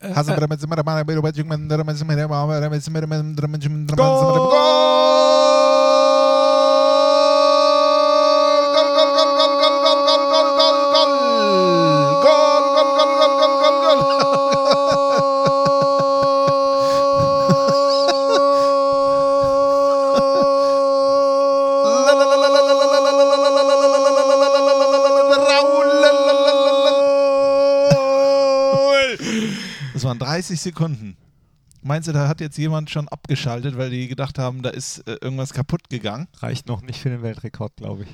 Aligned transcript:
Das 0.00 0.16
30 30.48 30.60
Sekunden. 30.62 31.16
Meinst 31.82 32.08
du, 32.08 32.12
da 32.12 32.26
hat 32.26 32.40
jetzt 32.40 32.56
jemand 32.56 32.88
schon 32.88 33.06
abgeschaltet, 33.08 33.76
weil 33.76 33.90
die 33.90 34.08
gedacht 34.08 34.38
haben, 34.38 34.62
da 34.62 34.70
ist 34.70 35.06
äh, 35.06 35.18
irgendwas 35.20 35.52
kaputt 35.52 35.90
gegangen? 35.90 36.26
Reicht 36.38 36.66
noch 36.66 36.80
nicht 36.80 37.00
für 37.00 37.10
den 37.10 37.22
Weltrekord, 37.22 37.76
glaube 37.76 38.04
ich. 38.04 38.08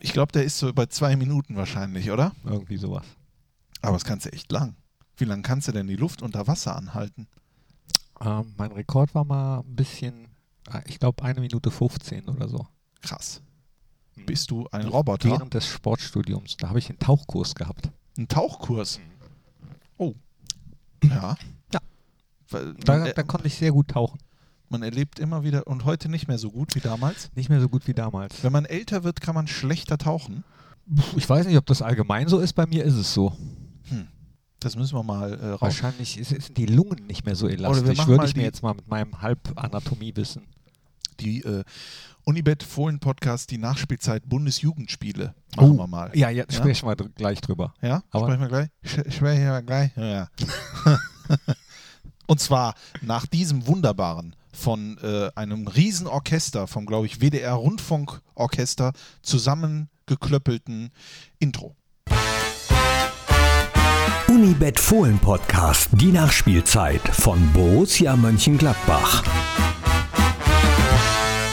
Ich 0.00 0.12
glaube, 0.12 0.30
der 0.32 0.44
ist 0.44 0.58
so 0.58 0.72
bei 0.74 0.86
zwei 0.86 1.16
Minuten 1.16 1.56
wahrscheinlich, 1.56 2.10
oder? 2.10 2.32
Irgendwie 2.44 2.76
sowas. 2.76 3.04
Aber 3.80 3.94
das 3.94 4.04
kannst 4.04 4.26
du 4.26 4.32
echt 4.32 4.52
lang. 4.52 4.76
Wie 5.16 5.24
lange 5.24 5.40
kannst 5.40 5.66
du 5.66 5.72
denn 5.72 5.86
die 5.86 5.96
Luft 5.96 6.20
unter 6.20 6.46
Wasser 6.46 6.76
anhalten? 6.76 7.28
Ähm, 8.20 8.52
mein 8.58 8.72
Rekord 8.72 9.14
war 9.14 9.24
mal 9.24 9.60
ein 9.60 9.74
bisschen, 9.74 10.28
äh, 10.70 10.82
ich 10.86 10.98
glaube, 10.98 11.24
eine 11.24 11.40
Minute 11.40 11.70
15 11.70 12.28
oder 12.28 12.46
so. 12.48 12.66
Krass. 13.00 13.40
Bist 14.26 14.50
du 14.50 14.68
ein 14.70 14.86
Roboter? 14.86 15.30
Während 15.30 15.54
des 15.54 15.66
Sportstudiums. 15.66 16.58
Da 16.58 16.68
habe 16.68 16.78
ich 16.78 16.90
einen 16.90 16.98
Tauchkurs 16.98 17.54
gehabt. 17.54 17.90
Ein 18.18 18.28
Tauchkurs? 18.28 19.00
Oh. 19.96 20.14
Ja. 21.02 21.36
Ja. 22.54 22.72
Da, 22.84 23.12
da 23.12 23.22
konnte 23.22 23.46
ich 23.46 23.54
sehr 23.56 23.72
gut 23.72 23.88
tauchen. 23.88 24.18
man 24.68 24.82
erlebt 24.82 25.18
immer 25.20 25.44
wieder 25.44 25.66
und 25.66 25.84
heute 25.84 26.08
nicht 26.08 26.26
mehr 26.28 26.38
so 26.38 26.50
gut 26.50 26.74
wie 26.74 26.80
damals. 26.80 27.30
Nicht 27.36 27.48
mehr 27.48 27.60
so 27.60 27.68
gut 27.68 27.86
wie 27.86 27.94
damals. 27.94 28.42
Wenn 28.42 28.52
man 28.52 28.64
älter 28.64 29.04
wird, 29.04 29.20
kann 29.20 29.34
man 29.34 29.46
schlechter 29.46 29.98
tauchen. 29.98 30.42
Ich 31.16 31.28
weiß 31.28 31.46
nicht, 31.46 31.56
ob 31.56 31.66
das 31.66 31.80
allgemein 31.82 32.28
so 32.28 32.38
ist. 32.40 32.52
Bei 32.54 32.66
mir 32.66 32.84
ist 32.84 32.94
es 32.94 33.14
so. 33.14 33.32
Das 34.60 34.76
müssen 34.76 34.96
wir 34.96 35.02
mal 35.02 35.32
äh, 35.34 35.46
raus. 35.50 35.60
Wahrscheinlich 35.60 36.18
sind 36.26 36.56
die 36.56 36.66
Lungen 36.66 37.06
nicht 37.06 37.24
mehr 37.26 37.36
so 37.36 37.46
wir 37.48 37.54
elastisch. 37.54 38.06
Würde 38.06 38.24
ich 38.26 38.34
mir 38.36 38.42
jetzt 38.44 38.62
mal 38.62 38.74
mit 38.74 38.88
meinem 38.88 39.20
Halbanatomiewissen. 39.20 40.42
Die 41.20 41.42
äh, 41.42 41.62
Unibet 42.24 42.62
Fohlen 42.62 42.98
Podcast, 42.98 43.50
die 43.50 43.58
Nachspielzeit 43.58 44.26
Bundesjugendspiele. 44.28 45.34
Machen 45.56 45.76
wir 45.76 45.86
mal. 45.86 46.10
Oh. 46.12 46.16
Ja, 46.16 46.30
ja, 46.30 46.44
sprechen 46.48 46.88
wir 46.88 46.96
dr 46.96 47.10
gleich 47.14 47.40
drüber. 47.42 47.74
Ja? 47.82 48.02
Aber- 48.10 48.24
Sprechen 48.26 48.40
wir 48.40 48.48
gleich? 48.48 48.68
Sch- 48.84 49.10
Sprechen 49.12 49.44
wir 49.44 49.62
gleich? 49.62 49.90
Ja. 49.96 50.28
Und 52.26 52.40
zwar 52.40 52.74
nach 53.02 53.26
diesem 53.26 53.66
wunderbaren 53.66 54.34
von 54.52 54.98
äh, 55.02 55.30
einem 55.34 55.66
Riesenorchester, 55.66 56.66
vom, 56.66 56.86
glaube 56.86 57.06
ich, 57.06 57.20
WDR 57.20 57.54
Rundfunkorchester 57.54 58.92
zusammengeklöppelten 59.22 60.90
Intro. 61.38 61.76
Unibet 64.28 64.80
Fohlen 64.80 65.18
Podcast, 65.18 65.90
die 65.92 66.12
Nachspielzeit 66.12 67.02
von 67.02 67.52
Borussia 67.52 68.16
Mönchengladbach. 68.16 69.22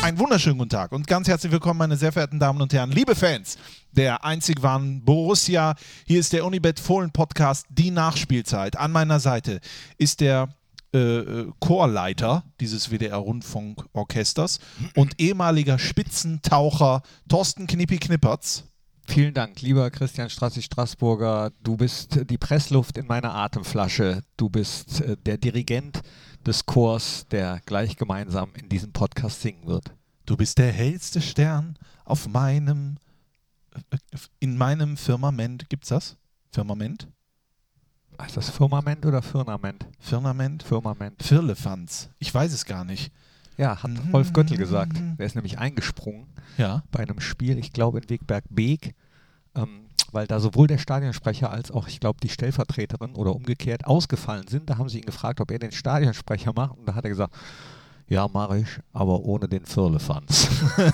Einen 0.04 0.18
wunderschönen 0.18 0.58
guten 0.58 0.70
Tag 0.70 0.92
und 0.94 1.06
ganz 1.06 1.28
herzlich 1.28 1.52
willkommen, 1.52 1.78
meine 1.78 1.96
sehr 1.96 2.12
verehrten 2.12 2.40
Damen 2.40 2.62
und 2.62 2.74
Herren, 2.74 2.92
liebe 2.92 3.16
Fans 3.16 3.58
der 3.92 4.24
einzig 4.24 4.64
wahren 4.64 5.04
Borussia. 5.04 5.76
Hier 6.06 6.20
ist 6.20 6.34
der 6.34 6.46
Unibet 6.46 6.80
Fohlen 6.80 7.12
Podcast, 7.12 7.66
die 7.70 7.92
Nachspielzeit. 7.92 8.78
An 8.78 8.92
meiner 8.92 9.20
Seite 9.20 9.60
ist 9.98 10.22
der 10.22 10.50
äh, 10.94 10.98
äh, 10.98 11.52
Chorleiter 11.60 12.44
dieses 12.60 12.92
WDR 12.92 13.18
Rundfunkorchesters 13.18 14.60
und 14.96 15.20
ehemaliger 15.20 15.80
Spitzentaucher 15.80 17.02
Thorsten 17.30 17.66
Knippi 17.68 17.98
Knippertz. 17.98 18.66
Vielen 19.08 19.34
Dank, 19.34 19.62
lieber 19.62 19.90
Christian 19.90 20.30
Strassi-Straßburger. 20.30 21.52
Du 21.64 21.78
bist 21.78 22.30
die 22.30 22.38
Pressluft 22.38 22.98
in 22.98 23.08
meiner 23.08 23.34
Atemflasche. 23.34 24.24
Du 24.38 24.50
bist 24.50 25.02
äh, 25.02 25.18
der 25.18 25.38
Dirigent 25.38 26.02
des 26.46 26.66
Chors, 26.66 27.26
der 27.32 27.62
gleich 27.66 27.98
gemeinsam 27.98 28.52
in 28.56 28.70
diesem 28.70 28.92
Podcast 28.92 29.42
singen 29.42 29.68
wird. 29.68 29.94
Du 30.26 30.38
bist 30.38 30.58
der 30.58 30.72
hellste 30.72 31.22
Stern 31.22 31.78
auf 32.06 32.28
meinem, 32.28 32.98
äh, 33.92 33.98
in 34.40 34.58
meinem 34.58 34.98
Firmament. 34.98 35.70
Gibt's 35.70 35.90
das? 35.90 36.18
Firmament? 36.52 37.08
Ist 38.26 38.38
das 38.38 38.50
Firmament 38.50 39.06
oder 39.06 39.22
Firmament? 39.22 39.86
Firmament? 40.00 40.64
Firmament. 40.64 41.22
Firlefanz. 41.22 42.10
Ich 42.20 42.34
weiß 42.34 42.54
es 42.54 42.66
gar 42.66 42.84
nicht. 42.86 43.12
Ja, 43.58 43.82
hat 43.84 43.92
Mhm. 43.92 44.12
Rolf 44.14 44.34
Göttl 44.34 44.58
gesagt. 44.58 44.94
Der 45.20 45.26
ist 45.26 45.36
nämlich 45.36 45.60
eingesprungen 45.60 46.28
Ja. 46.58 46.84
bei 46.92 47.00
einem 47.00 47.20
Spiel, 47.20 47.58
ich 47.58 47.74
glaube 47.74 48.00
in 48.00 48.10
Wegberg-Beek, 48.10 48.96
ähm, 49.56 49.82
weil 50.12 50.28
da 50.28 50.40
sowohl 50.40 50.68
der 50.68 50.78
Stadionsprecher 50.78 51.52
als 51.52 51.72
auch, 51.72 51.88
ich 51.88 52.00
glaube, 52.00 52.20
die 52.22 52.30
Stellvertreterin 52.30 53.16
oder 53.16 53.36
umgekehrt 53.36 53.86
ausgefallen 53.86 54.48
sind. 54.48 54.70
Da 54.70 54.78
haben 54.78 54.90
sie 54.90 55.00
ihn 55.00 55.06
gefragt, 55.06 55.40
ob 55.42 55.52
er 55.52 55.60
den 55.60 55.72
Stadionsprecher 55.72 56.54
macht 56.56 56.78
und 56.78 56.88
da 56.88 56.96
hat 56.96 57.04
er 57.06 57.10
gesagt, 57.10 57.34
ja, 58.12 58.28
mache 58.28 58.60
ich, 58.60 58.68
aber 58.92 59.22
ohne 59.22 59.48
den 59.48 59.66
Firlefanz. 59.66 60.50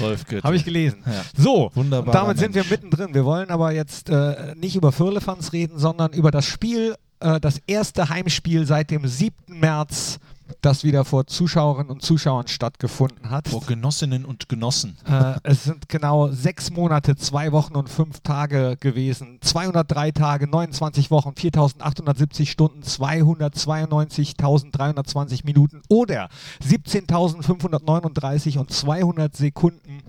Rolf 0.00 0.24
Götze. 0.26 0.42
Habe 0.42 0.56
ich 0.56 0.64
gelesen. 0.64 1.02
Ja. 1.04 1.22
So, 1.36 1.70
Wunderbarer 1.74 2.08
und 2.08 2.14
damit 2.14 2.38
sind 2.38 2.54
wir 2.54 2.64
mittendrin. 2.64 3.12
Wir 3.12 3.26
wollen 3.26 3.50
aber 3.50 3.72
jetzt 3.72 4.08
äh, 4.08 4.54
nicht 4.54 4.76
über 4.76 4.92
Firlefanz 4.92 5.52
reden, 5.52 5.78
sondern 5.78 6.14
über 6.14 6.30
das 6.30 6.46
Spiel, 6.46 6.94
äh, 7.20 7.38
das 7.38 7.60
erste 7.66 8.08
Heimspiel 8.08 8.64
seit 8.64 8.90
dem 8.90 9.06
7. 9.06 9.34
März, 9.48 10.20
das 10.60 10.84
wieder 10.84 11.04
vor 11.04 11.26
Zuschauerinnen 11.26 11.90
und 11.90 12.02
Zuschauern 12.02 12.46
stattgefunden 12.48 13.30
hat. 13.30 13.48
Vor 13.48 13.64
Genossinnen 13.66 14.24
und 14.24 14.48
Genossen. 14.48 14.96
Äh, 15.06 15.34
es 15.42 15.64
sind 15.64 15.88
genau 15.88 16.28
sechs 16.28 16.70
Monate, 16.70 17.16
zwei 17.16 17.50
Wochen 17.52 17.76
und 17.76 17.88
fünf 17.88 18.20
Tage 18.20 18.76
gewesen. 18.78 19.38
203 19.40 20.12
Tage, 20.12 20.46
29 20.46 21.10
Wochen, 21.10 21.34
4870 21.34 22.50
Stunden, 22.50 22.82
292.320 22.82 25.44
Minuten 25.44 25.82
oder 25.88 26.28
17.539 26.64 28.58
und 28.58 28.72
200 28.72 29.36
Sekunden, 29.36 30.02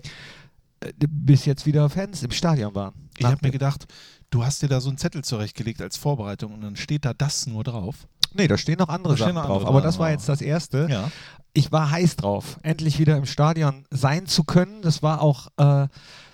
äh, 0.80 0.92
bis 1.08 1.44
jetzt 1.44 1.66
wieder 1.66 1.90
Fans 1.90 2.22
im 2.22 2.30
Stadion 2.30 2.74
waren. 2.74 2.94
Ich 3.18 3.26
habe 3.26 3.38
mir 3.42 3.50
gedacht, 3.50 3.86
du 4.30 4.44
hast 4.44 4.62
dir 4.62 4.68
da 4.68 4.80
so 4.80 4.88
einen 4.88 4.98
Zettel 4.98 5.22
zurechtgelegt 5.22 5.80
als 5.80 5.96
Vorbereitung 5.96 6.54
und 6.54 6.62
dann 6.62 6.76
steht 6.76 7.04
da 7.04 7.14
das 7.14 7.46
nur 7.46 7.64
drauf. 7.64 8.06
Nee, 8.34 8.48
da 8.48 8.56
stehen 8.58 8.78
noch 8.78 8.88
andere 8.88 9.16
stehen 9.16 9.26
Sachen 9.28 9.34
noch 9.36 9.46
drauf. 9.46 9.56
andere 9.58 9.68
Aber 9.68 9.78
Sachen 9.78 9.88
das 9.88 9.98
war 9.98 10.10
jetzt 10.10 10.28
das 10.28 10.40
erste. 10.40 10.86
Ja. 10.90 11.10
ich 11.52 11.70
war 11.72 11.90
heiß 11.90 12.16
drauf, 12.16 12.58
endlich 12.62 12.98
wieder 12.98 13.16
im 13.16 13.26
Stadion 13.26 13.84
sein 13.90 14.26
zu 14.26 14.44
können. 14.44 14.82
Das 14.82 15.02
war 15.02 15.20
auch 15.20 15.48
äh, 15.56 15.88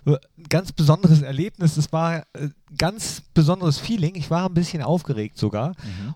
ein 0.07 0.17
ganz 0.49 0.73
besonderes 0.73 1.23
Erlebnis. 1.23 1.77
Es 1.77 1.93
war 1.93 2.25
ein 2.35 2.55
ganz 2.79 3.23
besonderes 3.35 3.79
Feeling. 3.79 4.15
Ich 4.15 4.31
war 4.31 4.47
ein 4.49 4.55
bisschen 4.55 4.83
aufgeregt 4.83 5.37
sogar. 5.37 5.75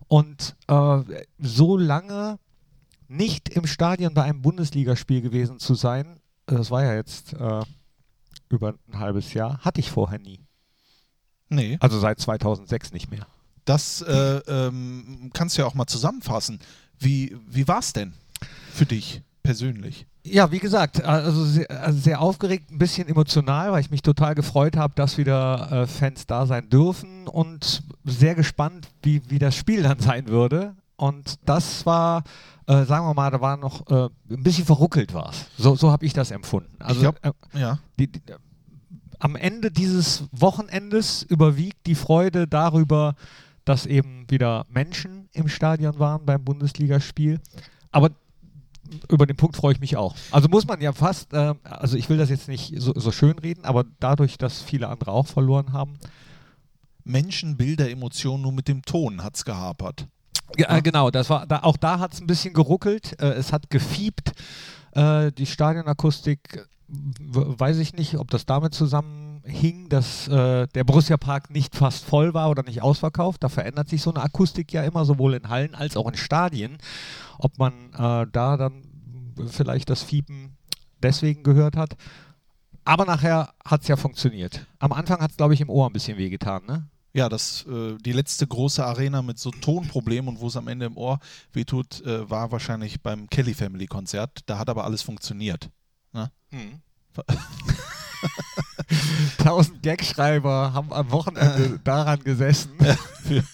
Und 0.08 0.56
äh, 0.68 0.98
so 1.38 1.76
lange 1.76 2.38
nicht 3.08 3.50
im 3.50 3.66
Stadion 3.66 4.14
bei 4.14 4.22
einem 4.22 4.40
Bundesligaspiel 4.40 5.20
gewesen 5.20 5.58
zu 5.58 5.74
sein, 5.74 6.20
das 6.46 6.70
war 6.70 6.82
ja 6.84 6.94
jetzt 6.94 7.34
äh, 7.34 7.60
über 8.48 8.74
ein 8.88 8.98
halbes 8.98 9.34
Jahr, 9.34 9.58
hatte 9.58 9.80
ich 9.80 9.90
vorher 9.90 10.18
nie. 10.18 10.40
Nee, 11.50 11.76
Also 11.80 11.98
seit 11.98 12.18
2006 12.18 12.92
nicht 12.92 13.10
mehr. 13.10 13.26
Das 13.64 14.02
äh, 14.02 14.38
ähm, 14.48 15.30
kannst 15.32 15.56
du 15.56 15.62
ja 15.62 15.68
auch 15.68 15.74
mal 15.74 15.86
zusammenfassen. 15.86 16.58
Wie, 16.98 17.36
wie 17.48 17.66
war 17.68 17.78
es 17.80 17.92
denn 17.92 18.12
für 18.72 18.86
dich 18.86 19.22
persönlich? 19.42 20.06
Ja, 20.24 20.52
wie 20.52 20.60
gesagt, 20.60 21.02
also 21.04 21.44
sehr, 21.44 21.68
also 21.82 21.98
sehr 21.98 22.20
aufgeregt, 22.20 22.70
ein 22.70 22.78
bisschen 22.78 23.08
emotional, 23.08 23.72
weil 23.72 23.80
ich 23.80 23.90
mich 23.90 24.02
total 24.02 24.36
gefreut 24.36 24.76
habe, 24.76 24.94
dass 24.94 25.18
wieder 25.18 25.70
äh, 25.72 25.86
Fans 25.88 26.26
da 26.28 26.46
sein 26.46 26.68
dürfen 26.68 27.26
und 27.26 27.82
sehr 28.04 28.36
gespannt, 28.36 28.88
wie, 29.02 29.20
wie 29.28 29.40
das 29.40 29.56
Spiel 29.56 29.82
dann 29.82 29.98
sein 29.98 30.28
würde. 30.28 30.76
Und 30.94 31.40
das 31.44 31.84
war, 31.86 32.22
äh, 32.68 32.84
sagen 32.84 33.04
wir 33.04 33.14
mal, 33.14 33.32
da 33.32 33.40
war 33.40 33.56
noch 33.56 33.84
äh, 33.90 34.08
ein 34.30 34.42
bisschen 34.44 34.64
verruckelt 34.64 35.12
war 35.12 35.30
es. 35.30 35.46
So, 35.58 35.74
so 35.74 35.90
habe 35.90 36.06
ich 36.06 36.12
das 36.12 36.30
empfunden. 36.30 36.70
Also 36.78 37.00
glaub- 37.00 37.18
äh, 37.24 37.32
Ja. 37.58 37.80
die, 37.98 38.06
die, 38.06 38.22
am 39.18 39.34
Ende 39.34 39.72
dieses 39.72 40.24
Wochenendes 40.30 41.24
überwiegt 41.24 41.84
die 41.86 41.96
Freude 41.96 42.46
darüber, 42.46 43.16
dass 43.64 43.86
eben 43.86 44.26
wieder 44.28 44.66
Menschen 44.68 45.28
im 45.32 45.48
Stadion 45.48 45.98
waren 45.98 46.24
beim 46.24 46.44
Bundesligaspiel. 46.44 47.40
Aber 47.90 48.10
über 49.08 49.26
den 49.26 49.36
Punkt 49.36 49.56
freue 49.56 49.72
ich 49.72 49.80
mich 49.80 49.96
auch. 49.96 50.14
Also 50.30 50.48
muss 50.48 50.66
man 50.66 50.80
ja 50.80 50.92
fast, 50.92 51.32
äh, 51.32 51.54
also 51.64 51.96
ich 51.96 52.08
will 52.08 52.18
das 52.18 52.30
jetzt 52.30 52.48
nicht 52.48 52.74
so, 52.78 52.92
so 52.94 53.10
schön 53.10 53.38
reden, 53.38 53.64
aber 53.64 53.84
dadurch, 54.00 54.38
dass 54.38 54.60
viele 54.62 54.88
andere 54.88 55.12
auch 55.12 55.26
verloren 55.26 55.72
haben. 55.72 55.94
Menschen, 57.04 57.56
Bilder, 57.56 57.90
Emotionen, 57.90 58.42
nur 58.42 58.52
mit 58.52 58.68
dem 58.68 58.82
Ton 58.82 59.22
hat 59.22 59.36
es 59.36 59.44
gehapert. 59.44 60.06
Ja, 60.56 60.80
genau, 60.80 61.10
das 61.10 61.30
war, 61.30 61.46
da, 61.46 61.60
auch 61.60 61.76
da 61.76 61.98
hat 61.98 62.12
es 62.12 62.20
ein 62.20 62.26
bisschen 62.26 62.52
geruckelt, 62.52 63.20
äh, 63.20 63.32
es 63.32 63.52
hat 63.52 63.70
gefiebt. 63.70 64.32
Äh, 64.92 65.32
die 65.32 65.46
Stadionakustik, 65.46 66.66
weiß 66.88 67.78
ich 67.78 67.94
nicht, 67.94 68.18
ob 68.18 68.30
das 68.30 68.44
damit 68.44 68.74
zusammenhängt, 68.74 69.31
hing, 69.44 69.88
dass 69.88 70.28
äh, 70.28 70.66
der 70.68 70.84
Borussia 70.84 71.16
Park 71.16 71.50
nicht 71.50 71.74
fast 71.74 72.04
voll 72.04 72.34
war 72.34 72.50
oder 72.50 72.62
nicht 72.62 72.82
ausverkauft. 72.82 73.42
Da 73.42 73.48
verändert 73.48 73.88
sich 73.88 74.02
so 74.02 74.10
eine 74.12 74.22
Akustik 74.22 74.72
ja 74.72 74.82
immer, 74.84 75.04
sowohl 75.04 75.34
in 75.34 75.48
Hallen 75.48 75.74
als 75.74 75.96
auch 75.96 76.08
in 76.08 76.16
Stadien. 76.16 76.78
Ob 77.38 77.58
man 77.58 77.92
äh, 77.94 78.26
da 78.30 78.56
dann 78.56 78.82
vielleicht 79.48 79.90
das 79.90 80.02
Fiepen 80.02 80.56
deswegen 81.02 81.42
gehört 81.42 81.76
hat. 81.76 81.96
Aber 82.84 83.04
nachher 83.04 83.54
hat 83.64 83.82
es 83.82 83.88
ja 83.88 83.96
funktioniert. 83.96 84.66
Am 84.78 84.92
Anfang 84.92 85.20
hat 85.20 85.30
es, 85.30 85.36
glaube 85.36 85.54
ich, 85.54 85.60
im 85.60 85.70
Ohr 85.70 85.88
ein 85.88 85.92
bisschen 85.92 86.18
wehgetan, 86.18 86.64
ne? 86.66 86.88
Ja, 87.14 87.28
das, 87.28 87.66
äh, 87.66 87.96
die 87.98 88.12
letzte 88.12 88.46
große 88.46 88.84
Arena 88.84 89.20
mit 89.20 89.38
so 89.38 89.50
Tonproblemen 89.50 90.28
und 90.28 90.40
wo 90.40 90.46
es 90.46 90.56
am 90.56 90.66
Ende 90.66 90.86
im 90.86 90.96
Ohr 90.96 91.20
wehtut, 91.52 92.00
äh, 92.06 92.28
war 92.28 92.50
wahrscheinlich 92.52 93.02
beim 93.02 93.28
Kelly 93.28 93.52
Family 93.52 93.86
Konzert. 93.86 94.40
Da 94.46 94.58
hat 94.58 94.70
aber 94.70 94.84
alles 94.84 95.02
funktioniert. 95.02 95.68
Ne? 96.12 96.30
Mhm. 96.50 96.80
Tausend 99.38 99.82
Gagschreiber 99.82 100.72
haben 100.72 100.92
am 100.92 101.10
Wochenende 101.10 101.80
daran 101.84 102.22
gesessen. 102.22 102.72
für, 103.22 103.44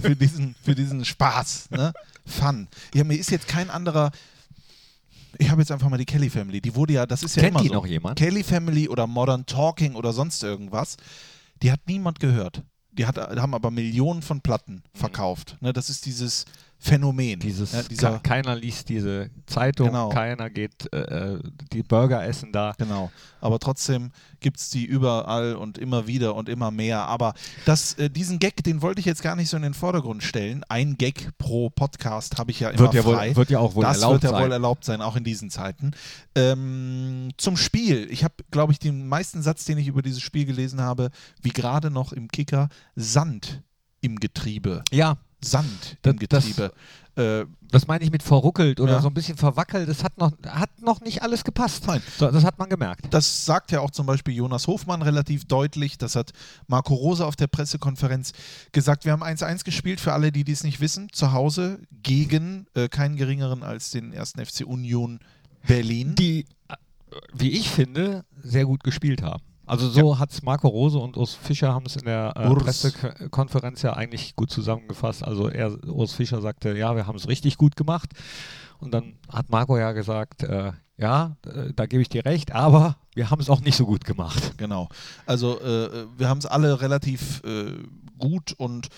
für, 0.00 0.16
diesen, 0.16 0.54
für 0.62 0.74
diesen 0.74 1.04
Spaß. 1.04 1.70
Ne? 1.70 1.92
Fun. 2.26 2.68
Ja, 2.94 3.04
mir 3.04 3.18
ist 3.18 3.30
jetzt 3.30 3.48
kein 3.48 3.70
anderer. 3.70 4.10
Ich 5.38 5.50
habe 5.50 5.62
jetzt 5.62 5.70
einfach 5.70 5.88
mal 5.88 5.96
die 5.96 6.04
Kelly 6.04 6.28
Family. 6.28 6.60
Die 6.60 6.74
wurde 6.74 6.94
ja, 6.94 7.06
das 7.06 7.22
ist 7.22 7.36
ja 7.36 7.42
Kennt 7.42 7.54
immer 7.54 7.62
die 7.62 7.68
so. 7.68 7.74
noch 7.74 7.86
jemand? 7.86 8.18
Kelly 8.18 8.42
Family 8.42 8.88
oder 8.88 9.06
Modern 9.06 9.46
Talking 9.46 9.94
oder 9.94 10.12
sonst 10.12 10.42
irgendwas. 10.42 10.96
Die 11.62 11.70
hat 11.70 11.80
niemand 11.86 12.20
gehört. 12.20 12.62
Die 12.92 13.06
hat, 13.06 13.16
haben 13.16 13.54
aber 13.54 13.70
Millionen 13.70 14.22
von 14.22 14.40
Platten 14.40 14.82
verkauft. 14.92 15.56
Ne, 15.60 15.72
das 15.72 15.88
ist 15.88 16.06
dieses 16.06 16.44
Phänomen. 16.82 17.38
Dieses, 17.40 17.72
ja, 17.72 17.82
dieser, 17.82 18.12
ke- 18.14 18.20
keiner 18.22 18.56
liest 18.56 18.88
diese 18.88 19.28
Zeitung, 19.46 19.88
Genau. 19.88 20.08
keiner 20.08 20.48
geht 20.48 20.90
äh, 20.94 21.34
äh, 21.34 21.38
die 21.72 21.82
Burger 21.82 22.24
essen 22.26 22.52
da. 22.52 22.72
Genau. 22.78 23.10
Aber 23.42 23.58
trotzdem 23.58 24.10
gibt 24.40 24.58
es 24.58 24.70
die 24.70 24.86
überall 24.86 25.56
und 25.56 25.76
immer 25.76 26.06
wieder 26.06 26.34
und 26.34 26.48
immer 26.48 26.70
mehr. 26.70 27.00
Aber 27.06 27.34
das, 27.66 27.94
äh, 27.94 28.08
diesen 28.08 28.38
Gag, 28.38 28.64
den 28.64 28.80
wollte 28.80 29.00
ich 29.00 29.06
jetzt 29.06 29.22
gar 29.22 29.36
nicht 29.36 29.50
so 29.50 29.58
in 29.58 29.62
den 29.62 29.74
Vordergrund 29.74 30.22
stellen. 30.22 30.64
Ein 30.70 30.96
Gag 30.96 31.36
pro 31.36 31.68
Podcast 31.68 32.38
habe 32.38 32.50
ich 32.50 32.60
ja 32.60 32.70
immer 32.70 32.78
Wird 32.80 32.94
ja, 32.94 33.04
wohl, 33.04 33.36
wird 33.36 33.50
ja 33.50 33.58
auch 33.58 33.74
wohl 33.74 33.84
das 33.84 33.98
erlaubt 33.98 34.12
wird 34.14 34.22
ja 34.24 34.30
sein. 34.30 34.42
wohl 34.44 34.52
erlaubt 34.52 34.84
sein, 34.86 35.02
auch 35.02 35.16
in 35.16 35.24
diesen 35.24 35.50
Zeiten. 35.50 35.90
Ähm, 36.34 37.28
zum 37.36 37.56
Spiel. 37.58 38.08
Ich 38.10 38.24
habe, 38.24 38.34
glaube 38.50 38.72
ich, 38.72 38.78
den 38.78 39.06
meisten 39.06 39.42
Satz, 39.42 39.66
den 39.66 39.76
ich 39.78 39.86
über 39.86 40.00
dieses 40.02 40.22
Spiel 40.22 40.46
gelesen 40.46 40.80
habe, 40.80 41.10
wie 41.42 41.50
gerade 41.50 41.90
noch 41.90 42.12
im 42.14 42.28
Kicker, 42.28 42.68
Sand 42.96 43.62
im 44.00 44.18
Getriebe. 44.18 44.82
ja, 44.90 45.18
Sand 45.42 45.96
Das- 46.02 46.12
im 46.12 46.18
Getriebe. 46.18 46.72
Äh, 47.16 47.44
das 47.72 47.86
meine 47.88 48.04
ich 48.04 48.10
mit 48.12 48.22
verruckelt 48.22 48.78
oder 48.80 48.94
Ja. 48.94 49.00
so 49.02 49.08
ein 49.08 49.14
bisschen 49.14 49.36
verwackelt. 49.36 49.88
Das 49.88 50.04
hat 50.04 50.16
noch, 50.16 50.32
hat 50.46 50.80
noch 50.80 51.00
nicht 51.00 51.22
alles 51.22 51.42
gepasst. 51.44 51.86
Nein. 51.86 52.00
So, 52.18 52.30
das 52.30 52.44
hat 52.44 52.58
man 52.58 52.68
gemerkt. 52.70 53.06
Das 53.10 53.44
sagt 53.44 53.72
ja 53.72 53.80
auch 53.80 53.90
zum 53.90 54.06
Beispiel 54.06 54.34
Jonas 54.34 54.66
Hofmann 54.68 55.02
relativ 55.02 55.44
deutlich. 55.46 55.98
Das 55.98 56.14
hat 56.14 56.32
Marco 56.68 56.94
Rose 56.94 57.26
auf 57.26 57.34
der 57.36 57.48
Pressekonferenz 57.48 58.32
gesagt. 58.72 59.04
Wir 59.04 59.12
haben 59.12 59.22
1-1 59.24 59.64
gespielt, 59.64 60.00
für 60.00 60.12
alle, 60.12 60.30
die 60.30 60.44
dies 60.44 60.62
nicht 60.62 60.80
wissen, 60.80 61.08
zu 61.12 61.32
Hause 61.32 61.80
gegen 62.02 62.66
äh, 62.74 62.88
keinen 62.88 63.16
geringeren 63.16 63.62
als 63.64 63.90
den 63.90 64.12
ersten 64.12 64.44
FC 64.44 64.64
Union 64.64 65.18
Berlin. 65.66 66.14
Die, 66.14 66.46
äh, 66.68 66.74
wie 67.34 67.50
ich 67.50 67.70
finde, 67.70 68.24
sehr 68.42 68.66
gut 68.66 68.84
gespielt 68.84 69.20
haben. 69.22 69.42
Also 69.70 69.88
so 69.88 70.18
hat 70.18 70.32
es 70.32 70.42
Marco 70.42 70.66
Rose 70.66 70.98
und 70.98 71.16
Urs 71.16 71.34
Fischer 71.34 71.72
haben 71.72 71.86
es 71.86 71.94
in 71.94 72.04
der 72.04 72.32
äh. 72.34 72.52
Pressekonferenz 72.56 73.82
ja 73.82 73.92
eigentlich 73.92 74.34
gut 74.34 74.50
zusammengefasst. 74.50 75.22
Also 75.22 75.48
er, 75.48 75.78
Urs 75.88 76.12
Fischer 76.12 76.40
sagte, 76.40 76.76
ja, 76.76 76.96
wir 76.96 77.06
haben 77.06 77.14
es 77.14 77.28
richtig 77.28 77.56
gut 77.56 77.76
gemacht. 77.76 78.10
Und 78.80 78.92
dann 78.92 79.14
hat 79.28 79.48
Marco 79.48 79.78
ja 79.78 79.92
gesagt, 79.92 80.42
äh, 80.42 80.72
ja, 80.96 81.36
äh, 81.46 81.72
da 81.72 81.86
gebe 81.86 82.02
ich 82.02 82.08
dir 82.08 82.24
recht, 82.24 82.50
aber 82.50 82.96
wir 83.14 83.30
haben 83.30 83.40
es 83.40 83.48
auch 83.48 83.60
nicht 83.60 83.76
so 83.76 83.86
gut 83.86 84.04
gemacht. 84.04 84.54
Genau. 84.56 84.88
Also 85.24 85.60
äh, 85.60 86.06
wir 86.18 86.28
haben 86.28 86.38
es 86.38 86.46
alle 86.46 86.80
relativ 86.80 87.40
äh, 87.44 87.72
gut 88.18 88.52
und 88.58 88.88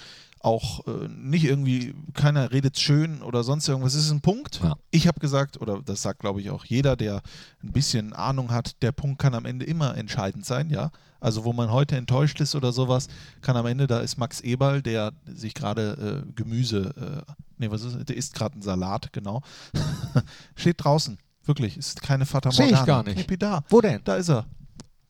auch 0.42 0.86
äh, 0.86 1.08
nicht 1.08 1.44
irgendwie, 1.44 1.94
keiner 2.14 2.50
redet 2.50 2.78
schön 2.78 3.22
oder 3.22 3.44
sonst 3.44 3.68
irgendwas. 3.68 3.94
Es 3.94 4.06
ist 4.06 4.10
ein 4.10 4.20
Punkt. 4.20 4.60
Ja. 4.62 4.76
Ich 4.90 5.06
habe 5.06 5.20
gesagt, 5.20 5.60
oder 5.60 5.80
das 5.84 6.02
sagt 6.02 6.20
glaube 6.20 6.40
ich 6.40 6.50
auch 6.50 6.64
jeder, 6.64 6.96
der 6.96 7.22
ein 7.62 7.72
bisschen 7.72 8.12
Ahnung 8.12 8.50
hat, 8.50 8.82
der 8.82 8.92
Punkt 8.92 9.18
kann 9.20 9.34
am 9.34 9.44
Ende 9.44 9.64
immer 9.64 9.96
entscheidend 9.96 10.44
sein, 10.44 10.70
ja. 10.70 10.90
Also 11.20 11.44
wo 11.44 11.52
man 11.52 11.70
heute 11.70 11.96
enttäuscht 11.96 12.40
ist 12.40 12.56
oder 12.56 12.72
sowas, 12.72 13.06
kann 13.42 13.56
am 13.56 13.66
Ende, 13.66 13.86
da 13.86 14.00
ist 14.00 14.18
Max 14.18 14.40
Eberl, 14.40 14.82
der 14.82 15.12
sich 15.26 15.54
gerade 15.54 16.24
äh, 16.26 16.32
Gemüse, 16.34 17.24
äh, 17.28 17.32
nee, 17.58 17.70
was 17.70 17.84
ist, 17.84 18.08
der 18.08 18.16
isst 18.16 18.34
gerade 18.34 18.54
einen 18.54 18.62
Salat, 18.62 19.12
genau. 19.12 19.42
Steht 20.56 20.82
draußen. 20.84 21.18
Wirklich, 21.44 21.76
ist 21.76 22.02
keine 22.02 22.26
Fata 22.26 22.50
Sehe 22.50 22.66
ich 22.66 22.72
Morgana. 22.72 22.86
gar 22.86 23.02
nicht. 23.04 23.14
Knippi 23.14 23.38
da. 23.38 23.64
Wo 23.68 23.80
denn? 23.80 24.00
Da 24.04 24.16
ist 24.16 24.30
er. 24.30 24.46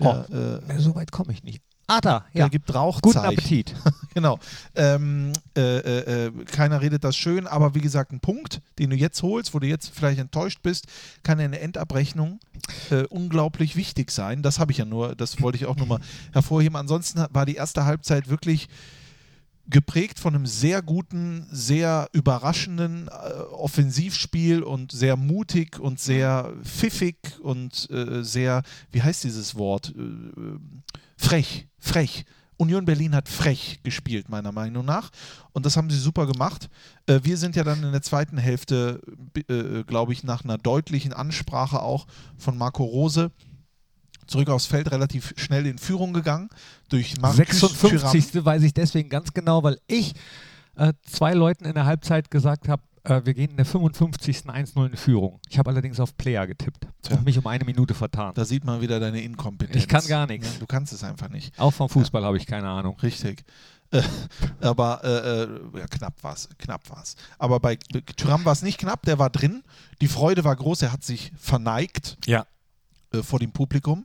Der, 0.00 0.60
äh, 0.68 0.78
So 0.80 0.94
weit 0.94 1.12
komme 1.12 1.32
ich 1.32 1.42
nicht. 1.44 1.62
Ah, 1.86 2.00
da, 2.00 2.24
der 2.32 2.42
ja. 2.42 2.48
gibt 2.48 2.74
Rauchzeichen. 2.74 3.02
Guten 3.02 3.38
Appetit. 3.38 3.74
Genau. 4.14 4.38
Ähm, 4.74 5.32
äh, 5.56 5.78
äh, 5.78 6.26
äh, 6.26 6.44
keiner 6.44 6.82
redet 6.82 7.02
das 7.02 7.16
schön, 7.16 7.46
aber 7.46 7.74
wie 7.74 7.80
gesagt, 7.80 8.12
ein 8.12 8.20
Punkt, 8.20 8.60
den 8.78 8.90
du 8.90 8.96
jetzt 8.96 9.22
holst, 9.22 9.54
wo 9.54 9.58
du 9.58 9.66
jetzt 9.66 9.90
vielleicht 9.94 10.20
enttäuscht 10.20 10.58
bist, 10.62 10.86
kann 11.22 11.40
in 11.40 11.52
der 11.52 11.62
Endabrechnung 11.62 12.38
äh, 12.90 13.04
unglaublich 13.04 13.74
wichtig 13.74 14.10
sein. 14.10 14.42
Das 14.42 14.58
habe 14.58 14.70
ich 14.70 14.76
ja 14.76 14.84
nur, 14.84 15.16
das 15.16 15.40
wollte 15.40 15.56
ich 15.56 15.64
auch 15.64 15.76
nur 15.76 15.86
mal 15.86 16.00
hervorheben. 16.34 16.76
Ansonsten 16.76 17.24
war 17.30 17.46
die 17.46 17.54
erste 17.54 17.86
Halbzeit 17.86 18.28
wirklich 18.28 18.68
geprägt 19.68 20.18
von 20.18 20.34
einem 20.34 20.46
sehr 20.46 20.82
guten, 20.82 21.46
sehr 21.50 22.08
überraschenden 22.12 23.08
äh, 23.08 23.10
Offensivspiel 23.52 24.62
und 24.62 24.92
sehr 24.92 25.16
mutig 25.16 25.78
und 25.78 26.00
sehr 26.00 26.52
pfiffig 26.62 27.16
und 27.40 27.88
äh, 27.90 28.22
sehr, 28.22 28.62
wie 28.90 29.02
heißt 29.02 29.24
dieses 29.24 29.54
Wort? 29.54 29.94
Äh, 29.96 30.00
äh, 30.00 30.58
frech, 31.16 31.68
frech. 31.78 32.24
Union 32.58 32.84
Berlin 32.84 33.14
hat 33.14 33.28
frech 33.28 33.80
gespielt, 33.82 34.28
meiner 34.28 34.52
Meinung 34.52 34.84
nach. 34.84 35.10
Und 35.52 35.66
das 35.66 35.76
haben 35.76 35.90
sie 35.90 35.98
super 35.98 36.26
gemacht. 36.26 36.68
Äh, 37.06 37.20
wir 37.22 37.36
sind 37.36 37.56
ja 37.56 37.64
dann 37.64 37.82
in 37.82 37.92
der 37.92 38.02
zweiten 38.02 38.38
Hälfte, 38.38 39.00
äh, 39.48 39.82
glaube 39.84 40.12
ich, 40.12 40.22
nach 40.22 40.44
einer 40.44 40.58
deutlichen 40.58 41.12
Ansprache 41.12 41.82
auch 41.82 42.06
von 42.36 42.56
Marco 42.56 42.84
Rose 42.84 43.32
zurück 44.26 44.48
aufs 44.48 44.66
Feld 44.66 44.90
relativ 44.90 45.34
schnell 45.36 45.66
in 45.66 45.78
Führung 45.78 46.12
gegangen. 46.12 46.48
Durch 46.88 47.20
Marcus 47.20 47.58
Thuram. 47.60 47.98
56. 47.98 48.44
weiß 48.44 48.62
ich 48.62 48.74
deswegen 48.74 49.08
ganz 49.08 49.32
genau, 49.32 49.62
weil 49.62 49.78
ich 49.86 50.14
äh, 50.76 50.92
zwei 51.02 51.34
Leuten 51.34 51.64
in 51.64 51.74
der 51.74 51.84
Halbzeit 51.86 52.30
gesagt 52.30 52.68
habe, 52.68 52.82
äh, 53.04 53.20
wir 53.24 53.34
gehen 53.34 53.50
in 53.50 53.56
der 53.56 53.66
55. 53.66 54.38
1-0 54.46 54.86
in 54.86 54.96
Führung. 54.96 55.40
Ich 55.48 55.58
habe 55.58 55.70
allerdings 55.70 55.98
auf 56.00 56.16
Player 56.16 56.46
getippt 56.46 56.86
Tja. 57.02 57.16
und 57.16 57.24
mich 57.24 57.36
um 57.38 57.46
eine 57.46 57.64
Minute 57.64 57.94
vertan. 57.94 58.32
Da 58.34 58.44
sieht 58.44 58.64
man 58.64 58.80
wieder 58.80 59.00
deine 59.00 59.20
Inkompetenz. 59.22 59.76
Ich 59.76 59.88
kann 59.88 60.06
gar 60.06 60.26
nichts. 60.26 60.54
Ja, 60.54 60.60
Du 60.60 60.66
kannst 60.66 60.92
es 60.92 61.02
einfach 61.02 61.28
nicht. 61.28 61.58
Auch 61.58 61.72
vom 61.72 61.88
Fußball 61.88 62.24
habe 62.24 62.36
ich 62.36 62.46
keine 62.46 62.68
Ahnung. 62.68 62.96
Richtig. 63.00 63.44
Äh, 63.90 64.02
aber 64.60 65.00
äh, 65.04 65.42
äh, 65.42 65.80
ja, 65.80 65.86
knapp 65.86 66.22
war 66.22 66.34
es. 66.34 66.48
Knapp 66.58 66.88
war's. 66.90 67.16
Aber 67.38 67.60
bei 67.60 67.76
Thuram 68.16 68.44
war 68.44 68.52
es 68.52 68.62
nicht 68.62 68.78
knapp, 68.78 69.02
der 69.02 69.18
war 69.18 69.30
drin. 69.30 69.62
Die 70.00 70.08
Freude 70.08 70.44
war 70.44 70.56
groß, 70.56 70.82
er 70.82 70.92
hat 70.92 71.04
sich 71.04 71.32
verneigt 71.36 72.16
Ja. 72.26 72.46
Äh, 73.12 73.22
vor 73.22 73.38
dem 73.38 73.52
Publikum. 73.52 74.04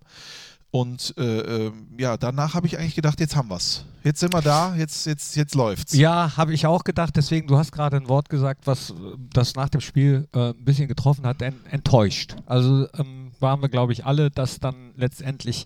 Und 0.70 1.14
äh, 1.18 1.68
äh, 1.68 1.72
ja, 1.98 2.18
danach 2.18 2.54
habe 2.54 2.68
ich 2.68 2.78
eigentlich 2.78 2.96
gedacht, 2.96 3.20
jetzt 3.20 3.36
haben 3.36 3.50
wir 3.50 3.56
es. 3.56 3.86
Jetzt 4.04 4.20
sind 4.20 4.34
wir 4.34 4.42
da, 4.42 4.76
jetzt, 4.76 5.06
jetzt, 5.06 5.36
jetzt 5.36 5.56
läuft's. 5.56 5.94
Ja, 5.94 6.36
habe 6.36 6.54
ich 6.54 6.66
auch 6.68 6.84
gedacht. 6.84 7.16
Deswegen, 7.16 7.48
du 7.48 7.58
hast 7.58 7.72
gerade 7.72 7.98
ein 7.98 8.10
Wort 8.10 8.30
gesagt, 8.30 8.68
was 8.68 8.92
äh, 8.92 8.94
das 9.34 9.56
nach 9.56 9.70
dem 9.70 9.82
Spiel 9.82 10.28
äh, 10.34 10.50
ein 10.50 10.66
bisschen 10.66 10.88
getroffen 10.88 11.26
hat, 11.26 11.42
en 11.42 11.56
enttäuscht. 11.72 12.36
Also 12.46 12.88
ähm, 12.98 13.32
waren 13.40 13.62
wir, 13.62 13.70
glaube 13.70 13.94
ich, 13.94 14.06
alle, 14.06 14.30
dass 14.30 14.60
dann 14.60 14.92
letztendlich 14.96 15.66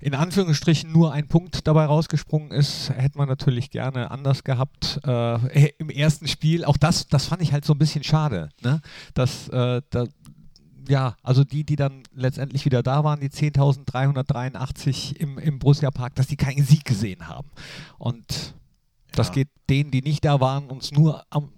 in 0.00 0.14
Anführungsstrichen 0.14 0.90
nur 0.90 1.12
ein 1.12 1.28
Punkt 1.28 1.66
dabei 1.66 1.84
rausgesprungen 1.84 2.50
ist. 2.50 2.90
Hätte 2.90 3.18
man 3.18 3.28
natürlich 3.28 3.70
gerne 3.70 4.10
anders 4.10 4.44
gehabt 4.44 5.00
äh, 5.04 5.68
im 5.78 5.90
ersten 5.90 6.26
Spiel. 6.26 6.64
Auch 6.64 6.76
das, 6.76 7.08
das 7.08 7.26
fand 7.26 7.42
ich 7.42 7.52
halt 7.52 7.64
so 7.64 7.74
ein 7.74 7.78
bisschen 7.78 8.02
schade. 8.02 8.48
Ne? 8.62 8.80
Dass, 9.14 9.48
äh, 9.48 9.82
da, 9.90 10.06
ja, 10.90 11.16
also 11.22 11.44
die, 11.44 11.64
die 11.64 11.76
dann 11.76 12.02
letztendlich 12.12 12.64
wieder 12.64 12.82
da 12.82 13.04
waren, 13.04 13.20
die 13.20 13.30
10.383 13.30 15.16
im, 15.16 15.38
im 15.38 15.58
Borussia 15.58 15.90
Park, 15.90 16.16
dass 16.16 16.26
die 16.26 16.36
keinen 16.36 16.64
Sieg 16.64 16.84
gesehen 16.84 17.28
haben. 17.28 17.48
Und 17.98 18.54
das 19.12 19.28
Ja. 19.28 19.34
geht 19.34 19.48
denen, 19.68 19.90
die 19.90 20.02
nicht 20.02 20.24
da 20.24 20.40
waren 20.40 20.66
uns 20.68 20.92
nur 20.92 21.24
am 21.30 21.50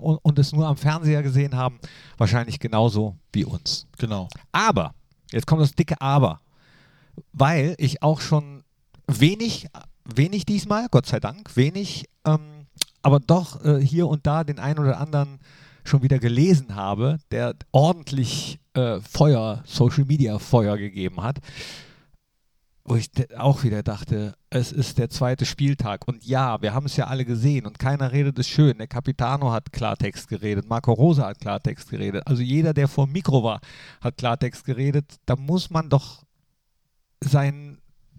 und 0.00 0.38
es 0.38 0.52
nur 0.52 0.66
am 0.66 0.76
Fernseher 0.76 1.22
gesehen 1.22 1.56
haben, 1.56 1.78
wahrscheinlich 2.18 2.60
genauso 2.60 3.16
wie 3.32 3.46
uns. 3.46 3.86
Genau. 3.98 4.28
Aber, 4.52 4.94
jetzt 5.30 5.46
kommt 5.46 5.62
das 5.62 5.72
dicke 5.72 5.98
Aber, 6.00 6.40
weil 7.32 7.74
ich 7.78 8.02
auch 8.02 8.20
schon 8.20 8.64
wenig, 9.06 9.68
wenig 10.04 10.44
diesmal, 10.44 10.88
Gott 10.90 11.06
sei 11.06 11.20
Dank, 11.20 11.56
wenig, 11.56 12.04
ähm, 12.26 12.66
aber 13.00 13.18
doch 13.18 13.64
äh, 13.64 13.80
hier 13.80 14.08
und 14.08 14.26
da 14.26 14.44
den 14.44 14.58
einen 14.58 14.78
oder 14.78 15.00
anderen 15.00 15.40
schon 15.84 16.02
wieder 16.02 16.18
gelesen 16.18 16.74
habe, 16.74 17.18
der 17.30 17.54
ordentlich 17.72 18.58
äh, 18.74 19.00
Feuer, 19.00 19.62
Social 19.66 20.04
Media 20.04 20.38
Feuer 20.38 20.76
gegeben 20.76 21.22
hat, 21.22 21.40
wo 22.84 22.96
ich 22.96 23.10
auch 23.36 23.62
wieder 23.62 23.82
dachte, 23.82 24.34
es 24.50 24.72
ist 24.72 24.98
der 24.98 25.08
zweite 25.08 25.46
Spieltag 25.46 26.06
und 26.08 26.24
ja, 26.24 26.60
wir 26.62 26.74
haben 26.74 26.86
es 26.86 26.96
ja 26.96 27.06
alle 27.06 27.24
gesehen 27.24 27.66
und 27.66 27.78
keiner 27.78 28.10
redet 28.12 28.38
es 28.38 28.48
schön. 28.48 28.78
Der 28.78 28.88
Capitano 28.88 29.52
hat 29.52 29.72
Klartext 29.72 30.28
geredet, 30.28 30.68
Marco 30.68 30.92
Rosa 30.92 31.26
hat 31.26 31.40
Klartext 31.40 31.90
geredet, 31.90 32.26
also 32.26 32.42
jeder, 32.42 32.74
der 32.74 32.88
vor 32.88 33.06
dem 33.06 33.12
Mikro 33.12 33.44
war, 33.44 33.60
hat 34.00 34.16
Klartext 34.16 34.64
geredet. 34.64 35.16
Da 35.26 35.36
muss 35.36 35.70
man 35.70 35.88
doch 35.88 36.24
sein 37.20 37.78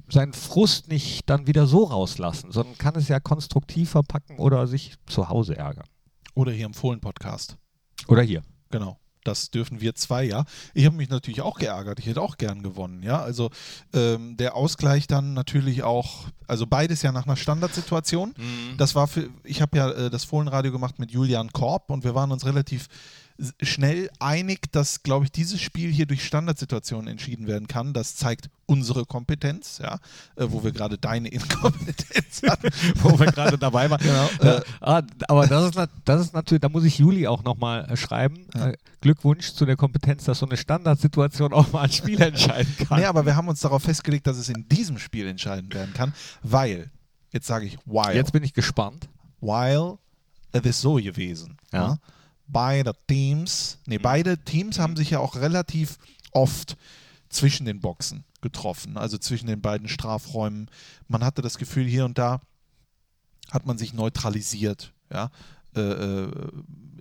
seinen 0.09 0.33
Frust 0.33 0.89
nicht 0.89 1.29
dann 1.29 1.47
wieder 1.47 1.65
so 1.65 1.83
rauslassen, 1.85 2.51
sondern 2.51 2.77
kann 2.77 2.95
es 2.95 3.07
ja 3.07 3.19
konstruktiv 3.19 3.91
verpacken 3.91 4.37
oder 4.37 4.67
sich 4.67 4.95
zu 5.05 5.29
Hause 5.29 5.57
ärgern. 5.57 5.87
Oder 6.33 6.51
hier 6.51 6.65
im 6.65 6.73
Fohlen-Podcast. 6.73 7.57
Oder 8.07 8.23
hier. 8.23 8.41
Genau. 8.69 8.99
Das 9.23 9.51
dürfen 9.51 9.79
wir 9.79 9.95
zwei, 9.95 10.25
ja. 10.25 10.43
Ich 10.73 10.85
habe 10.85 10.97
mich 10.97 11.09
natürlich 11.09 11.41
auch 11.41 11.57
geärgert. 11.57 11.99
Ich 11.99 12.07
hätte 12.07 12.21
auch 12.21 12.37
gern 12.37 12.61
gewonnen, 12.61 13.03
ja. 13.03 13.21
Also 13.21 13.51
ähm, 13.93 14.35
der 14.35 14.55
Ausgleich 14.55 15.07
dann 15.07 15.33
natürlich 15.33 15.83
auch, 15.83 16.25
also 16.45 16.67
beides 16.67 17.01
ja 17.03 17.11
nach 17.11 17.25
einer 17.25 17.37
Standardsituation. 17.37 18.33
Das 18.77 18.95
war 18.95 19.07
für, 19.07 19.29
ich 19.43 19.61
habe 19.61 19.77
ja 19.77 19.89
äh, 19.91 20.09
das 20.09 20.25
Fohlenradio 20.25 20.71
gemacht 20.71 20.99
mit 20.99 21.11
Julian 21.11 21.53
Korb 21.53 21.89
und 21.89 22.03
wir 22.03 22.15
waren 22.15 22.31
uns 22.31 22.45
relativ 22.45 22.87
schnell 23.61 24.09
einig, 24.19 24.71
dass, 24.71 25.03
glaube 25.03 25.25
ich, 25.25 25.31
dieses 25.31 25.59
Spiel 25.59 25.91
hier 25.91 26.05
durch 26.05 26.23
Standardsituationen 26.23 27.07
entschieden 27.07 27.47
werden 27.47 27.67
kann. 27.67 27.93
Das 27.93 28.15
zeigt 28.15 28.49
unsere 28.65 29.05
Kompetenz, 29.05 29.79
ja, 29.79 29.95
äh, 30.35 30.45
wo 30.49 30.63
wir 30.63 30.71
gerade 30.71 30.97
deine 30.97 31.29
Inkompetenz 31.29 32.41
hatten. 32.47 32.69
wo 33.01 33.19
wir 33.19 33.27
gerade 33.27 33.57
dabei 33.57 33.89
waren. 33.89 34.01
Genau, 34.01 34.29
Äh, 34.39 34.61
ah, 34.81 35.01
aber 35.27 35.47
das 35.47 35.75
ist, 35.75 35.89
das 36.05 36.21
ist 36.21 36.33
natürlich, 36.33 36.61
da 36.61 36.69
muss 36.69 36.83
ich 36.83 36.99
Juli 36.99 37.27
auch 37.27 37.43
nochmal 37.43 37.85
äh, 37.89 37.97
schreiben. 37.97 38.47
Ja. 38.55 38.69
Äh, 38.69 38.77
Glückwunsch 39.01 39.53
zu 39.53 39.65
der 39.65 39.75
Kompetenz, 39.75 40.25
dass 40.25 40.39
so 40.39 40.45
eine 40.45 40.57
Standardsituation 40.57 41.53
auch 41.53 41.71
mal 41.71 41.83
ein 41.83 41.91
Spiel 41.91 42.21
entscheiden 42.21 42.73
kann. 42.87 42.99
Nee, 42.99 43.05
aber 43.05 43.25
wir 43.25 43.35
haben 43.35 43.47
uns 43.47 43.59
darauf 43.59 43.83
festgelegt, 43.83 44.27
dass 44.27 44.37
es 44.37 44.49
in 44.49 44.67
diesem 44.69 44.97
Spiel 44.97 45.27
entscheiden 45.27 45.73
werden 45.73 45.93
kann, 45.93 46.13
weil, 46.41 46.91
jetzt 47.31 47.47
sage 47.47 47.65
ich, 47.65 47.77
while. 47.85 48.13
Jetzt 48.13 48.31
bin 48.31 48.43
ich 48.43 48.53
gespannt. 48.53 49.09
while 49.41 49.97
es 50.53 50.61
ist 50.63 50.81
so 50.81 50.95
gewesen. 50.95 51.57
Ja. 51.71 51.89
ne? 51.89 51.99
Beide 52.53 52.93
Teams, 53.07 53.79
nee, 53.85 53.97
beide 53.97 54.37
Teams 54.37 54.79
haben 54.79 54.95
sich 54.95 55.09
ja 55.09 55.19
auch 55.19 55.35
relativ 55.35 55.97
oft 56.31 56.77
zwischen 57.29 57.65
den 57.65 57.81
Boxen 57.81 58.23
getroffen, 58.41 58.97
also 58.97 59.17
zwischen 59.17 59.47
den 59.47 59.61
beiden 59.61 59.89
Strafräumen. 59.89 60.69
Man 61.07 61.23
hatte 61.23 61.41
das 61.41 61.57
Gefühl, 61.57 61.85
hier 61.85 62.05
und 62.05 62.17
da 62.17 62.41
hat 63.51 63.65
man 63.65 63.77
sich 63.77 63.93
neutralisiert. 63.93 64.93
Ja? 65.11 65.31
Äh, 65.75 65.81
äh, 65.81 66.31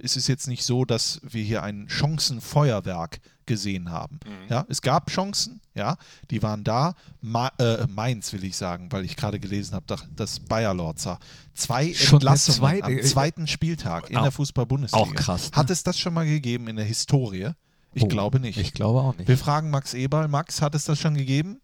es 0.02 0.16
ist 0.16 0.26
jetzt 0.28 0.48
nicht 0.48 0.64
so, 0.64 0.84
dass 0.84 1.20
wir 1.22 1.44
hier 1.44 1.62
ein 1.62 1.88
Chancenfeuerwerk 1.88 3.20
gesehen 3.46 3.90
haben. 3.90 4.18
Ja, 4.48 4.64
es 4.68 4.82
gab 4.82 5.10
Chancen, 5.10 5.60
ja, 5.74 5.96
die 6.30 6.42
waren 6.42 6.64
da. 6.64 6.94
Ma 7.20 7.48
äh, 7.58 7.86
Mainz 7.88 8.32
will 8.32 8.44
ich 8.44 8.56
sagen, 8.56 8.90
weil 8.92 9.04
ich 9.04 9.16
gerade 9.16 9.38
gelesen 9.40 9.74
habe, 9.74 9.86
dass- 10.14 10.40
Bayer 10.40 10.74
Lorzer 10.74 11.18
zwei 11.54 11.92
Schon 11.94 12.16
Entlassungen 12.18 12.58
zweite- 12.58 12.84
am 12.84 13.02
zweiten 13.02 13.46
Spieltag 13.46 14.10
in 14.10 14.16
Auch- 14.18 14.22
der 14.22 14.32
Fußball-Bundesliga. 14.32 15.02
auch 15.02 15.14
krass, 15.14 15.50
ne? 15.50 15.56
Hat 15.56 15.70
es 15.70 15.82
das 15.82 15.98
schon 15.98 16.14
mal 16.14 16.26
gegeben 16.26 16.68
in 16.68 16.76
der 16.76 16.84
Historie? 16.84 17.50
Ich 17.94 18.04
Oh, 18.04 18.08
glaube 18.08 18.40
nicht. 18.40 18.58
Ich 18.58 18.72
glaube 18.72 19.00
auch 19.00 19.16
nicht. 19.16 19.28
Wir 19.28 19.36
fragen 19.36 19.70
Max 19.70 19.92
Eberl. 19.94 20.28
Max, 20.28 20.62
hat 20.62 20.74
es 20.74 20.84
das 20.84 20.98
schon 20.98 21.14
gegeben? 21.14 21.60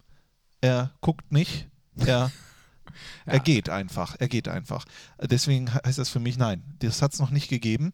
Er 0.60 0.92
guckt 1.00 1.32
nicht. 1.32 1.68
Er, 1.96 2.30
er 3.26 3.40
geht 3.40 3.68
einfach. 3.70 4.16
Er 4.18 4.28
geht 4.28 4.46
einfach. 4.48 4.84
Deswegen 5.22 5.72
heißt 5.72 5.98
das 5.98 6.08
für 6.10 6.20
mich 6.20 6.36
nein. 6.36 6.62
Das 6.80 7.00
hat 7.00 7.14
es 7.14 7.18
noch 7.20 7.30
nicht 7.30 7.48
gegeben. 7.48 7.92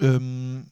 Ähm, 0.00 0.70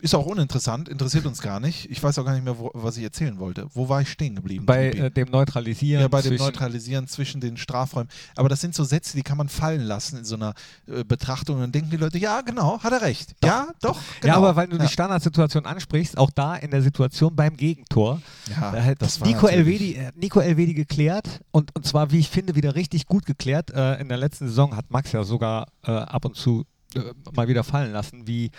ist 0.00 0.14
auch 0.14 0.26
uninteressant, 0.26 0.88
interessiert 0.88 1.26
uns 1.26 1.40
gar 1.42 1.58
nicht. 1.58 1.90
Ich 1.90 2.02
weiß 2.02 2.18
auch 2.18 2.24
gar 2.24 2.32
nicht 2.34 2.44
mehr, 2.44 2.58
wo, 2.58 2.70
was 2.74 2.96
ich 2.96 3.02
erzählen 3.02 3.38
wollte. 3.38 3.66
Wo 3.74 3.88
war 3.88 4.00
ich 4.00 4.10
stehen 4.10 4.36
geblieben? 4.36 4.64
bei 4.64 4.90
äh, 4.90 5.10
dem 5.10 5.28
Neutralisieren. 5.30 6.02
ja, 6.02 6.08
bei 6.08 6.22
dem 6.22 6.28
zwischen- 6.30 6.44
Neutralisieren 6.44 7.06
zwischen 7.08 7.40
den 7.40 7.56
Strafräumen. 7.56 8.08
Aber 8.36 8.48
das 8.48 8.60
sind 8.60 8.74
so 8.74 8.84
Sätze, 8.84 9.16
die 9.16 9.22
kann 9.22 9.36
man 9.36 9.48
fallen 9.48 9.82
lassen 9.82 10.18
in 10.18 10.24
so 10.24 10.36
einer 10.36 10.54
äh, 10.86 11.02
Betrachtung. 11.04 11.56
Und 11.56 11.62
dann 11.62 11.72
denken 11.72 11.90
die 11.90 11.96
Leute, 11.96 12.18
ja, 12.18 12.42
genau, 12.42 12.80
hat 12.80 12.92
er 12.92 13.02
recht. 13.02 13.34
ja, 13.42 13.68
doch, 13.80 13.98
genau. 14.20 14.32
Ja, 14.34 14.36
aber 14.38 14.54
weil 14.56 14.68
du 14.68 14.76
ja. 14.76 14.84
die 14.84 14.92
Standardsituation 14.92 15.66
ansprichst, 15.66 16.16
auch 16.16 16.30
da 16.30 16.54
in 16.54 16.70
der 16.70 16.82
Situation 16.82 17.34
beim 17.34 17.56
Gegentor, 17.56 18.22
Ja, 18.48 18.70
da 18.72 18.82
hat 18.82 19.02
das 19.02 19.20
war 19.20 19.26
Nico 19.26 19.46
Elvedi, 19.48 19.94
äh, 19.94 20.12
Nico 20.14 20.38
Elvedi 20.40 20.74
geklärt 20.74 21.40
und, 21.50 21.74
und 21.74 21.84
zwar, 21.86 22.10
wie 22.12 22.18
ich 22.20 22.28
finde, 22.30 22.54
wieder 22.54 22.74
richtig 22.76 23.06
gut 23.06 23.26
geklärt. 23.26 23.70
Äh, 23.70 24.00
in 24.00 24.08
der 24.08 24.18
letzten 24.18 24.46
Saison 24.46 24.76
hat 24.76 24.90
Max 24.90 25.10
ja 25.12 25.24
sogar 25.24 25.66
äh, 25.84 25.90
ab 25.90 26.24
und 26.24 26.36
zu 26.36 26.64
äh, 26.94 27.00
mal 27.34 27.48
wieder 27.48 27.64
fallen 27.64 27.92
lassen, 27.92 28.26
wie 28.26 28.50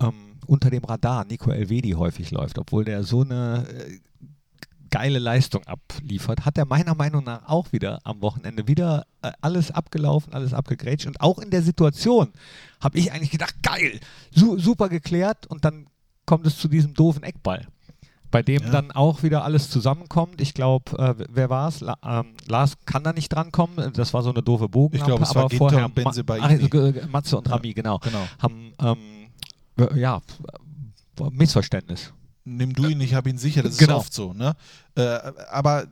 ähm, 0.00 0.33
unter 0.46 0.70
dem 0.70 0.84
Radar 0.84 1.24
Nico 1.24 1.50
Elvedi 1.50 1.90
häufig 1.92 2.30
läuft, 2.30 2.58
obwohl 2.58 2.84
der 2.84 3.02
so 3.04 3.22
eine 3.22 3.66
äh, 3.68 3.98
geile 4.90 5.18
Leistung 5.18 5.64
abliefert, 5.64 6.44
hat 6.44 6.56
er 6.56 6.66
meiner 6.66 6.94
Meinung 6.94 7.24
nach 7.24 7.48
auch 7.48 7.72
wieder 7.72 7.98
am 8.04 8.22
Wochenende 8.22 8.68
wieder 8.68 9.06
äh, 9.22 9.32
alles 9.40 9.70
abgelaufen, 9.72 10.32
alles 10.34 10.54
abgegrätscht 10.54 11.06
und 11.06 11.20
auch 11.20 11.38
in 11.38 11.50
der 11.50 11.62
Situation 11.62 12.32
habe 12.80 12.98
ich 12.98 13.10
eigentlich 13.12 13.30
gedacht, 13.30 13.56
geil, 13.62 13.98
su 14.30 14.56
super 14.58 14.88
geklärt 14.88 15.46
und 15.48 15.64
dann 15.64 15.86
kommt 16.26 16.46
es 16.46 16.56
zu 16.58 16.68
diesem 16.68 16.94
doofen 16.94 17.24
Eckball, 17.24 17.66
bei 18.30 18.42
dem 18.42 18.62
Ja. 18.62 18.70
dann 18.70 18.92
auch 18.92 19.22
wieder 19.24 19.44
alles 19.44 19.68
zusammenkommt. 19.68 20.40
Ich 20.40 20.54
glaube, 20.54 20.96
äh, 20.98 21.24
wer 21.28 21.50
war 21.50 21.68
es? 21.68 21.80
La 21.80 21.96
ähm, 22.04 22.34
Lars 22.46 22.74
kann 22.86 23.02
da 23.02 23.12
nicht 23.12 23.30
drankommen, 23.32 23.92
das 23.94 24.14
war 24.14 24.22
so 24.22 24.30
eine 24.30 24.42
doofe 24.42 24.68
Bogen. 24.68 24.96
Ich 24.96 25.04
glaube, 25.04 25.24
es 25.24 25.34
war 25.34 25.48
Ginter 25.48 25.58
vorher 25.70 25.84
und 25.86 25.94
Bensebaini. 25.96 26.40
Ma 26.40 26.46
also, 26.46 26.66
äh, 27.00 27.06
Matze 27.08 27.36
und 27.38 27.50
Rami, 27.50 27.74
genau, 27.74 27.98
Genau. 27.98 28.26
haben 28.38 28.72
ähm, 28.80 28.96
äh, 28.96 29.23
ja, 29.94 30.20
äh, 31.20 31.30
Missverständnis. 31.30 32.12
nimm 32.44 32.72
du 32.74 32.86
ihn, 32.88 33.00
ich 33.00 33.14
habe 33.14 33.30
ihn 33.30 33.38
sicher. 33.38 33.62
Das 33.62 33.72
ist 33.72 33.78
Genau. 33.78 33.96
oft 33.98 34.12
so. 34.12 34.32
Ne? 34.32 34.54
Äh, 34.96 35.02
aber 35.50 35.86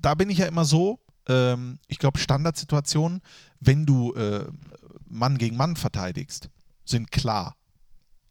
da 0.00 0.14
bin 0.14 0.30
ich 0.30 0.38
ja 0.38 0.46
immer 0.46 0.64
so, 0.64 0.98
ähm, 1.28 1.78
ich 1.88 1.98
glaube, 1.98 2.18
Standardsituationen, 2.18 3.20
wenn 3.60 3.86
du 3.86 4.12
äh, 4.14 4.46
Mann 5.08 5.38
gegen 5.38 5.56
Mann 5.56 5.76
verteidigst, 5.76 6.50
sind 6.84 7.10
klar. 7.10 7.54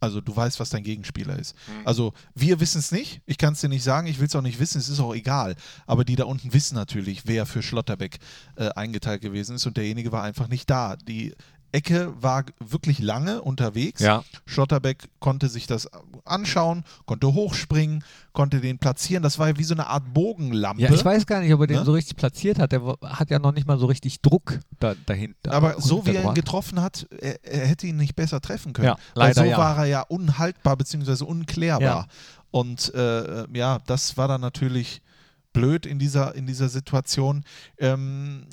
Also 0.01 0.21
du 0.21 0.35
weißt, 0.35 0.59
was 0.59 0.69
dein 0.69 0.83
Gegenspieler 0.83 1.39
ist. 1.39 1.55
Also 1.83 2.13
wir 2.35 2.59
wissen 2.59 2.77
es 2.79 2.91
nicht, 2.91 3.21
ich 3.25 3.37
kann 3.39 3.53
es 3.53 3.61
dir 3.61 3.69
nicht 3.69 3.81
sagen, 3.83 4.05
ich 4.07 4.19
will 4.19 4.27
es 4.27 4.35
auch 4.35 4.41
nicht 4.41 4.59
wissen, 4.59 4.77
es 4.77 4.87
ist 4.89 4.99
auch 4.99 5.15
egal. 5.15 5.55
Aber 5.87 6.05
die 6.05 6.15
da 6.15 6.25
unten 6.25 6.53
wissen 6.53 6.75
natürlich, 6.75 7.25
wer 7.25 7.45
für 7.47 7.63
Schlotterbeck 7.63 8.19
äh, 8.55 8.69
eingeteilt 8.69 9.21
gewesen 9.21 9.55
ist 9.55 9.65
und 9.65 9.77
derjenige 9.77 10.11
war 10.11 10.21
einfach 10.21 10.47
nicht 10.47 10.69
da. 10.69 10.95
Die 10.97 11.33
Ecke 11.75 12.13
war 12.21 12.45
wirklich 12.59 12.99
lange 12.99 13.41
unterwegs. 13.41 14.01
Ja. 14.01 14.23
Schlotterbeck 14.45 15.09
konnte 15.19 15.49
sich 15.49 15.67
das 15.67 15.89
anschauen, 16.23 16.85
konnte 17.05 17.33
hochspringen, 17.33 18.03
konnte 18.31 18.61
den 18.61 18.79
platzieren. 18.79 19.21
Das 19.21 19.37
war 19.39 19.57
wie 19.57 19.63
so 19.63 19.73
eine 19.73 19.87
Art 19.87 20.13
Bogenlampe. 20.13 20.81
Ja, 20.81 20.91
ich 20.91 21.03
weiß 21.03 21.27
gar 21.27 21.41
nicht, 21.41 21.53
ob 21.53 21.61
er 21.61 21.67
den 21.67 21.77
Ne? 21.79 21.85
so 21.85 21.91
richtig 21.91 22.15
platziert 22.15 22.59
hat. 22.59 22.71
Der 22.71 22.81
hat 23.03 23.29
ja 23.29 23.39
noch 23.39 23.51
nicht 23.51 23.67
mal 23.67 23.77
so 23.77 23.85
richtig 23.87 24.21
Druck 24.21 24.59
da, 24.79 24.95
dahinter. 25.05 25.51
Aber 25.51 25.79
so 25.81 26.05
wie 26.05 26.15
er 26.15 26.23
ihn 26.23 26.33
getroffen 26.33 26.81
hat, 26.81 27.07
er, 27.19 27.43
er 27.43 27.67
hätte 27.67 27.87
ihn 27.87 27.97
nicht 27.97 28.15
besser 28.15 28.39
treffen 28.39 28.71
können. 28.71 28.87
Ja, 28.87 28.97
Weil 29.13 29.27
leider 29.27 29.43
so 29.43 29.49
ja. 29.49 29.57
war 29.57 29.77
er 29.79 29.85
ja 29.85 30.01
unhaltbar 30.01 30.77
bzw. 30.77 31.25
unklärbar. 31.25 31.81
Ja. 31.81 32.07
Und 32.51 32.93
äh, 32.93 33.45
ja, 33.57 33.79
das 33.85 34.15
war 34.15 34.29
dann 34.29 34.39
natürlich 34.39 35.01
blöd 35.51 35.85
in 35.85 35.99
dieser, 35.99 36.35
in 36.35 36.47
dieser 36.47 36.69
Situation. 36.69 37.43
Ähm, 37.77 38.45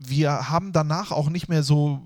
wir 0.00 0.50
haben 0.50 0.72
danach 0.72 1.12
auch 1.12 1.30
nicht 1.30 1.48
mehr 1.48 1.62
so 1.62 2.02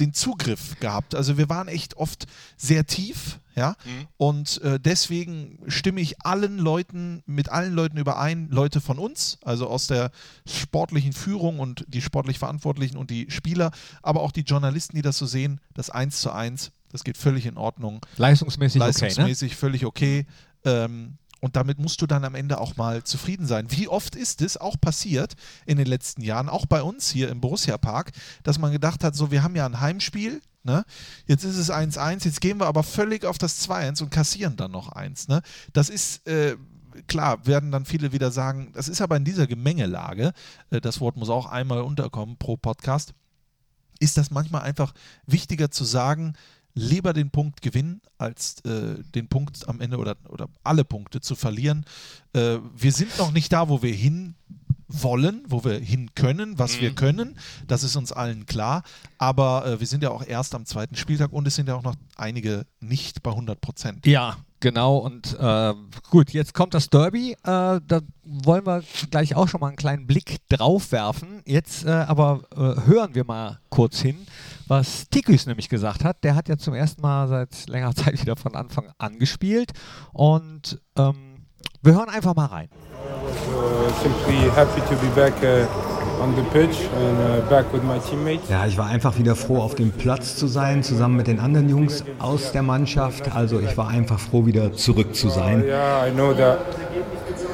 den 0.00 0.14
Zugriff 0.14 0.78
gehabt. 0.80 1.14
Also 1.14 1.36
wir 1.38 1.48
waren 1.48 1.68
echt 1.68 1.96
oft 1.96 2.26
sehr 2.56 2.86
tief, 2.86 3.38
ja. 3.54 3.76
Und 4.16 4.60
äh, 4.62 4.80
deswegen 4.80 5.58
stimme 5.68 6.00
ich 6.00 6.24
allen 6.24 6.58
Leuten, 6.58 7.22
mit 7.26 7.50
allen 7.50 7.74
Leuten 7.74 7.98
überein, 7.98 8.48
Leute 8.50 8.80
von 8.80 8.98
uns, 8.98 9.38
also 9.42 9.68
aus 9.68 9.86
der 9.86 10.10
sportlichen 10.46 11.12
Führung 11.12 11.60
und 11.60 11.84
die 11.88 12.00
sportlich 12.00 12.38
Verantwortlichen 12.38 12.96
und 12.96 13.10
die 13.10 13.30
Spieler, 13.30 13.70
aber 14.02 14.22
auch 14.22 14.32
die 14.32 14.42
Journalisten, 14.42 14.96
die 14.96 15.02
das 15.02 15.18
so 15.18 15.26
sehen, 15.26 15.60
das 15.74 15.90
1 15.90 16.20
zu 16.20 16.32
1, 16.32 16.72
das 16.90 17.04
geht 17.04 17.16
völlig 17.16 17.46
in 17.46 17.56
Ordnung 17.56 18.00
Leistungsmäßig, 18.16 18.80
okay, 18.80 18.88
ne? 18.90 18.94
leistungsmäßig 18.94 19.56
völlig 19.56 19.84
okay. 19.84 20.26
Ähm, 20.64 21.18
und 21.42 21.56
damit 21.56 21.78
musst 21.80 22.00
du 22.00 22.06
dann 22.06 22.24
am 22.24 22.36
Ende 22.36 22.58
auch 22.60 22.76
mal 22.76 23.02
zufrieden 23.02 23.46
sein. 23.46 23.66
Wie 23.70 23.88
oft 23.88 24.14
ist 24.14 24.40
es 24.42 24.56
auch 24.56 24.80
passiert 24.80 25.34
in 25.66 25.76
den 25.76 25.88
letzten 25.88 26.22
Jahren, 26.22 26.48
auch 26.48 26.66
bei 26.66 26.82
uns 26.82 27.10
hier 27.10 27.30
im 27.30 27.40
Borussia 27.40 27.76
Park, 27.78 28.12
dass 28.44 28.60
man 28.60 28.70
gedacht 28.70 29.02
hat, 29.02 29.16
so 29.16 29.32
wir 29.32 29.42
haben 29.42 29.56
ja 29.56 29.66
ein 29.66 29.80
Heimspiel, 29.80 30.40
ne? 30.62 30.84
jetzt 31.26 31.42
ist 31.42 31.56
es 31.56 31.70
1-1, 31.70 32.24
jetzt 32.24 32.40
gehen 32.40 32.58
wir 32.58 32.66
aber 32.66 32.84
völlig 32.84 33.24
auf 33.24 33.38
das 33.38 33.68
2-1 33.68 34.04
und 34.04 34.10
kassieren 34.10 34.56
dann 34.56 34.70
noch 34.70 34.88
eins. 34.88 35.28
Ne? 35.28 35.42
Das 35.74 35.90
ist... 35.90 36.26
Äh, 36.26 36.56
Klar, 37.06 37.46
werden 37.46 37.72
dann 37.72 37.86
viele 37.86 38.12
wieder 38.12 38.30
sagen, 38.30 38.70
das 38.74 38.86
ist 38.86 39.00
aber 39.00 39.16
in 39.16 39.24
dieser 39.24 39.46
Gemengelage, 39.46 40.34
äh, 40.68 40.78
das 40.78 41.00
Wort 41.00 41.16
muss 41.16 41.30
auch 41.30 41.46
einmal 41.46 41.80
unterkommen 41.80 42.36
pro 42.36 42.58
Podcast, 42.58 43.14
ist 43.98 44.18
das 44.18 44.30
manchmal 44.30 44.60
einfach 44.60 44.92
wichtiger 45.24 45.70
zu 45.70 45.84
sagen, 45.84 46.34
lieber 46.74 47.12
den 47.12 47.30
Punkt 47.30 47.62
gewinnen, 47.62 48.00
als 48.18 48.60
äh, 48.64 49.02
den 49.14 49.28
Punkt 49.28 49.68
am 49.68 49.80
Ende 49.80 49.98
oder, 49.98 50.16
oder 50.28 50.48
alle 50.64 50.84
Punkte 50.84 51.20
zu 51.20 51.34
verlieren. 51.34 51.84
Äh, 52.32 52.58
wir 52.74 52.92
sind 52.92 53.16
noch 53.18 53.32
nicht 53.32 53.52
da, 53.52 53.68
wo 53.68 53.82
wir 53.82 53.92
hin 53.92 54.34
wollen, 54.88 55.42
wo 55.48 55.64
wir 55.64 55.78
hin 55.78 56.10
können, 56.14 56.58
was 56.58 56.80
wir 56.80 56.94
können. 56.94 57.38
Das 57.66 57.82
ist 57.82 57.96
uns 57.96 58.12
allen 58.12 58.46
klar. 58.46 58.82
Aber 59.18 59.66
äh, 59.66 59.80
wir 59.80 59.86
sind 59.86 60.02
ja 60.02 60.10
auch 60.10 60.24
erst 60.24 60.54
am 60.54 60.66
zweiten 60.66 60.96
Spieltag 60.96 61.32
und 61.32 61.46
es 61.46 61.54
sind 61.54 61.68
ja 61.68 61.74
auch 61.74 61.82
noch 61.82 61.96
einige 62.16 62.66
nicht 62.80 63.22
bei 63.22 63.30
100 63.30 63.60
Prozent. 63.60 64.06
Ja, 64.06 64.36
genau. 64.62 64.96
Und 64.96 65.36
äh, 65.38 65.74
gut, 66.10 66.30
jetzt 66.30 66.54
kommt 66.54 66.72
das 66.72 66.88
Derby. 66.88 67.32
Äh, 67.32 67.36
da 67.44 68.00
wollen 68.24 68.64
wir 68.64 68.82
gleich 69.10 69.36
auch 69.36 69.48
schon 69.48 69.60
mal 69.60 69.68
einen 69.68 69.76
kleinen 69.76 70.06
Blick 70.06 70.38
drauf 70.48 70.90
werfen. 70.92 71.42
Jetzt 71.44 71.84
äh, 71.84 71.90
aber 71.90 72.44
äh, 72.56 72.86
hören 72.86 73.14
wir 73.14 73.24
mal 73.24 73.58
kurz 73.68 74.00
hin, 74.00 74.26
was 74.66 75.10
Tikus 75.10 75.44
nämlich 75.46 75.68
gesagt 75.68 76.04
hat. 76.04 76.24
Der 76.24 76.34
hat 76.34 76.48
ja 76.48 76.56
zum 76.56 76.72
ersten 76.72 77.02
Mal 77.02 77.28
seit 77.28 77.68
längerer 77.68 77.94
Zeit 77.94 78.22
wieder 78.22 78.36
von 78.36 78.54
Anfang 78.54 78.90
an 78.96 79.18
gespielt. 79.18 79.72
Und 80.14 80.80
ähm, 80.96 81.44
wir 81.82 81.94
hören 81.94 82.08
einfach 82.08 82.34
mal 82.34 82.46
rein. 82.46 82.70
simply 84.02 84.50
happy 84.50 84.80
to 84.88 84.96
be 84.96 85.08
back 85.14 85.34
uh, 85.42 85.91
uh. 86.02 86.32
Ja, 88.48 88.66
ich 88.66 88.78
war 88.78 88.86
einfach 88.86 89.18
wieder 89.18 89.36
froh, 89.36 89.58
auf 89.58 89.74
dem 89.74 89.92
Platz 89.92 90.36
zu 90.36 90.46
sein, 90.46 90.82
zusammen 90.82 91.16
mit 91.16 91.26
den 91.26 91.40
anderen 91.40 91.68
Jungs 91.68 92.04
aus 92.18 92.52
der 92.52 92.62
Mannschaft. 92.62 93.34
Also 93.34 93.60
ich 93.60 93.76
war 93.76 93.88
einfach 93.88 94.18
froh, 94.18 94.46
wieder 94.46 94.72
zurück 94.72 95.14
zu 95.14 95.28
sein. 95.28 95.62
Uh, 95.62 95.66
yeah, 95.66 96.06
I 96.06 96.10
know 96.10 96.32
that 96.32 96.58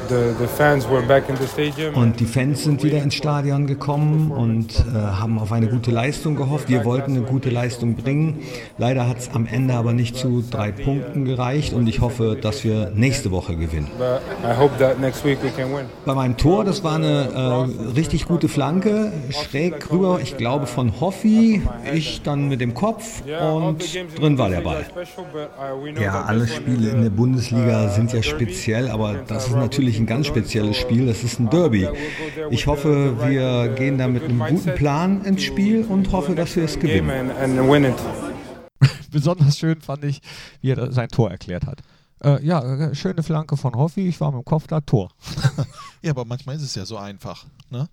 the, 0.09 0.35
the 0.39 0.47
fans 0.47 0.89
were 0.89 1.03
back 1.03 1.29
in 1.29 1.37
the 1.37 1.47
stadium. 1.47 1.95
Und 1.95 2.21
die 2.21 2.27
Fans 2.27 2.65
sind 2.65 2.83
wieder 2.83 3.03
ins 3.03 3.15
Stadion 3.15 3.67
gekommen 3.67 4.31
und 4.31 4.85
äh, 4.95 4.99
haben 4.99 5.39
auf 5.39 5.53
eine 5.53 5.69
gute 5.69 5.91
Leistung 5.91 6.37
gehofft. 6.37 6.69
Wir 6.69 6.85
wollten 6.85 7.13
eine 7.13 7.23
gute 7.23 7.51
Leistung 7.51 7.95
bringen. 7.95 8.41
Leider 8.79 9.09
hat 9.09 9.19
es 9.19 9.31
am 9.33 9.47
Ende 9.47 9.75
aber 9.75 9.93
nicht 9.93 10.17
zu 10.17 10.43
drei 10.49 10.73
Punkten 10.73 11.25
gereicht 11.25 11.73
und 11.73 11.87
ich 11.89 12.01
hoffe, 12.01 12.37
dass 12.41 12.65
wir 12.65 12.91
nächste 12.95 13.31
Woche 13.31 13.57
gewinnen. 13.57 13.89
But 13.99 14.23
I 14.45 14.57
hope 14.57 14.77
that 14.79 15.01
next 15.01 15.25
week 15.25 15.39
we 15.43 15.51
can 15.51 15.71
win. 15.73 15.87
Bei 16.05 16.15
meinem 16.15 16.37
Tor, 16.37 16.65
das 16.65 16.83
war 16.85 16.95
eine 16.95 17.69
äh, 17.89 17.91
richtig 17.97 18.27
gute 18.27 18.49
Flanke, 18.49 19.13
schräg 19.31 19.91
rüber, 19.91 20.21
ich 20.23 20.37
glaube 20.37 20.67
von 20.67 21.01
Hoffi, 21.01 21.63
ich 21.93 22.23
dann 22.23 22.49
mit 22.49 22.61
dem 22.61 22.75
Kopf 22.75 23.23
und 23.27 23.83
drin 24.19 24.39
war 24.39 24.49
der 24.49 24.61
Ball. 24.61 24.87
uh, 24.97 26.01
Ja, 26.01 26.23
alle 26.23 26.47
Spiele 26.47 26.91
in 26.91 27.03
der 27.03 27.11
Bundesliga 27.11 27.89
sind 27.89 28.13
ja 28.13 28.23
speziell, 28.23 28.89
aber 28.89 29.17
das 29.27 29.49
ist 29.49 29.57
natürlich 29.57 29.98
ein 29.99 30.07
ganz 30.07 30.27
spezielles 30.27 30.77
Spiel. 30.77 31.07
Das 31.07 31.23
ist 31.23 31.39
ein 31.39 31.51
Derby. 31.51 31.89
Ich 32.51 32.67
hoffe, 32.67 33.17
wir 33.29 33.69
gehen 33.75 33.99
da 33.99 34.09
mit 34.09 34.25
einem 34.25 34.39
guten 34.39 34.75
Plan 34.75 35.25
ins 35.25 35.43
Spiel 35.43 35.85
und 35.85 36.11
hoffe, 36.13 36.35
dass 36.35 36.57
wir 36.57 36.65
es 36.65 36.79
gewinnen. 36.79 37.31
and, 37.31 37.59
and 37.59 37.71
win 37.71 37.85
it. 37.85 37.95
Besonders 39.11 39.59
schön 39.59 39.81
fand 39.81 40.05
ich, 40.05 40.21
wie 40.61 40.71
er 40.71 40.93
sein 40.93 41.09
Tor 41.09 41.31
erklärt 41.31 41.67
hat. 41.67 41.83
Äh, 42.23 42.45
ja, 42.45 42.61
äh, 42.61 42.95
schöne 42.95 43.23
Flanke 43.23 43.57
von 43.57 43.75
Hoffi, 43.75 44.09
ich 44.09 44.21
war 44.21 44.33
mit 44.33 44.43
dem 44.43 44.45
Kopf 44.45 44.67
da, 44.67 44.81
Tor. 44.81 45.11
Ja, 46.03 46.13
aber 46.13 46.25
manchmal 46.25 46.55
ist 46.57 46.63
es 46.63 46.75
ja 46.77 46.85
so 46.85 46.97
einfach, 46.97 47.47
ne? 47.71 47.89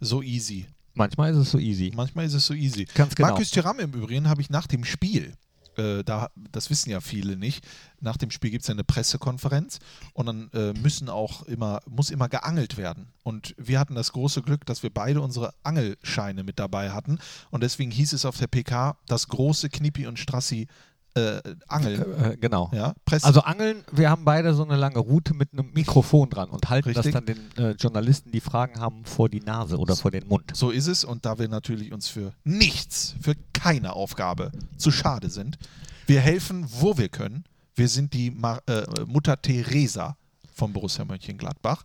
So 0.00 0.20
easy. 0.20 0.66
Manchmal 0.94 1.30
ist 1.32 1.36
es 1.36 1.50
so 1.52 1.58
easy. 1.58 1.92
Manchmal 1.94 2.24
ist 2.24 2.34
es 2.34 2.46
so 2.46 2.54
easy. 2.54 2.86
Ganz 2.94 3.14
genau. 3.14 3.28
Markus 3.28 3.50
Thuram 3.50 3.78
im 3.78 3.92
Übrigen 3.92 4.28
habe 4.28 4.40
ich 4.40 4.50
nach 4.50 4.66
dem 4.66 4.84
Spiel, 4.84 5.34
äh, 5.76 6.02
da, 6.04 6.30
das 6.52 6.70
wissen 6.70 6.90
ja 6.90 7.00
viele 7.00 7.36
nicht, 7.36 7.66
nach 8.00 8.16
dem 8.16 8.30
Spiel 8.30 8.50
gibt 8.50 8.62
es 8.62 8.68
ja 8.68 8.74
eine 8.74 8.84
Pressekonferenz 8.84 9.78
und 10.12 10.26
dann 10.26 10.50
äh, 10.52 10.72
müssen 10.74 11.08
auch 11.08 11.42
immer, 11.44 11.80
muss 11.86 12.10
immer 12.10 12.28
geangelt 12.28 12.76
werden. 12.76 13.08
Und 13.22 13.54
wir 13.58 13.78
hatten 13.78 13.94
das 13.94 14.12
große 14.12 14.42
Glück, 14.42 14.66
dass 14.66 14.82
wir 14.82 14.90
beide 14.90 15.20
unsere 15.20 15.52
Angelscheine 15.62 16.44
mit 16.44 16.58
dabei 16.58 16.90
hatten. 16.90 17.18
Und 17.50 17.62
deswegen 17.62 17.90
hieß 17.90 18.12
es 18.12 18.24
auf 18.24 18.36
der 18.38 18.46
PK, 18.46 18.96
das 19.06 19.28
große 19.28 19.68
Knippi 19.68 20.06
und 20.06 20.18
Strassi 20.18 20.68
äh, 21.16 21.40
Angeln. 21.66 22.04
Äh, 22.22 22.36
genau. 22.36 22.70
Ja. 22.72 22.94
Also 23.22 23.40
Angeln, 23.40 23.82
wir 23.90 24.10
haben 24.10 24.24
beide 24.24 24.54
so 24.54 24.62
eine 24.64 24.76
lange 24.76 24.98
Route 24.98 25.34
mit 25.34 25.52
einem 25.52 25.72
Mikrofon 25.72 26.28
dran 26.30 26.50
und 26.50 26.68
halten 26.68 26.90
Richtig. 26.90 27.12
das 27.12 27.12
dann 27.12 27.26
den 27.26 27.56
äh, 27.56 27.70
Journalisten, 27.72 28.30
die 28.30 28.40
Fragen 28.40 28.78
haben, 28.78 29.04
vor 29.04 29.28
die 29.28 29.40
Nase 29.40 29.78
oder 29.78 29.96
vor 29.96 30.10
den 30.10 30.28
Mund. 30.28 30.52
So 30.54 30.70
ist 30.70 30.86
es 30.86 31.04
und 31.04 31.24
da 31.24 31.38
wir 31.38 31.48
natürlich 31.48 31.92
uns 31.92 32.08
für 32.08 32.32
nichts, 32.44 33.14
für 33.20 33.34
keine 33.52 33.94
Aufgabe 33.94 34.52
zu 34.76 34.90
schade 34.90 35.30
sind, 35.30 35.58
wir 36.06 36.20
helfen, 36.20 36.66
wo 36.68 36.98
wir 36.98 37.08
können. 37.08 37.44
Wir 37.74 37.88
sind 37.88 38.12
die 38.12 38.30
Ma 38.30 38.60
äh, 38.66 38.84
Mutter 39.06 39.40
Teresa 39.40 40.16
von 40.54 40.72
Borussia 40.72 41.04
Mönchengladbach. 41.04 41.84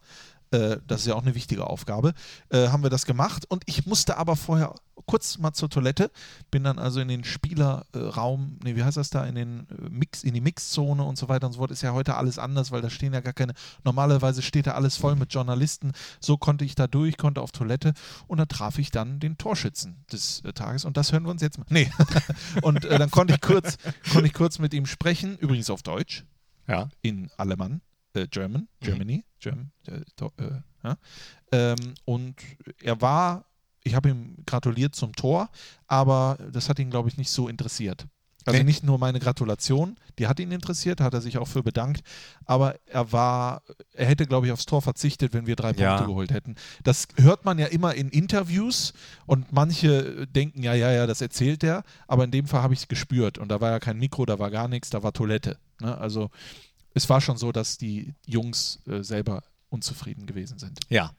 Äh, 0.51 0.77
das 0.87 1.01
ist 1.01 1.07
ja 1.07 1.15
auch 1.15 1.21
eine 1.23 1.35
wichtige 1.35 1.67
Aufgabe. 1.67 2.13
Äh, 2.49 2.67
haben 2.69 2.83
wir 2.83 2.89
das 2.89 3.05
gemacht 3.05 3.45
und 3.49 3.63
ich 3.65 3.85
musste 3.85 4.17
aber 4.17 4.35
vorher 4.35 4.75
kurz 5.07 5.37
mal 5.39 5.51
zur 5.53 5.69
Toilette, 5.69 6.11
bin 6.51 6.63
dann 6.63 6.77
also 6.77 6.99
in 6.99 7.07
den 7.07 7.23
Spielerraum, 7.23 8.59
nee, 8.63 8.75
wie 8.75 8.83
heißt 8.83 8.97
das 8.97 9.09
da, 9.09 9.25
in 9.25 9.35
den 9.35 9.67
äh, 9.69 9.89
Mix, 9.89 10.23
in 10.23 10.33
die 10.33 10.41
Mixzone 10.41 11.03
und 11.03 11.17
so 11.17 11.29
weiter 11.29 11.47
und 11.47 11.53
so 11.53 11.59
fort. 11.59 11.71
Ist 11.71 11.81
ja 11.81 11.93
heute 11.93 12.15
alles 12.15 12.37
anders, 12.37 12.71
weil 12.71 12.81
da 12.81 12.89
stehen 12.89 13.13
ja 13.13 13.21
gar 13.21 13.33
keine, 13.33 13.53
normalerweise 13.83 14.41
steht 14.41 14.67
da 14.67 14.71
alles 14.71 14.97
voll 14.97 15.15
mit 15.15 15.33
Journalisten. 15.33 15.93
So 16.19 16.37
konnte 16.37 16.65
ich 16.65 16.75
da 16.75 16.87
durch, 16.87 17.17
konnte 17.17 17.41
auf 17.41 17.51
Toilette 17.51 17.93
und 18.27 18.37
da 18.37 18.45
traf 18.45 18.77
ich 18.79 18.91
dann 18.91 19.19
den 19.19 19.37
Torschützen 19.37 20.03
des 20.11 20.41
äh, 20.45 20.53
Tages 20.53 20.85
und 20.85 20.97
das 20.97 21.11
hören 21.11 21.23
wir 21.23 21.31
uns 21.31 21.41
jetzt 21.41 21.57
mal. 21.57 21.65
Nee. 21.69 21.91
und 22.61 22.85
äh, 22.85 22.97
dann 22.99 23.11
konnte 23.11 23.33
ich 23.33 23.41
kurz, 23.41 23.77
konnte 24.11 24.27
ich 24.27 24.33
kurz 24.33 24.59
mit 24.59 24.73
ihm 24.73 24.85
sprechen, 24.85 25.37
übrigens 25.37 25.69
auf 25.69 25.81
Deutsch, 25.81 26.25
Ja. 26.67 26.89
in 27.01 27.29
Alemann, 27.37 27.81
äh, 28.13 28.27
German, 28.27 28.67
Germany, 28.79 29.23
German, 29.39 29.71
äh, 29.87 30.01
do, 30.15 30.31
äh, 30.37 30.61
ja. 30.83 30.97
ähm, 31.51 31.93
und 32.05 32.35
er 32.81 32.99
war, 33.01 33.45
ich 33.83 33.95
habe 33.95 34.09
ihm 34.09 34.37
gratuliert 34.45 34.95
zum 34.95 35.13
Tor, 35.15 35.49
aber 35.87 36.37
das 36.51 36.69
hat 36.69 36.79
ihn, 36.79 36.89
glaube 36.89 37.09
ich, 37.09 37.17
nicht 37.17 37.31
so 37.31 37.47
interessiert. 37.47 38.05
Also 38.43 38.57
Nee. 38.57 38.63
nicht 38.63 38.83
nur 38.83 38.97
meine 38.97 39.19
Gratulation, 39.19 39.97
die 40.17 40.25
hat 40.25 40.39
ihn 40.39 40.51
interessiert, 40.51 40.99
hat 40.99 41.13
er 41.13 41.21
sich 41.21 41.37
auch 41.37 41.47
für 41.47 41.61
bedankt, 41.61 42.01
aber 42.45 42.73
er 42.87 43.11
war, 43.11 43.61
er 43.93 44.07
hätte, 44.07 44.25
glaube 44.25 44.47
ich, 44.47 44.51
aufs 44.51 44.65
Tor 44.65 44.81
verzichtet, 44.81 45.31
wenn 45.33 45.45
wir 45.45 45.55
drei 45.55 45.73
Ja. 45.73 45.89
Punkte 45.97 46.07
geholt 46.11 46.31
hätten. 46.31 46.55
Das 46.83 47.07
hört 47.17 47.45
man 47.45 47.59
ja 47.59 47.67
immer 47.67 47.93
in 47.93 48.09
Interviews 48.09 48.93
und 49.27 49.51
manche 49.53 50.25
denken, 50.25 50.63
ja, 50.63 50.73
ja, 50.73 50.91
ja, 50.91 51.05
das 51.05 51.21
erzählt 51.21 51.63
er, 51.63 51.83
aber 52.07 52.23
in 52.23 52.31
dem 52.31 52.47
Fall 52.47 52.63
habe 52.63 52.73
ich 52.73 52.79
es 52.79 52.87
gespürt 52.87 53.37
und 53.37 53.49
da 53.49 53.61
war 53.61 53.69
ja 53.69 53.79
kein 53.79 53.99
Mikro, 53.99 54.25
da 54.25 54.39
war 54.39 54.49
gar 54.49 54.67
nichts, 54.67 54.89
da 54.89 55.03
war 55.03 55.13
Toilette. 55.13 55.59
Ne? 55.79 55.95
Also 55.95 56.31
es 56.93 57.09
war 57.09 57.21
schon 57.21 57.37
so, 57.37 57.51
dass 57.51 57.77
die 57.77 58.13
Jungs 58.25 58.79
äh, 58.87 59.03
selber 59.03 59.43
unzufrieden 59.69 60.25
gewesen 60.25 60.59
sind. 60.59 60.79
Ja. 60.89 61.11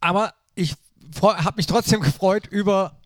Aber 0.00 0.34
ich 0.54 0.74
habe 1.22 1.56
mich 1.56 1.66
trotzdem 1.66 2.00
gefreut 2.00 2.46
über 2.46 2.96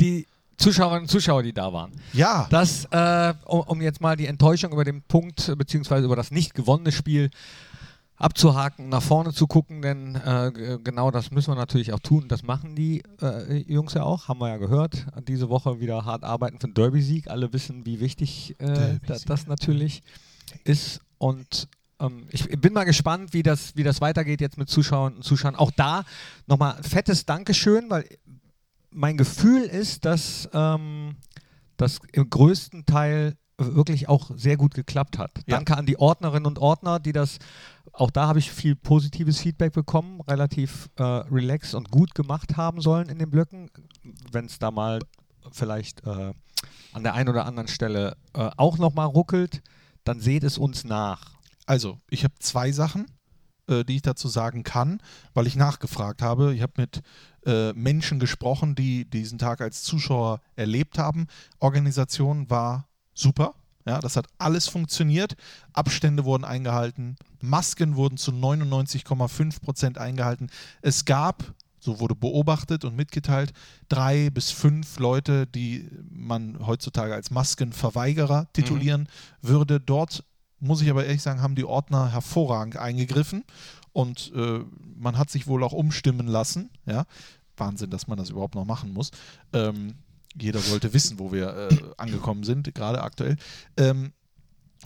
die 0.00 0.26
Zuschauerinnen 0.56 1.02
und 1.02 1.08
Zuschauer, 1.08 1.42
die 1.42 1.52
da 1.52 1.72
waren. 1.72 1.92
Ja, 2.12 2.46
Das, 2.50 2.84
äh, 2.86 3.34
um, 3.44 3.60
um 3.60 3.82
jetzt 3.82 4.00
mal 4.00 4.16
die 4.16 4.26
Enttäuschung 4.26 4.72
über 4.72 4.84
den 4.84 5.02
Punkt, 5.02 5.52
beziehungsweise 5.58 6.06
über 6.06 6.16
das 6.16 6.30
nicht 6.30 6.54
gewonnene 6.54 6.92
Spiel 6.92 7.30
abzuhaken, 8.16 8.88
nach 8.88 9.02
vorne 9.02 9.32
zu 9.32 9.46
gucken, 9.48 9.82
denn 9.82 10.14
äh, 10.14 10.78
genau 10.82 11.10
das 11.10 11.32
müssen 11.32 11.50
wir 11.50 11.56
natürlich 11.56 11.92
auch 11.92 11.98
tun. 11.98 12.28
Das 12.28 12.44
machen 12.44 12.76
die 12.76 13.02
äh, 13.20 13.56
Jungs 13.70 13.94
ja 13.94 14.04
auch, 14.04 14.28
haben 14.28 14.38
wir 14.38 14.48
ja 14.48 14.56
gehört. 14.56 15.06
Diese 15.26 15.48
Woche 15.48 15.80
wieder 15.80 16.04
hart 16.04 16.22
arbeiten 16.22 16.60
für 16.60 16.68
den 16.68 16.74
Derby-Sieg. 16.74 17.28
Alle 17.28 17.52
wissen, 17.52 17.84
wie 17.84 17.98
wichtig 17.98 18.54
äh, 18.60 18.66
Derby-Sieg. 18.66 19.26
das 19.26 19.46
natürlich 19.46 20.02
ist. 20.64 21.00
Und 21.24 21.68
ähm, 22.00 22.26
ich 22.32 22.46
bin 22.60 22.74
mal 22.74 22.84
gespannt, 22.84 23.32
wie 23.32 23.42
das, 23.42 23.74
wie 23.76 23.82
das 23.82 24.02
weitergeht 24.02 24.42
jetzt 24.42 24.58
mit 24.58 24.68
Zuschauern 24.68 25.14
und 25.14 25.24
Zuschauern. 25.24 25.56
Auch 25.56 25.70
da 25.70 26.04
nochmal 26.46 26.74
ein 26.74 26.82
fettes 26.82 27.24
Dankeschön, 27.24 27.88
weil 27.88 28.04
mein 28.90 29.16
Gefühl 29.16 29.62
ist, 29.62 30.04
dass 30.04 30.50
ähm, 30.52 31.16
das 31.78 32.00
im 32.12 32.28
größten 32.28 32.84
Teil 32.84 33.38
wirklich 33.56 34.06
auch 34.06 34.32
sehr 34.36 34.58
gut 34.58 34.74
geklappt 34.74 35.16
hat. 35.16 35.30
Ja. 35.46 35.56
Danke 35.56 35.78
an 35.78 35.86
die 35.86 35.98
Ordnerinnen 35.98 36.44
und 36.44 36.58
Ordner, 36.58 37.00
die 37.00 37.12
das, 37.12 37.38
auch 37.94 38.10
da 38.10 38.26
habe 38.26 38.38
ich 38.38 38.50
viel 38.50 38.76
positives 38.76 39.40
Feedback 39.40 39.72
bekommen, 39.72 40.20
relativ 40.28 40.90
äh, 40.96 41.02
relaxed 41.02 41.74
und 41.74 41.90
gut 41.90 42.14
gemacht 42.14 42.58
haben 42.58 42.82
sollen 42.82 43.08
in 43.08 43.18
den 43.18 43.30
Blöcken. 43.30 43.70
Wenn 44.30 44.44
es 44.44 44.58
da 44.58 44.70
mal 44.70 44.98
vielleicht 45.52 46.06
äh, 46.06 46.34
an 46.92 47.02
der 47.02 47.14
einen 47.14 47.30
oder 47.30 47.46
anderen 47.46 47.68
Stelle 47.68 48.14
äh, 48.34 48.50
auch 48.58 48.76
nochmal 48.76 49.06
ruckelt, 49.06 49.62
dann 50.04 50.20
seht 50.20 50.44
es 50.44 50.58
uns 50.58 50.84
nach. 50.84 51.32
also 51.66 51.98
ich 52.10 52.24
habe 52.24 52.34
zwei 52.38 52.72
Sachen, 52.72 53.06
äh, 53.66 53.84
die 53.84 53.96
ich 53.96 54.02
dazu 54.02 54.28
sagen 54.28 54.62
kann, 54.62 55.00
weil 55.32 55.46
ich 55.46 55.56
nachgefragt 55.56 56.22
habe. 56.22 56.54
Ich 56.54 56.62
habe 56.62 56.74
mit 56.76 57.02
äh, 57.46 57.72
Menschen 57.72 58.18
gesprochen, 58.18 58.74
die 58.74 59.04
diesen 59.08 59.38
Tag 59.38 59.60
als 59.60 59.82
Zuschauer 59.82 60.40
erlebt 60.56 60.98
haben. 60.98 61.26
Organisation 61.60 62.50
war 62.50 62.88
super. 63.14 63.54
Ja, 63.86 64.00
das 64.00 64.16
hat 64.16 64.26
alles 64.38 64.68
funktioniert. 64.68 65.34
Abstände 65.72 66.24
wurden 66.24 66.44
eingehalten. 66.44 67.16
Masken 67.40 67.96
wurden 67.96 68.16
zu 68.16 68.30
99,5 68.30 69.60
Prozent 69.60 69.98
eingehalten. 69.98 70.50
Es 70.80 71.04
gab, 71.04 71.54
so 71.84 72.00
wurde 72.00 72.14
beobachtet 72.14 72.84
und 72.84 72.96
mitgeteilt, 72.96 73.52
drei 73.88 74.30
bis 74.30 74.50
fünf 74.50 74.98
Leute, 74.98 75.46
die 75.46 75.88
man 76.10 76.66
heutzutage 76.66 77.14
als 77.14 77.30
Maskenverweigerer 77.30 78.48
titulieren 78.54 79.08
würde. 79.42 79.80
Dort 79.80 80.24
muss 80.60 80.80
ich 80.80 80.88
aber 80.88 81.04
ehrlich 81.04 81.22
sagen, 81.22 81.42
haben 81.42 81.54
die 81.54 81.64
Ordner 81.64 82.10
hervorragend 82.10 82.78
eingegriffen 82.78 83.44
und 83.92 84.32
äh, 84.34 84.60
man 84.96 85.18
hat 85.18 85.30
sich 85.30 85.46
wohl 85.46 85.62
auch 85.62 85.72
umstimmen 85.72 86.26
lassen. 86.26 86.70
Ja? 86.86 87.04
Wahnsinn, 87.56 87.90
dass 87.90 88.06
man 88.06 88.16
das 88.16 88.30
überhaupt 88.30 88.54
noch 88.54 88.64
machen 88.64 88.92
muss. 88.92 89.10
Ähm, 89.52 89.94
jeder 90.36 90.60
sollte 90.60 90.92
wissen, 90.94 91.18
wo 91.18 91.32
wir 91.32 91.68
äh, 91.70 91.76
angekommen 91.98 92.44
sind, 92.44 92.74
gerade 92.74 93.02
aktuell. 93.02 93.36
Ähm, 93.76 94.12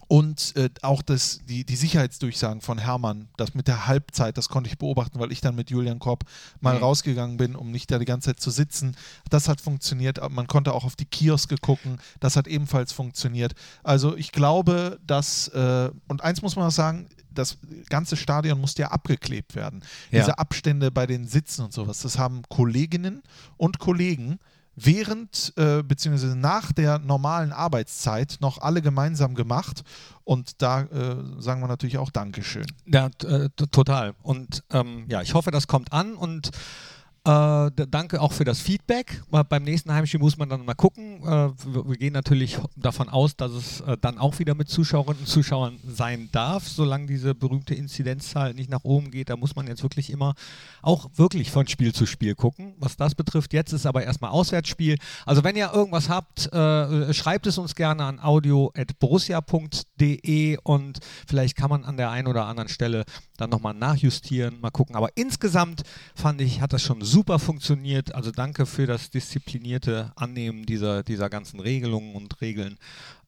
und 0.07 0.55
äh, 0.57 0.71
auch 0.83 1.03
das, 1.03 1.41
die, 1.49 1.65
die 1.65 1.77
Sicherheitsdurchsagen 1.77 2.61
von 2.61 2.79
Hermann, 2.79 3.29
das 3.37 3.55
mit 3.55 3.69
der 3.69 3.87
Halbzeit, 3.87 4.39
das 4.39 4.49
konnte 4.49 4.71
ich 4.71 4.79
beobachten, 4.79 5.19
weil 5.19 5.33
ich 5.33 5.41
dann 5.41 5.55
mit 5.55 5.71
Julian 5.71 5.99
Korb 5.99 6.25
mal 6.61 6.77
Mhm. 6.77 6.83
rausgegangen 6.83 7.37
bin, 7.37 7.57
um 7.57 7.71
nicht 7.71 7.91
da 7.91 7.99
die 7.99 8.05
ganze 8.05 8.27
Zeit 8.31 8.41
zu 8.41 8.51
sitzen. 8.51 8.97
Das 9.31 9.49
hat 9.49 9.61
funktioniert. 9.61 10.19
Aber 10.19 10.35
Man 10.35 10.47
konnte 10.47 10.73
auch 10.73 10.85
auf 10.85 10.97
die 10.97 11.05
Kioske 11.05 11.57
gucken. 11.57 11.99
Das 12.21 12.37
hat 12.37 12.47
ebenfalls 12.47 12.93
funktioniert. 12.93 13.55
Also 13.83 14.17
ich 14.17 14.33
glaube, 14.33 14.99
dass, 15.07 15.49
äh, 15.49 15.91
und 16.09 16.23
eins 16.23 16.43
muss 16.43 16.57
man 16.57 16.67
auch 16.67 16.73
sagen, 16.73 17.09
das 17.31 17.59
ganze 17.89 18.17
Stadion 18.17 18.61
musste 18.61 18.83
ja 18.83 18.89
abgeklebt 18.89 19.55
werden. 19.55 19.83
Ja. 20.11 20.21
Diese 20.21 20.39
Abstände 20.39 20.91
bei 20.91 21.07
den 21.07 21.27
Sitzen 21.29 21.65
und 21.65 21.73
sowas, 21.73 22.01
das 22.01 22.19
haben 22.19 22.43
Kolleginnen 22.49 23.23
und 23.57 23.79
Kollegen 23.79 24.39
während 24.85 25.53
äh, 25.57 25.83
bzw. 25.83 26.35
nach 26.35 26.73
der 26.73 26.99
normalen 26.99 27.53
Arbeitszeit 27.53 28.39
noch 28.41 28.59
alle 28.59 28.83
gemeinsam 28.83 29.35
gemacht. 29.35 29.83
Und 30.25 30.61
da 30.63 30.83
äh, 30.83 31.17
sagen 31.39 31.61
wir 31.61 31.69
natürlich 31.69 31.99
auch 31.99 32.11
Dankeschön. 32.11 32.67
Ja, 32.87 33.09
äh, 33.25 33.49
total. 33.71 34.15
Und 34.23 34.63
ähm, 34.71 35.07
ja, 35.09 35.23
ich 35.23 35.35
hoffe, 35.35 35.51
das 35.51 35.67
kommt 35.67 35.93
an 35.93 36.15
und 36.15 36.51
äh, 37.29 37.71
danke 37.91 38.23
auch 38.23 38.33
für 38.33 38.45
das 38.45 38.61
Feedback. 38.61 39.23
Beim 39.31 39.63
nächsten 39.63 39.93
Heimspiel 39.93 40.19
muss 40.19 40.39
man 40.39 40.49
dann 40.49 40.65
mal 40.65 40.73
gucken. 40.73 41.21
Äh, 41.23 41.51
wir, 41.67 41.99
gehen 41.99 42.15
natürlich 42.15 42.57
davon 42.75 43.11
aus, 43.11 43.37
dass 43.37 43.53
es 43.53 43.83
äh, 43.83 43.99
dann 44.01 44.17
auch 44.17 44.39
wieder 44.39 44.55
mit 44.55 44.71
Zuschauerinnen 44.71 45.21
und 45.21 45.27
Zuschauern 45.27 45.79
sein 45.87 46.31
darf, 46.33 46.67
solange 46.67 47.07
diese 47.07 47.35
berühmte 47.35 47.75
Inzidenzzahl 47.75 48.55
nicht 48.55 48.71
nach 48.71 48.85
oben 48.85 49.11
geht. 49.11 49.29
Da 49.29 49.37
muss 49.37 49.55
man 49.57 49.67
jetzt 49.67 49.83
wirklich 49.83 50.09
immer 50.09 50.33
auch 50.81 51.11
wirklich 51.17 51.51
von 51.51 51.67
Spiel 51.67 51.93
zu 51.93 52.07
Spiel 52.07 52.35
gucken. 52.35 52.73
Was 52.79 52.97
das 52.97 53.15
betrifft, 53.15 53.53
jetzt 53.53 53.75
ist 53.75 53.85
aber 53.85 54.05
erstmal 54.05 54.31
Auswärtsspiel. 54.31 54.97
Also 55.27 55.45
wenn 55.45 55.55
ihr 55.55 55.71
irgendwas 55.75 56.09
habt, 56.09 56.51
äh, 56.51 57.13
schreibt 57.13 57.47
es 57.47 57.59
uns 57.59 57.75
gerne 57.75 58.05
an 58.05 58.21
audio.borussia.de 58.21 60.57
und 60.63 61.01
vielleicht 61.27 61.57
kann 61.57 61.69
man 61.69 61.85
an 61.85 61.99
der 61.99 62.11
einen 62.11 62.27
oder 62.27 62.47
anderen 62.47 62.71
Stelle 62.71 63.05
dann 63.37 63.51
nochmal 63.51 63.75
nachjustieren, 63.75 64.61
mal 64.61 64.71
gucken. 64.71 64.97
Aber 64.97 65.11
insgesamt 65.15 65.83
fand 66.15 66.41
ich, 66.41 66.63
hat 66.63 66.73
das 66.73 66.81
schon 66.83 67.03
super 67.03 67.18
funktioniert. 67.39 68.15
Also 68.15 68.31
danke 68.31 68.67
für 68.67 68.87
das 68.87 69.11
disziplinierte 69.11 70.13
Annehmen 70.17 70.67
dieser, 70.67 71.03
dieser 71.03 71.29
ganzen 71.29 71.61
Regelungen 71.61 72.15
und 72.15 72.41
Regeln. 72.41 72.79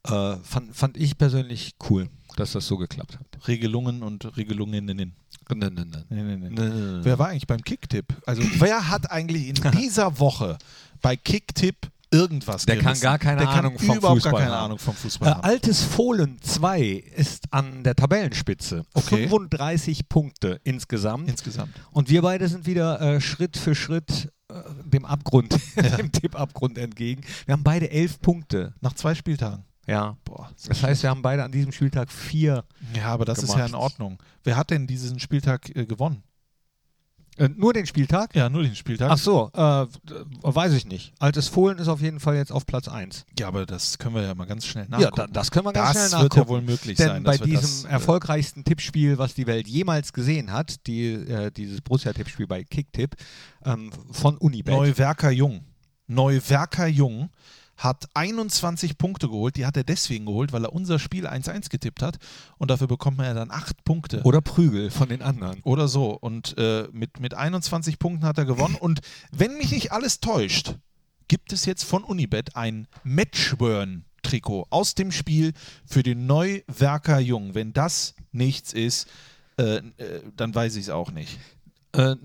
Äh, 0.04 0.36
fand, 0.42 0.74
fand 0.74 0.96
ich 0.96 1.18
persönlich 1.18 1.74
cool, 1.88 2.08
dass 2.36 2.52
das 2.52 2.66
so 2.66 2.76
geklappt 2.76 3.18
hat. 3.18 3.48
Regelungen 3.48 4.02
und 4.02 4.36
Regelungen. 4.36 4.84
Nee, 4.86 4.94
nee, 4.94 5.04
nee. 5.04 7.00
Wer 7.02 7.18
war 7.18 7.28
eigentlich 7.28 7.46
beim 7.46 7.62
Kicktipp? 7.62 8.06
Also 8.26 8.42
wer 8.58 8.88
hat 8.88 9.10
eigentlich 9.10 9.48
in 9.48 9.70
dieser 9.72 10.18
Woche 10.18 10.58
bei 11.02 11.16
Kicktipp 11.16 11.90
irgendwas 12.10 12.66
Der 12.66 12.78
kann 12.78 12.98
gar 13.00 13.18
keine 13.18 13.40
Der 13.40 13.48
Ahnung 13.50 13.78
vom 13.78 13.96
überhaupt 13.96 14.22
Fußball 14.22 14.32
gar 14.32 14.40
keine 14.40 14.54
haben. 14.54 14.64
Ahnung 14.66 14.78
vom 14.78 14.94
Fußball 14.94 15.32
Äh. 15.32 15.46
Altes 15.46 15.82
Fohlen 15.82 16.40
2 16.42 16.80
ist 17.16 17.44
an 17.52 17.84
der 17.84 17.94
Tabellenspitze. 17.94 18.84
Okay. 18.94 19.28
35 19.28 20.08
Punkte 20.08 20.60
insgesamt. 20.64 21.28
Insgesamt. 21.28 21.72
Und 21.92 22.08
wir 22.08 22.22
beide 22.22 22.48
sind 22.48 22.66
wieder 22.66 23.00
äh, 23.00 23.20
Schritt 23.20 23.56
für 23.56 23.74
Schritt 23.74 24.30
äh, 24.48 24.54
dem 24.84 25.04
Abgrund, 25.04 25.58
dem 25.98 26.12
Tippabgrund 26.12 26.78
entgegen. 26.78 27.22
Wir 27.46 27.52
haben 27.52 27.64
beide 27.64 27.90
elf 27.90 28.20
Punkte. 28.20 28.74
Nach 28.80 28.94
zwei 28.94 29.14
Spieltagen. 29.14 29.64
Ja. 29.86 30.16
Boah. 30.24 30.50
Das 30.68 30.82
heißt, 30.82 31.02
wir 31.02 31.10
haben 31.10 31.22
beide 31.22 31.42
an 31.42 31.52
diesem 31.52 31.72
Spieltag 31.72 32.12
vier. 32.12 32.64
Ja, 32.94 33.06
aber 33.06 33.24
das 33.24 33.42
ist 33.42 33.50
ja 33.54 33.60
in 33.66 33.72
gemacht. 33.72 33.82
Ordnung. 33.82 34.18
Wer 34.44 34.56
hat 34.56 34.70
denn 34.70 34.86
diesen 34.86 35.18
Spieltag 35.18 35.74
äh, 35.74 35.86
gewonnen? 35.86 36.22
Äh, 37.36 37.48
nur 37.56 37.72
den 37.72 37.86
Spieltag? 37.86 38.34
Ja, 38.34 38.50
nur 38.50 38.62
den 38.62 38.74
Spieltag. 38.74 39.10
Ach 39.10 39.18
so, 39.18 39.50
äh, 39.54 39.86
weiß 40.42 40.72
ich 40.74 40.84
nicht. 40.86 41.14
Altes 41.18 41.48
Fohlen 41.48 41.78
ist 41.78 41.88
auf 41.88 42.00
jeden 42.00 42.20
Fall 42.20 42.36
jetzt 42.36 42.52
auf 42.52 42.66
Platz 42.66 42.88
1. 42.88 43.24
Ja, 43.38 43.48
aber 43.48 43.64
das 43.66 43.98
können 43.98 44.14
wir 44.14 44.22
ja 44.22 44.34
mal 44.34 44.44
ganz 44.46 44.66
schnell 44.66 44.84
Ja, 44.90 44.98
nachgucken. 44.98 45.16
da, 45.16 45.26
das 45.40 45.50
können 45.50 45.64
wir 45.66 45.72
ganz 45.72 45.92
das 45.94 46.08
schnell 46.10 46.22
wird 46.22 46.32
nachgucken. 46.32 46.48
ja 46.50 46.54
wohl 46.56 46.62
möglich 46.62 46.96
Denn 46.98 47.06
sein. 47.08 47.22
bei 47.22 47.38
diesem 47.38 47.60
das, 47.62 47.84
äh, 47.84 47.88
erfolgreichsten 47.88 48.64
Tippspiel, 48.64 49.16
was 49.18 49.34
die 49.34 49.46
Welt 49.46 49.66
jemals 49.68 50.12
gesehen 50.12 50.52
hat, 50.52 50.86
die, 50.86 51.12
äh, 51.12 51.50
dieses 51.50 51.80
Borussia-Tippspiel 51.80 52.46
bei 52.46 52.64
Kicktipp 52.64 53.14
ähm, 53.64 53.90
von 54.10 54.36
Unibet. 54.36 54.74
Neuwerker 54.74 55.30
Jung. 55.30 55.64
Neuwerker 56.08 56.88
Jung 56.88 57.30
hat 57.80 58.08
21 58.14 58.98
Punkte 58.98 59.28
geholt. 59.28 59.56
Die 59.56 59.64
hat 59.64 59.76
er 59.76 59.84
deswegen 59.84 60.26
geholt, 60.26 60.52
weil 60.52 60.64
er 60.64 60.72
unser 60.72 60.98
Spiel 60.98 61.26
1-1 61.26 61.70
getippt 61.70 62.02
hat. 62.02 62.18
Und 62.58 62.70
dafür 62.70 62.86
bekommt 62.86 63.18
er 63.20 63.34
dann 63.34 63.50
8 63.50 63.84
Punkte. 63.84 64.22
Oder 64.22 64.42
Prügel 64.42 64.90
von 64.90 65.08
den 65.08 65.22
anderen. 65.22 65.60
Oder 65.62 65.88
so. 65.88 66.10
Und 66.10 66.56
äh, 66.58 66.88
mit, 66.92 67.20
mit 67.20 67.34
21 67.34 67.98
Punkten 67.98 68.26
hat 68.26 68.36
er 68.36 68.44
gewonnen. 68.44 68.76
Und 68.76 69.00
wenn 69.32 69.56
mich 69.56 69.72
nicht 69.72 69.92
alles 69.92 70.20
täuscht, 70.20 70.74
gibt 71.26 71.52
es 71.52 71.64
jetzt 71.64 71.84
von 71.84 72.04
Unibet 72.04 72.54
ein 72.54 72.86
Matchburn-Trikot 73.02 74.66
aus 74.68 74.94
dem 74.94 75.10
Spiel 75.10 75.54
für 75.86 76.02
den 76.02 76.26
Neuwerker 76.26 77.18
Jung. 77.18 77.54
Wenn 77.54 77.72
das 77.72 78.14
nichts 78.30 78.74
ist, 78.74 79.08
äh, 79.58 79.76
äh, 79.76 79.82
dann 80.36 80.54
weiß 80.54 80.76
ich 80.76 80.82
es 80.82 80.90
auch 80.90 81.12
nicht. 81.12 81.38
Äh, 81.92 82.16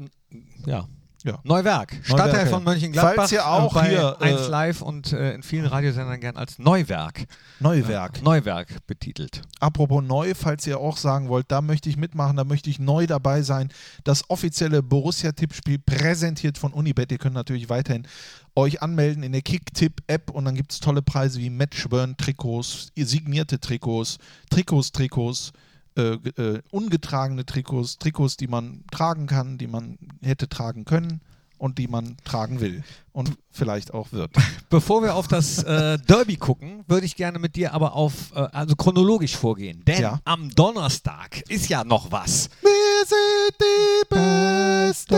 ja. 0.66 0.88
Ja. 1.26 1.40
Neuwerk, 1.44 1.98
Stadtteil 2.04 2.46
von. 2.46 2.64
Mönchengladbach. 2.64 3.16
Falls 3.16 3.32
ihr 3.32 3.48
auch 3.48 3.76
äh, 3.76 3.80
bei 3.80 3.90
hier, 3.90 4.18
äh, 4.20 4.26
1 4.26 4.48
Live 4.48 4.82
und 4.84 5.12
äh, 5.12 5.34
in 5.34 5.42
vielen 5.42 5.66
Radiosendern 5.66 6.20
gern 6.20 6.38
als 6.38 6.60
Neuwerk. 6.60 7.26
Neuwerk. 7.60 8.22
Neuwerk 8.22 8.86
betitelt. 8.86 9.42
Apropos 9.60 10.04
neu, 10.04 10.34
falls 10.36 10.68
ihr 10.68 10.80
auch 10.80 10.98
sagen 10.98 11.28
wollt, 11.28 11.48
da 11.50 11.62
möchte 11.62 11.90
ich 11.90 11.98
mitmachen, 11.98 12.38
da 12.38 12.44
möchte 12.44 12.70
ich 12.70 12.78
neu 12.78 13.08
dabei 13.08 13.42
sein. 13.42 13.70
Das 14.04 14.30
offizielle 14.30 14.84
Borussia-Tippspiel 14.84 15.80
präsentiert 15.80 16.60
von 16.60 16.72
Unibet. 16.74 17.12
Ihr 17.12 17.18
könnt 17.18 17.34
natürlich 17.34 17.70
weiterhin 17.70 18.08
euch 18.56 18.84
anmelden 18.84 19.24
in 19.24 19.32
der 19.32 19.42
Kick-Tipp-App 19.42 20.30
und 20.30 20.46
dann 20.46 20.54
gibt 20.54 20.74
es 20.74 20.80
tolle 20.80 21.02
Preise 21.02 21.40
wie 21.40 21.50
Matchburn-Trikots, 21.50 22.92
signierte 22.96 23.60
Trikots, 23.60 24.20
Trikots, 24.52 24.92
Trikots, 24.92 25.54
äh, 25.98 26.14
äh, 26.42 26.62
ungetragene 26.72 27.46
Trikots, 27.46 27.98
Trikots, 27.98 28.38
die 28.38 28.48
man 28.48 28.84
tragen 28.92 29.28
kann, 29.28 29.58
die 29.58 29.68
man 29.68 29.98
hätte 30.22 30.48
tragen 30.50 30.86
können 30.86 31.22
und 31.58 31.78
die 31.78 31.88
man 31.88 32.18
tragen 32.26 32.60
will 32.60 32.84
und 33.14 33.38
vielleicht 33.50 33.94
auch 33.94 34.12
wird. 34.12 34.32
Bevor 34.70 35.02
wir 35.04 35.16
auf 35.16 35.28
das 35.30 35.64
äh, 35.64 35.98
Derby 36.00 36.36
gucken, 36.36 36.84
würde 36.88 37.06
ich 37.06 37.16
gerne 37.16 37.40
mit 37.40 37.56
dir 37.56 37.74
aber 37.74 37.94
auf, 37.94 38.34
äh, 38.36 38.40
also 38.52 38.76
chronologisch 38.76 39.38
vorgehen. 39.38 39.84
Denn 39.86 40.02
Ja. 40.02 40.20
am 40.26 40.50
Donnerstag 40.54 41.42
ist 41.50 41.70
ja 41.70 41.84
noch 41.86 42.12
was. 42.12 42.50
Wir 42.62 43.06
sind 43.08 43.56
die 43.62 44.06
Besten. 44.10 45.16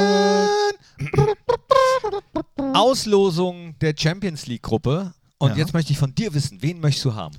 Auslosung 2.76 3.76
der 3.80 3.94
Champions 3.98 4.46
League 4.48 4.64
Gruppe. 4.64 5.14
Und 5.40 5.52
Ja. 5.52 5.58
jetzt 5.58 5.74
möchte 5.74 5.92
ich 5.92 5.98
von 6.00 6.14
dir 6.16 6.34
wissen, 6.34 6.62
wen 6.62 6.80
möchtest 6.80 7.06
du 7.06 7.16
haben? 7.16 7.36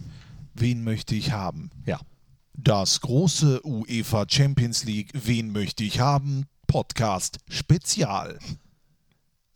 Wen 0.54 0.82
möchte 0.84 1.14
ich 1.14 1.32
haben? 1.32 1.70
Ja. 1.86 2.00
Das 2.60 3.00
große 3.02 3.64
UEFA 3.64 4.26
Champions 4.28 4.82
League 4.82 5.12
Wen 5.14 5.52
möchte 5.52 5.84
ich 5.84 6.00
haben? 6.00 6.46
Podcast 6.66 7.38
Spezial. 7.48 8.36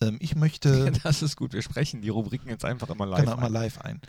Ähm, 0.01 0.19
ich 0.21 0.37
möchte 0.37 0.93
Das 1.03 1.21
ist 1.21 1.35
gut. 1.35 1.53
Wir 1.53 1.63
sprechen 1.63 2.01
die 2.01 2.11
Rubriken 2.11 2.49
jetzt 2.49 2.65
einfach 2.65 2.89
immer 2.91 3.05
live. 3.07 3.25
genau, 3.25 3.39
ein. 3.39 3.53
live 3.53 3.81
ein. 3.81 4.01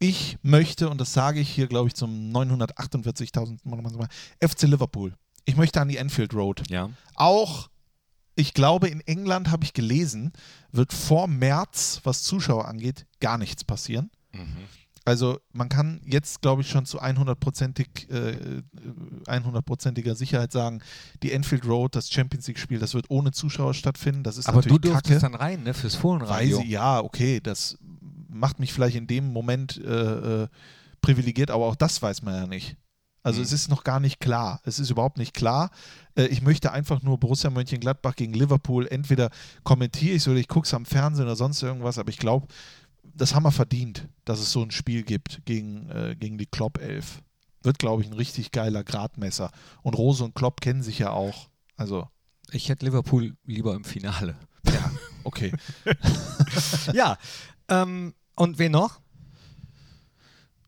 Ich 0.00 0.36
möchte, 0.42 0.90
und 0.90 1.00
das 1.00 1.14
sage 1.14 1.40
ich 1.40 1.48
hier, 1.48 1.66
glaube 1.66 1.88
ich, 1.88 1.94
zum 1.94 2.30
948.000 2.30 3.60
Mal, 3.64 4.08
FC 4.46 4.64
Liverpool. 4.64 5.14
Ich 5.46 5.56
möchte 5.56 5.80
an 5.80 5.88
die 5.88 5.96
Enfield 5.96 6.34
Road. 6.34 6.62
Ja. 6.68 6.90
Auch, 7.14 7.70
ich 8.34 8.52
glaube, 8.52 8.88
in 8.88 9.00
England 9.00 9.50
habe 9.50 9.64
ich 9.64 9.72
gelesen, 9.72 10.34
wird 10.72 10.92
vor 10.92 11.26
März, 11.26 12.02
was 12.04 12.22
Zuschauer 12.22 12.68
angeht, 12.68 13.06
gar 13.18 13.38
nichts 13.38 13.64
passieren. 13.64 14.10
Also 15.06 15.38
man 15.52 15.68
kann 15.68 16.00
jetzt, 16.04 16.42
glaube 16.42 16.62
ich, 16.62 16.68
schon 16.68 16.84
zu 16.84 17.00
100%ig, 17.00 18.10
äh, 18.10 18.62
100%iger 19.26 20.14
Sicherheit 20.16 20.50
sagen, 20.52 20.82
die 21.22 21.32
Enfield 21.32 21.64
Road, 21.66 21.94
das 21.94 22.10
Champions 22.10 22.46
League-Spiel, 22.48 22.78
das 22.80 22.92
wird 22.94 23.06
ohne 23.08 23.30
Zuschauer 23.30 23.72
stattfinden. 23.72 24.22
Das 24.24 24.36
ist 24.36 24.48
Aber 24.48 24.62
du 24.62 24.68
natürlich 24.74 24.92
durftest 24.92 25.20
kacke. 25.22 25.32
dann 25.32 25.40
rein, 25.40 25.62
ne? 25.62 25.74
Fürs 25.74 25.94
Weiß 25.94 26.00
Fohlenradio. 26.00 26.60
ich, 26.60 26.68
ja, 26.68 27.00
okay, 27.00 27.40
das 27.40 27.78
macht 28.28 28.58
mich 28.58 28.72
vielleicht 28.72 28.96
in 28.96 29.06
dem 29.06 29.32
Moment 29.32 29.78
äh, 29.82 30.42
äh, 30.44 30.48
privilegiert, 31.00 31.50
aber 31.50 31.66
auch 31.66 31.76
das 31.76 32.02
weiß 32.02 32.22
man 32.22 32.34
ja 32.34 32.46
nicht. 32.46 32.76
Also 33.22 33.38
Mhm. 33.40 33.44
es 33.44 33.52
ist 33.52 33.68
noch 33.70 33.82
gar 33.84 33.98
nicht 34.00 34.20
klar. 34.20 34.60
Es 34.64 34.78
ist 34.78 34.90
überhaupt 34.90 35.18
nicht 35.18 35.34
klar. 35.34 35.70
Äh, 36.16 36.26
ich 36.26 36.42
möchte 36.42 36.72
einfach 36.72 37.02
nur 37.02 37.18
Borussia 37.18 37.50
Mönchengladbach 37.50 38.14
gegen 38.16 38.32
Liverpool. 38.34 38.86
Entweder 38.88 39.30
kommentiere 39.64 40.14
ich 40.16 40.22
es 40.22 40.28
oder 40.28 40.38
ich 40.38 40.48
gucke 40.48 40.66
es 40.66 40.74
am 40.74 40.84
Fernsehen 40.84 41.24
oder 41.26 41.36
sonst 41.36 41.62
irgendwas, 41.62 41.98
aber 41.98 42.10
ich 42.10 42.18
glaube, 42.18 42.46
das 43.14 43.34
haben 43.34 43.44
wir 43.44 43.52
verdient, 43.52 44.08
dass 44.24 44.40
es 44.40 44.52
so 44.52 44.62
ein 44.62 44.70
Spiel 44.70 45.02
gibt 45.02 45.44
gegen, 45.44 45.88
äh, 45.90 46.16
gegen 46.18 46.38
die 46.38 46.46
Klopp 46.46 46.78
11. 46.78 47.22
Wird, 47.62 47.78
glaube 47.78 48.02
ich, 48.02 48.08
ein 48.08 48.14
richtig 48.14 48.52
geiler 48.52 48.84
Gradmesser. 48.84 49.50
Und 49.82 49.94
Rose 49.98 50.22
und 50.24 50.34
Klopp 50.34 50.60
kennen 50.60 50.82
sich 50.82 50.98
ja 50.98 51.10
auch. 51.10 51.48
Also, 51.76 52.08
Ich 52.52 52.68
hätte 52.68 52.84
Liverpool 52.86 53.36
lieber 53.44 53.74
im 53.74 53.84
Finale. 53.84 54.36
ja, 54.66 54.90
okay. 55.24 55.52
ja. 56.92 57.18
Ähm, 57.68 58.14
und 58.36 58.58
wen 58.58 58.72
noch? 58.72 59.00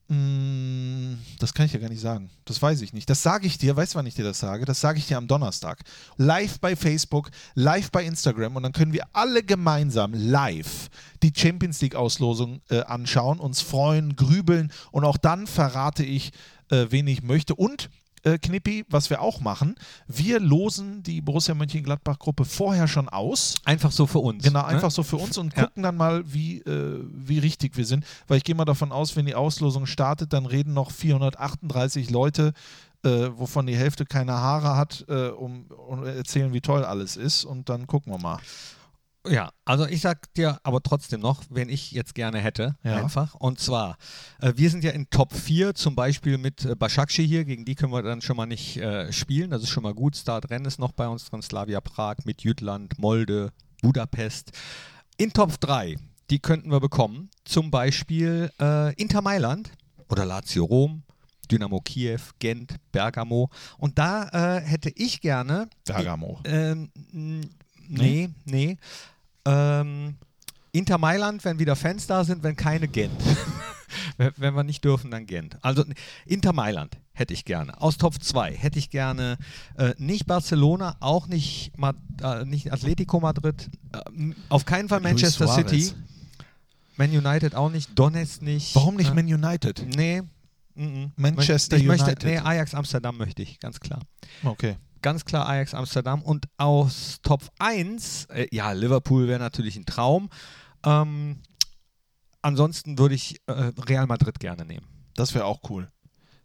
Mm, 0.09 1.18
Das 1.38 1.53
kann 1.53 1.66
ich 1.66 1.73
ja 1.75 1.79
gar 1.79 1.90
nicht 1.90 2.01
sagen. 2.01 2.31
Das 2.47 2.61
weiß 2.61 2.81
ich 2.81 2.94
nicht. 2.94 3.11
Das 3.11 3.23
sage 3.23 3.47
ich 3.47 3.59
dir, 3.59 3.77
weißt 3.77 3.92
du, 3.94 3.99
wann 3.99 4.07
ich 4.07 4.14
dir 4.14 4.25
das 4.25 4.38
sage? 4.38 4.64
Das 4.64 4.81
sage 4.81 4.99
ich 4.99 5.07
dir 5.07 5.18
am 5.18 5.29
Donnerstag. 5.29 5.81
Live 6.16 6.61
bei 6.61 6.77
Facebook, 6.77 7.31
live 7.55 7.90
bei 7.90 8.05
Instagram 8.05 8.57
und 8.57 8.62
dann 8.62 8.73
können 8.73 8.94
wir 8.94 9.05
alle 9.12 9.42
gemeinsam 9.42 10.14
live 10.14 10.88
die 11.23 11.33
Champions 11.37 11.81
League-Auslosung 11.83 12.62
äh, 12.71 12.81
anschauen, 12.81 13.38
uns 13.38 13.61
freuen, 13.61 14.16
grübeln 14.16 14.73
und 14.92 15.05
auch 15.05 15.18
dann 15.18 15.47
verrate 15.47 16.05
ich, 16.05 16.33
äh, 16.71 16.87
wen 16.88 17.07
ich 17.07 17.23
möchte. 17.23 17.55
Und 17.55 17.90
äh, 18.24 18.38
Knippi, 18.38 18.85
was 18.88 19.11
wir 19.11 19.20
auch 19.22 19.40
machen, 19.40 19.74
wir 20.07 20.40
losen 20.40 21.02
die 21.02 21.20
Borussia 21.20 21.54
Mönchengladbach-Gruppe 21.54 22.44
vorher 22.44 22.88
schon 22.88 23.09
aus. 23.09 23.57
Einfach 23.64 23.92
so 23.92 24.07
für 24.07 24.18
uns. 24.18 24.44
Genau, 24.44 24.61
ne? 24.61 24.66
einfach 24.66 24.90
so 24.90 25.02
für 25.02 25.16
uns 25.16 25.38
und 25.38 25.57
Ja. 25.57 25.64
gucken 25.64 25.83
dann 25.83 25.96
mal, 25.96 26.22
wie, 26.33 26.59
äh, 26.61 27.04
wie 27.12 27.38
richtig 27.38 27.76
wir 27.76 27.87
sind. 27.87 28.04
Weil 28.26 28.38
ich 28.38 28.44
gehe 28.44 28.54
mal 28.54 28.64
davon 28.64 28.92
aus, 28.92 29.16
wenn 29.16 29.26
die 29.26 29.35
Auslosung 29.35 29.87
startet, 29.87 30.33
dann 30.33 30.46
reden 30.46 30.74
noch 30.74 30.90
438 30.90 32.11
Leute, 32.11 32.52
äh, 33.04 33.28
wovon 33.37 33.66
die 33.66 33.76
Hälfte 33.76 34.04
keine 34.04 34.33
Haare 34.33 34.76
hat, 34.76 35.04
äh, 35.09 35.28
um, 35.28 35.66
und 35.88 36.04
erzählen, 36.04 36.52
wie 36.52 36.61
toll 36.61 36.85
alles 36.85 37.16
ist. 37.16 37.44
Und 37.44 37.68
dann 37.68 37.87
gucken 37.87 38.12
wir 38.12 38.18
mal. 38.18 38.38
Ja, 39.31 39.53
also 39.64 39.87
ich 39.87 40.01
sag 40.01 40.33
dir 40.35 40.59
aber 40.62 40.83
trotzdem 40.83 41.21
noch, 41.21 41.43
wen 41.51 41.69
ich 41.69 41.93
jetzt 41.93 42.14
gerne 42.14 42.38
hätte, 42.41 42.77
Ja. 42.83 42.97
einfach. 43.03 43.35
Und 43.35 43.61
zwar, 43.61 43.97
äh, 44.41 44.53
wir 44.57 44.71
sind 44.71 44.85
ja 44.85 44.91
in 44.93 45.09
Top 45.11 45.33
4, 45.35 45.75
zum 45.75 45.95
Beispiel 45.95 46.38
mit 46.38 46.64
äh, 46.64 46.75
Başakşehir 46.75 47.27
hier, 47.29 47.45
gegen 47.45 47.64
die 47.64 47.75
können 47.75 47.93
wir 47.93 48.03
dann 48.03 48.23
schon 48.23 48.37
mal 48.37 48.47
nicht 48.47 48.77
äh, 48.79 49.12
spielen. 49.12 49.51
Das 49.51 49.62
ist 49.62 49.69
schon 49.71 49.83
mal 49.83 49.95
gut. 49.95 50.17
Start 50.17 50.51
Rennes 50.51 50.75
ist 50.75 50.79
noch 50.79 50.93
bei 50.93 51.07
uns 51.09 51.25
drin, 51.29 51.43
Slavia 51.43 51.81
Prag, 51.81 52.17
mit 52.25 52.43
Jütland, 52.43 52.99
Molde, 52.99 53.53
Budapest. 53.83 54.53
In 55.17 55.33
Top 55.33 55.61
3, 55.61 55.97
die 56.31 56.38
könnten 56.38 56.71
wir 56.71 56.81
bekommen. 56.81 57.31
Zum 57.45 57.71
Beispiel 57.71 58.51
äh, 58.61 58.95
Inter 58.95 59.23
Mailand 59.23 59.71
oder 60.09 60.25
Lazio 60.25 60.64
Rom, 60.64 61.03
Dynamo 61.51 61.81
Kiew, 61.81 62.21
Gent, 62.38 62.77
Bergamo. 62.93 63.51
Und 63.79 63.99
da 63.99 64.57
äh, 64.59 64.61
hätte 64.61 64.91
ich 64.95 65.21
gerne 65.21 65.69
Bergamo. 65.85 66.41
ähm, 66.45 66.91
n- 67.12 67.51
nee, 67.88 68.29
nee. 68.45 68.77
Ähm, 69.48 70.16
Inter 70.72 70.98
Mailand, 70.98 71.44
wenn 71.44 71.58
wieder 71.58 71.76
Fans 71.76 72.06
da 72.06 72.24
sind, 72.24 72.42
wenn 72.42 72.56
keine 72.56 72.88
Gent. 72.88 73.12
wenn 74.16 74.54
wir 74.54 74.64
nicht 74.64 74.84
dürfen, 74.84 75.11
dann 75.11 75.26
Gent. 75.26 75.56
Also 75.62 75.84
Inter 76.26 76.52
Mailand 76.52 76.98
hätte 77.12 77.32
ich 77.32 77.44
gerne. 77.44 77.80
Aus 77.80 77.96
Top 77.96 78.22
2 78.22 78.52
hätte 78.52 78.78
ich 78.78 78.90
gerne 78.90 79.38
äh, 79.76 79.94
nicht 79.96 80.26
Barcelona, 80.26 80.96
auch 81.00 81.26
nicht, 81.26 81.72
Ma 81.76 81.94
äh, 82.22 82.44
nicht 82.44 82.72
Atletico 82.72 83.20
Madrid, 83.20 83.70
äh, 83.92 84.32
auf 84.50 84.66
keinen 84.66 84.88
Fall 84.88 85.00
Manchester. 85.00 85.48
City, 85.48 85.92
Man 86.96 87.11
United 87.11 87.54
auch 87.54 87.70
nicht, 87.70 87.98
Donetsk 87.98 88.42
nicht. 88.42 88.74
Warum 88.74 88.96
nicht 88.96 89.12
äh, 89.12 89.14
Man 89.14 89.26
United? 89.26 89.84
Nee. 89.96 90.22
mhm. 90.74 91.12
Manchester 91.16 91.78
ich 91.78 91.84
möchte, 91.84 92.04
United. 92.04 92.24
Nee, 92.24 92.38
Ajax 92.38 92.74
Amsterdam 92.74 93.16
möchte 93.16 93.42
ich, 93.42 93.58
ganz 93.61 93.80
klar 93.80 94.00
Okay. 94.44 94.76
Ganz 95.02 95.24
klar 95.24 95.48
Ajax 95.48 95.74
Amsterdam. 95.74 96.22
Und 96.22 96.46
aus 96.56 97.18
Top 97.22 97.42
1, 97.58 98.26
äh, 98.26 98.48
ja, 98.52 98.72
Liverpool 98.72 99.28
wäre 99.28 99.38
natürlich 99.38 99.76
ein 99.76 99.87
Traum. 99.87 100.28
Ähm, 100.84 101.40
ansonsten 102.42 102.98
würde 102.98 103.14
ich 103.14 103.40
äh, 103.46 103.72
Real 103.88 104.06
Madrid 104.06 104.38
gerne 104.40 104.64
nehmen. 104.64 104.87
Das 105.14 105.34
wäre 105.34 105.44
auch 105.44 105.61
cool. 105.70 105.90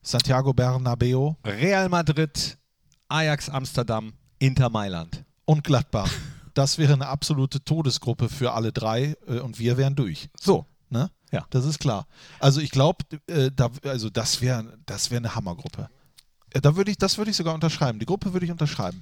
Santiago 0.02 0.54
Bernabeo 0.54 1.38
Real 1.46 1.88
Madrid, 1.90 2.58
Ajax 3.08 3.50
Amsterdam, 3.50 4.14
Inter 4.40 4.70
Mailand. 4.70 5.24
und 5.46 5.64
Gladbach. 5.64 6.12
Das 6.56 6.78
wäre 6.78 6.94
eine 6.94 7.08
absolute 7.08 7.64
Todesgruppe 7.64 8.30
für 8.30 8.54
alle 8.54 8.72
drei 8.72 9.16
äh, 9.28 9.40
und 9.40 9.58
wir 9.58 9.76
wären 9.76 9.96
durch. 9.96 10.30
So. 10.40 10.68
Ne? 10.90 11.10
Ja. 11.32 11.48
Das 11.50 11.66
ist 11.66 11.80
klar. 11.80 12.06
Also 12.40 12.62
ich 12.62 12.70
glaube, 12.70 13.04
äh, 13.26 13.50
da, 13.52 13.72
also 13.86 14.12
das 14.12 14.40
wäre 14.40 14.78
das 14.86 15.10
wär 15.10 15.18
eine 15.18 15.34
Hammergruppe. 15.34 15.90
Da 16.62 16.76
würde 16.76 16.92
ich, 16.92 16.98
das 16.98 17.18
würde 17.18 17.32
ich 17.32 17.38
sogar 17.38 17.54
unterschreiben. 17.54 18.00
Die 18.00 18.06
Gruppe 18.06 18.34
würde 18.34 18.46
ich 18.46 18.52
unterschreiben. 18.52 19.00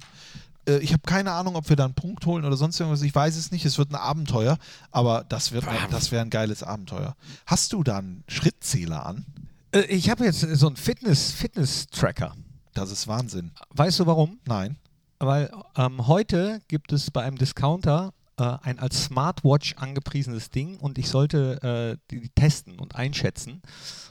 Äh, 0.66 0.78
ich 0.78 0.92
habe 0.92 1.02
keine 1.04 1.32
Ahnung, 1.32 1.56
ob 1.56 1.68
wir 1.68 1.76
da 1.76 1.84
einen 1.84 1.94
Punkt 1.94 2.24
holen 2.26 2.44
oder 2.44 2.56
sonst 2.56 2.78
irgendwas. 2.80 3.02
Ich 3.02 3.14
weiß 3.14 3.36
es 3.36 3.50
nicht. 3.50 3.64
Es 3.64 3.78
wird 3.78 3.90
ein 3.90 3.96
Abenteuer, 3.96 4.58
aber 4.90 5.24
das 5.28 5.52
wird, 5.52 5.64
das 5.90 6.10
wäre 6.12 6.22
ein 6.22 6.30
geiles 6.30 6.62
Abenteuer. 6.62 7.14
Hast 7.46 7.72
du 7.72 7.82
da 7.82 7.98
einen 7.98 8.24
Schrittzähler 8.28 9.04
an? 9.06 9.26
Äh, 9.72 9.80
ich 9.82 10.08
habe 10.10 10.24
jetzt 10.24 10.40
so 10.40 10.66
einen 10.66 10.76
Fitness- 10.76 11.32
Fitness-Tracker. 11.32 12.34
Das 12.74 12.90
ist 12.90 13.06
Wahnsinn. 13.06 13.50
weißt 13.70 14.00
du 14.00 14.06
warum? 14.06 14.38
Nein. 14.46 14.76
Weil 15.18 15.50
ähm, 15.76 16.06
heute 16.06 16.60
gibt 16.68 16.92
es 16.92 17.10
bei 17.10 17.22
einem 17.22 17.36
Discounter 17.38 18.12
äh, 18.38 18.56
ein 18.62 18.78
als 18.78 19.04
Smartwatch 19.04 19.74
angepriesenes 19.76 20.50
Ding 20.50 20.78
und 20.78 20.98
ich 20.98 21.08
sollte 21.08 21.62
äh, 21.62 21.98
die, 22.10 22.20
die 22.20 22.28
testen 22.30 22.78
und 22.78 22.94
einschätzen 22.96 23.62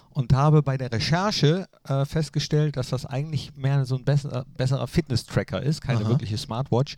und 0.09 0.33
habe 0.33 0.61
bei 0.61 0.77
der 0.77 0.91
Recherche 0.91 1.67
äh, 1.87 2.05
festgestellt, 2.05 2.77
dass 2.77 2.89
das 2.89 3.05
eigentlich 3.05 3.55
mehr 3.55 3.85
so 3.85 3.95
ein 3.95 4.03
besser, 4.03 4.45
besserer 4.57 4.87
Fitness-Tracker 4.87 5.61
ist, 5.61 5.81
keine 5.81 6.01
Aha. 6.01 6.09
wirkliche 6.09 6.37
Smartwatch 6.37 6.95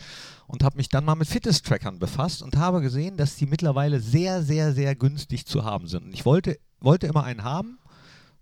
und 0.48 0.64
habe 0.64 0.78
mich 0.78 0.90
dann 0.90 1.06
mal 1.06 1.16
mit 1.16 1.28
Fitness-Trackern 1.28 2.00
befasst 2.00 2.42
und 2.42 2.58
habe 2.58 2.82
gesehen, 2.82 3.18
dass 3.18 3.36
die 3.36 3.46
mittlerweile 3.46 4.00
sehr, 4.00 4.42
sehr, 4.42 4.74
sehr 4.74 4.96
günstig 4.96 5.46
zu 5.46 5.64
haben 5.64 5.88
sind. 5.88 6.06
Und 6.06 6.14
ich 6.14 6.26
wollte, 6.26 6.58
wollte 6.82 7.08
immer 7.08 7.24
einen 7.24 7.44
haben, 7.44 7.78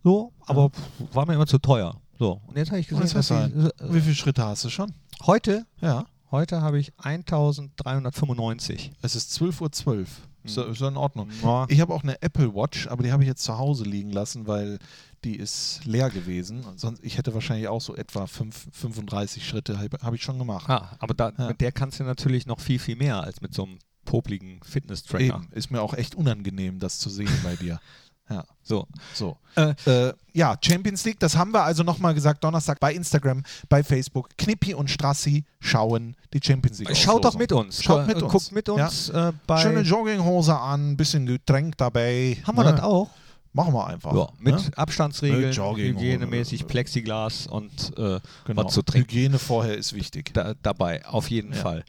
so, 0.04 0.32
aber 0.46 0.70
pff, 0.70 1.16
war 1.16 1.26
mir 1.26 1.34
immer 1.34 1.48
zu 1.48 1.60
teuer. 1.60 1.96
So, 2.18 2.42
und 2.48 2.58
jetzt 2.58 2.70
habe 2.70 2.80
ich 2.80 2.88
gesehen, 2.88 3.02
dass 3.02 3.14
das 3.14 3.28
die, 3.28 3.34
äh, 3.34 3.72
Wie 3.94 4.02
viele 4.02 4.16
Schritte 4.16 4.46
hast 4.46 4.64
du 4.64 4.70
schon? 4.70 4.94
heute 5.26 5.66
Ja. 5.82 6.06
Heute 6.32 6.62
habe 6.62 6.80
ich 6.80 6.94
1395. 6.98 8.92
Es 9.02 9.16
ist 9.16 9.32
12.12 9.42 9.88
Uhr. 9.88 10.06
Ist, 10.44 10.58
ja- 10.58 10.64
ist 10.64 10.82
ja 10.82 10.88
in 10.88 10.98
Ordnung. 10.98 11.30
Ja. 11.44 11.66
Ich 11.70 11.80
habe 11.82 11.94
auch 11.94 12.02
eine 12.04 12.20
Apple 12.22 12.56
Watch, 12.56 12.88
aber 12.88 13.04
die 13.04 13.12
habe 13.12 13.22
ich 13.24 13.28
jetzt 13.30 13.44
zu 13.44 13.58
Hause 13.58 13.84
liegen 13.84 14.12
lassen, 14.12 14.48
weil 14.48 14.80
die 15.24 15.36
ist 15.36 15.82
leer 15.86 16.10
gewesen. 16.10 16.66
Sonst, 16.78 17.04
ich 17.04 17.18
hätte 17.18 17.34
wahrscheinlich 17.36 17.68
auch 17.68 17.82
so 17.82 17.96
etwa 17.96 18.26
fünf, 18.26 18.68
35 18.72 19.46
Schritte, 19.48 19.78
habe 19.78 19.98
hab 20.02 20.14
ich 20.16 20.24
schon 20.24 20.40
gemacht. 20.40 20.68
Ah, 20.70 20.96
aber 21.00 21.14
da, 21.14 21.32
Ja. 21.38 21.48
mit 21.50 21.62
der 21.62 21.72
kannst 21.72 22.00
du 22.00 22.04
natürlich 22.06 22.48
noch 22.48 22.60
viel, 22.60 22.80
viel 22.80 22.96
mehr 22.96 23.22
als 23.22 23.42
mit 23.42 23.54
so 23.54 23.66
einem 23.66 23.78
popligen 24.06 24.62
Fitness-Tracker. 24.64 25.42
Ist 25.52 25.70
mir 25.70 25.82
auch 25.82 25.94
echt 25.94 26.16
unangenehm, 26.16 26.80
das 26.80 26.98
zu 26.98 27.10
sehen 27.12 27.30
bei 27.44 27.56
dir. 27.56 27.80
Ja, 28.32 28.44
So. 28.64 28.88
so. 29.14 29.38
Äh, 29.56 29.74
Äh, 29.86 30.14
ja, 30.34 30.56
Champions 30.62 31.04
League, 31.06 31.20
das 31.20 31.36
haben 31.36 31.54
wir 31.54 31.64
also 31.64 31.84
nochmal 31.84 32.14
gesagt, 32.14 32.44
Donnerstag 32.44 32.80
bei 32.80 32.94
Instagram, 32.94 33.44
bei 33.68 33.84
Facebook. 33.84 34.30
Knippi 34.38 34.74
und 34.74 34.90
Strassi 34.90 35.44
schauen 35.60 36.16
die 36.34 36.40
Champions 36.42 36.80
League 36.80 36.96
Schaut 36.96 37.26
doch 37.26 37.36
Auslosung. 37.36 37.40
mit 37.40 37.52
uns. 37.52 37.84
Schaut 37.84 38.02
Gu- 38.02 38.08
mit 38.08 38.18
äh, 38.18 38.24
uns. 38.24 38.32
Guckt 38.32 38.52
mit 38.54 38.68
Ja. 38.70 38.74
uns 38.86 39.10
äh, 39.10 39.32
bei. 39.46 39.58
Schöne 39.62 39.82
Jogginghose 39.82 40.58
an, 40.58 40.96
bisschen 40.96 41.26
Getränk 41.26 41.78
dabei. 41.78 42.38
haben 42.48 42.58
wir 42.58 42.64
ne? 42.64 42.72
das 42.72 42.82
auch? 42.82 43.10
Machen 43.54 43.74
wir 43.74 43.86
einfach. 43.88 44.16
Ja, 44.16 44.30
mit 44.40 44.56
ne? 44.56 44.78
Abstandsregeln, 44.78 45.42
Mit 45.48 45.56
Jogging- 45.58 45.98
hygienemäßig 45.98 46.68
Plexiglas 46.68 47.48
und 47.48 47.92
äh, 47.98 48.22
Genau. 48.46 48.64
was 48.64 48.74
zu 48.74 48.82
trinken 48.82 49.10
Hygiene 49.10 49.40
vorher 49.40 49.78
ist 49.78 49.92
wichtig. 49.92 50.34
da, 50.34 50.54
dabei, 50.64 51.06
auf 51.06 51.30
jeden 51.30 51.52
Ja. 51.52 51.60
Fall. 51.60 51.84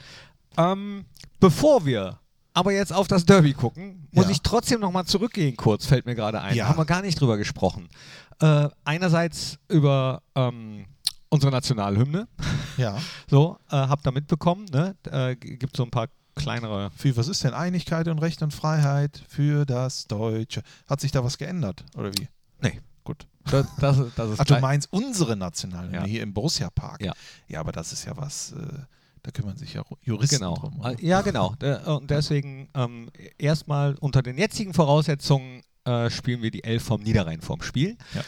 Ähm, 0.56 1.04
bevor 1.38 1.86
wir 1.86 2.18
aber 2.54 2.72
jetzt 2.72 2.92
auf 2.92 3.08
das 3.08 3.24
Derby 3.24 3.52
gucken, 3.54 4.08
muss 4.12 4.26
Ja. 4.26 4.30
ich 4.30 4.42
trotzdem 4.42 4.80
nochmal 4.80 5.04
zurückgehen, 5.06 5.56
kurz, 5.56 5.86
fällt 5.86 6.06
mir 6.06 6.14
gerade 6.14 6.40
ein. 6.40 6.54
Ja. 6.56 6.68
Haben 6.68 6.78
wir 6.78 6.84
gar 6.84 7.02
nicht 7.02 7.20
drüber 7.20 7.36
gesprochen. 7.38 7.88
Äh, 8.40 8.68
einerseits 8.84 9.58
über 9.68 10.22
ähm, 10.34 10.86
unsere 11.28 11.50
Nationalhymne. 11.52 12.28
Ja. 12.76 12.96
So, 13.28 13.56
äh, 13.70 13.76
habt 13.76 14.06
ihr 14.06 14.12
mitbekommen, 14.12 14.66
ne? 14.72 14.94
Äh, 15.10 15.36
gibt 15.36 15.76
so 15.76 15.84
ein 15.84 15.90
paar 15.90 16.08
kleinere. 16.34 16.90
Für 16.96 17.16
was 17.16 17.28
ist 17.28 17.44
denn 17.44 17.54
Einigkeit 17.54 18.08
und 18.08 18.18
Recht 18.18 18.42
und 18.42 18.52
Freiheit 18.52 19.22
für 19.28 19.64
das 19.64 20.06
Deutsche? 20.06 20.62
Hat 20.86 21.00
sich 21.00 21.12
da 21.12 21.24
was 21.24 21.38
geändert, 21.38 21.84
oder 21.96 22.10
wie? 22.18 22.28
Nee. 22.60 22.80
Gut. 23.04 23.26
Das, 23.50 23.66
das, 23.80 23.98
ist- 23.98 24.18
das 24.18 24.30
ist 24.32 24.40
Ach, 24.40 24.44
du 24.44 24.60
meinst 24.60 24.88
unsere 24.92 25.34
Nationalhymne 25.36 25.96
Ja. 25.98 26.04
hier 26.04 26.22
im 26.22 26.32
Borussia 26.34 26.68
Park? 26.70 27.02
Ja. 27.02 27.12
Ja, 27.48 27.60
aber 27.60 27.72
das 27.72 27.92
ist 27.92 28.04
ja 28.04 28.16
was, 28.16 28.52
äh, 28.52 28.56
da 29.22 29.30
kümmern 29.30 29.56
sich 29.56 29.74
ja 29.74 29.82
Juristen 30.02 30.36
Genau. 30.38 30.54
drum. 30.56 30.80
oder? 30.80 31.00
Ja, 31.00 31.20
genau. 31.22 31.54
Und 31.86 32.10
deswegen 32.10 32.68
ähm, 32.74 33.08
erstmal 33.38 33.94
unter 34.00 34.22
den 34.22 34.36
jetzigen 34.38 34.74
Voraussetzungen 34.74 35.62
äh, 35.84 36.10
spielen 36.10 36.42
wir 36.42 36.50
die 36.50 36.64
Elf 36.64 36.82
vom 36.82 37.02
Niederrhein 37.02 37.40
vorm 37.40 37.62
Spiel. 37.62 37.96
Ja. 38.14 38.22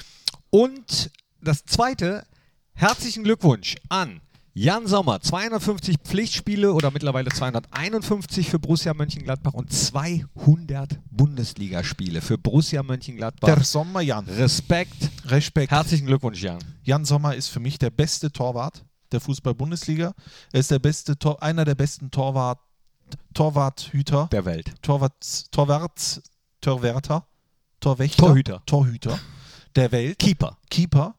Und 0.50 1.11
das 1.40 1.64
zweite, 1.64 2.24
herzlichen 2.74 3.24
Glückwunsch 3.24 3.76
an 3.88 4.20
Jan 4.57 4.87
Sommer. 4.87 5.20
250 5.20 5.96
Pflichtspiele 6.04 6.72
oder 6.72 6.92
mittlerweile 6.92 7.30
251 7.30 8.48
für 8.50 8.61
Borussia 8.61 8.94
Mönchengladbach 8.94 9.52
und 9.52 9.72
200 9.72 11.00
Bundesligaspiele 11.11 12.20
für 12.20 12.38
Borussia 12.38 12.83
Mönchengladbach. 12.85 13.46
Der 13.52 13.64
Sommer 13.64 14.00
Jan. 14.00 14.26
Respekt. 14.26 15.11
Respekt. 15.26 15.72
Herzlichen 15.72 16.07
Glückwunsch, 16.07 16.40
Jan. 16.40 16.59
Jan 16.85 17.04
Sommer 17.04 17.35
ist 17.35 17.48
für 17.48 17.59
mich 17.61 17.78
der 17.78 17.90
beste 17.90 18.30
Torwart 18.30 18.85
der 19.14 19.20
Fußball-Bundesliga. 19.20 20.12
Er 20.53 20.61
ist 20.61 20.70
der 20.70 20.79
beste 20.79 21.18
Tor, 21.18 21.42
einer 21.42 21.64
der 21.64 21.74
besten 21.74 22.11
Torwart, 22.11 22.59
Torwarthüter. 23.33 24.29
Der 24.33 24.44
Welt. 24.44 24.72
Torwart, 24.83 25.50
Torwart, 25.50 26.22
Torwärter, 26.61 27.27
Torwächter, 27.81 28.27
Torhüter. 28.27 28.62
Torhüter 28.66 29.18
der 29.77 29.90
Welt, 29.92 30.18
Keeper. 30.18 30.57
Keeper, 30.70 31.14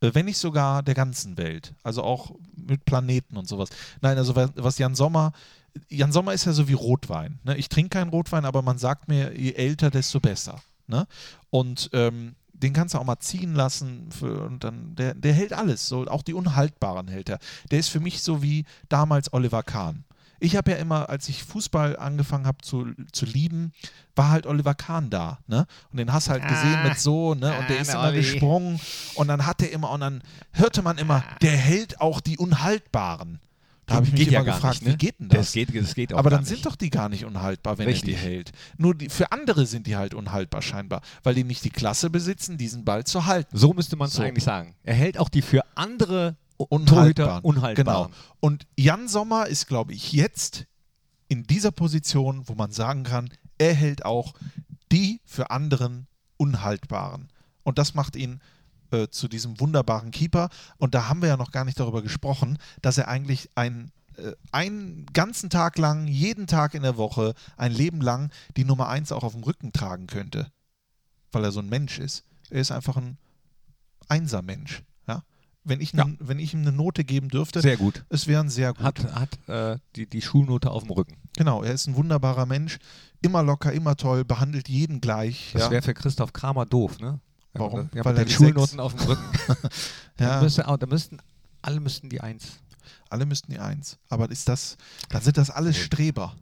äh, 0.00 0.10
wenn 0.14 0.24
nicht 0.24 0.38
sogar 0.38 0.82
der 0.82 0.94
ganzen 0.94 1.36
Welt, 1.36 1.74
also 1.82 2.02
auch 2.02 2.32
mit 2.56 2.84
Planeten 2.86 3.36
und 3.36 3.46
sowas. 3.46 3.68
Nein, 4.00 4.16
also 4.16 4.34
was- 4.34 4.52
was 4.56 4.78
Jan 4.78 4.94
Sommer, 4.94 5.32
Jan 5.88 6.10
Sommer 6.12 6.32
ist 6.32 6.46
ja 6.46 6.52
so 6.52 6.66
wie 6.68 6.72
Rotwein. 6.72 7.40
Ne? 7.44 7.56
Ich 7.56 7.68
trinke 7.68 7.90
keinen 7.98 8.08
Rotwein, 8.10 8.44
aber 8.44 8.62
man 8.62 8.78
sagt 8.78 9.08
mir, 9.08 9.36
je 9.38 9.52
älter, 9.52 9.90
desto 9.90 10.18
besser. 10.20 10.62
Ne? 10.86 11.06
Und 11.50 11.90
ähm, 11.92 12.36
den 12.54 12.72
kannst 12.72 12.94
du 12.94 12.98
auch 12.98 13.04
mal 13.04 13.18
ziehen 13.18 13.54
lassen 13.54 14.10
für, 14.10 14.42
und 14.42 14.64
dann, 14.64 14.94
der, 14.94 15.14
der 15.14 15.32
hält 15.32 15.52
alles, 15.52 15.86
so 15.86 16.06
auch 16.06 16.22
die 16.22 16.34
Unhaltbaren 16.34 17.08
hält 17.08 17.28
er. 17.28 17.38
Der 17.70 17.78
ist 17.78 17.88
für 17.88 18.00
mich 18.00 18.22
so 18.22 18.42
wie 18.42 18.64
damals 18.88 19.32
Oliver 19.32 19.62
Kahn. 19.62 20.04
Ich 20.40 20.56
habe 20.56 20.72
ja 20.72 20.76
immer, 20.76 21.08
als 21.08 21.28
ich 21.28 21.42
Fußball 21.44 21.96
angefangen 21.96 22.46
habe 22.46 22.58
zu, 22.62 22.92
zu 23.12 23.24
lieben, 23.24 23.72
war 24.14 24.30
halt 24.30 24.46
Oliver 24.46 24.74
Kahn 24.74 25.08
da, 25.10 25.38
ne? 25.46 25.66
Und 25.90 25.98
den 25.98 26.12
hast 26.12 26.28
halt 26.28 26.46
gesehen 26.46 26.82
mit 26.82 26.98
so, 26.98 27.34
ne? 27.34 27.56
Und 27.58 27.68
der 27.68 27.78
ah, 27.78 27.80
ist 27.80 27.88
der 27.88 27.94
immer 27.94 28.08
Olli. 28.08 28.16
gesprungen 28.18 28.80
und 29.14 29.28
dann 29.28 29.46
hat 29.46 29.62
er 29.62 29.70
immer, 29.70 29.90
und 29.90 30.00
dann 30.00 30.22
hörte 30.52 30.82
man 30.82 30.98
immer, 30.98 31.24
der 31.40 31.56
hält 31.56 32.00
auch 32.00 32.20
die 32.20 32.36
Unhaltbaren. 32.36 33.40
Da 33.86 33.96
habe 33.96 34.06
ich 34.06 34.12
mich 34.12 34.30
ja 34.30 34.40
immer 34.40 34.52
gefragt, 34.52 34.76
nicht, 34.76 34.86
ne? 34.86 34.92
wie 34.92 34.96
geht 34.96 35.20
denn 35.20 35.28
das? 35.28 35.38
Das 35.38 35.52
geht, 35.52 35.74
das 35.74 35.94
geht 35.94 36.14
auch 36.14 36.18
Aber 36.18 36.30
dann 36.30 36.44
sind 36.44 36.64
doch 36.64 36.76
die 36.76 36.90
gar 36.90 37.08
nicht 37.08 37.24
unhaltbar, 37.24 37.76
wenn 37.78 37.86
er 37.86 37.92
Richtig. 37.92 38.14
die 38.14 38.20
hält. 38.20 38.52
Nur 38.78 38.94
die, 38.94 39.08
für 39.10 39.30
andere 39.30 39.66
sind 39.66 39.86
die 39.86 39.96
halt 39.96 40.14
unhaltbar 40.14 40.62
scheinbar, 40.62 41.02
weil 41.22 41.34
die 41.34 41.44
nicht 41.44 41.64
die 41.64 41.70
Klasse 41.70 42.08
besitzen, 42.08 42.56
diesen 42.56 42.84
Ball 42.84 43.04
zu 43.04 43.26
halten. 43.26 43.56
So 43.56 43.72
müsste 43.74 43.96
man 43.96 44.08
es 44.08 44.14
So. 44.14 44.22
eigentlich 44.22 44.44
sagen. 44.44 44.74
Er 44.84 44.94
hält 44.94 45.18
auch 45.18 45.28
die 45.28 45.42
für 45.42 45.62
andere 45.74 46.36
Unhaltbar. 46.56 47.44
Unhaltbar. 47.44 47.74
Genau. 48.06 48.10
Und 48.40 48.66
Jan 48.78 49.08
Sommer 49.08 49.48
ist, 49.48 49.66
glaube 49.66 49.92
ich, 49.92 50.12
jetzt 50.12 50.66
in 51.28 51.42
dieser 51.44 51.72
Position, 51.72 52.48
wo 52.48 52.54
man 52.54 52.70
sagen 52.70 53.02
kann, 53.02 53.28
er 53.58 53.74
hält 53.74 54.04
auch 54.04 54.34
die 54.92 55.20
für 55.24 55.50
anderen 55.50 56.06
unhaltbaren. 56.36 57.28
Und 57.64 57.78
das 57.78 57.94
macht 57.94 58.14
ihn 58.16 58.40
äh, 58.90 59.08
zu 59.08 59.28
diesem 59.28 59.60
wunderbaren 59.60 60.10
Keeper. 60.10 60.48
Und 60.78 60.94
da 60.94 61.08
haben 61.08 61.22
wir 61.22 61.28
ja 61.28 61.36
noch 61.36 61.50
gar 61.50 61.64
nicht 61.64 61.78
darüber 61.80 62.02
gesprochen, 62.02 62.58
dass 62.82 62.98
er 62.98 63.08
eigentlich 63.08 63.50
ein 63.54 63.90
äh, 64.16 64.32
einen 64.52 65.06
ganzen 65.12 65.50
Tag 65.50 65.78
lang, 65.78 66.06
jeden 66.06 66.46
Tag 66.46 66.74
in 66.74 66.82
der 66.82 66.96
Woche, 66.96 67.34
ein 67.56 67.72
Leben 67.72 68.00
lang 68.00 68.30
die 68.56 68.64
Nummer 68.64 68.88
1 68.88 69.12
auch 69.12 69.24
auf 69.24 69.32
dem 69.32 69.42
Rücken 69.42 69.72
tragen 69.72 70.06
könnte. 70.06 70.48
Weil 71.32 71.44
er 71.44 71.52
so 71.52 71.60
ein 71.60 71.68
Mensch 71.68 71.98
ist. 71.98 72.24
Er 72.50 72.60
ist 72.60 72.70
einfach 72.70 72.96
ein 72.96 73.18
Einser-Mensch. 74.08 74.82
Ja? 75.08 75.22
Wenn, 75.64 75.80
ich 75.80 75.94
ne, 75.94 76.16
wenn 76.20 76.38
ich 76.38 76.54
ihm 76.54 76.60
eine 76.60 76.72
Note 76.72 77.04
geben 77.04 77.28
dürfte, 77.28 77.60
Sehr 77.60 77.76
gut. 77.76 78.04
es 78.08 78.26
wäre 78.26 78.42
ein 78.42 78.50
sehr 78.50 78.74
gut. 78.74 78.82
Hat, 78.82 79.14
hat 79.14 79.48
äh, 79.48 79.78
die, 79.96 80.06
die 80.06 80.22
Schulnote 80.22 80.70
auf 80.70 80.84
dem 80.84 80.92
Rücken. 80.92 81.16
Genau, 81.36 81.62
er 81.62 81.72
ist 81.72 81.86
ein 81.86 81.96
wunderbarer 81.96 82.46
Mensch. 82.46 82.78
Immer 83.22 83.42
locker, 83.42 83.72
immer 83.72 83.96
toll, 83.96 84.24
behandelt 84.24 84.68
jeden 84.68 85.00
gleich. 85.00 85.50
Das 85.54 85.62
ja. 85.62 85.70
wäre 85.70 85.82
für 85.82 85.94
Christoph 85.94 86.32
Kramer 86.32 86.66
doof, 86.66 87.00
ne? 87.00 87.18
Warum? 87.54 87.88
Ja, 87.94 88.04
Weil 88.04 88.12
mit 88.12 88.20
er 88.20 88.24
den 88.24 88.28
die 88.28 88.34
Schulnoten 88.34 88.80
auf 88.80 88.94
dem 88.94 89.06
Rücken. 89.06 89.24
Ja. 90.20 90.36
da, 90.36 90.42
müsste, 90.42 90.62
da 90.62 90.86
müssten, 90.86 91.18
alle 91.60 91.80
müssten 91.80 92.08
die 92.08 92.20
Eins. 92.20 92.44
Alle 93.10 93.26
müssten 93.26 93.50
die 93.50 93.58
Eins. 93.58 93.98
Aber 94.08 94.30
ist 94.30 94.48
das, 94.48 94.76
dann 95.08 95.22
sind 95.22 95.36
das 95.36 95.50
alles 95.50 95.76
Streber. 95.76 96.36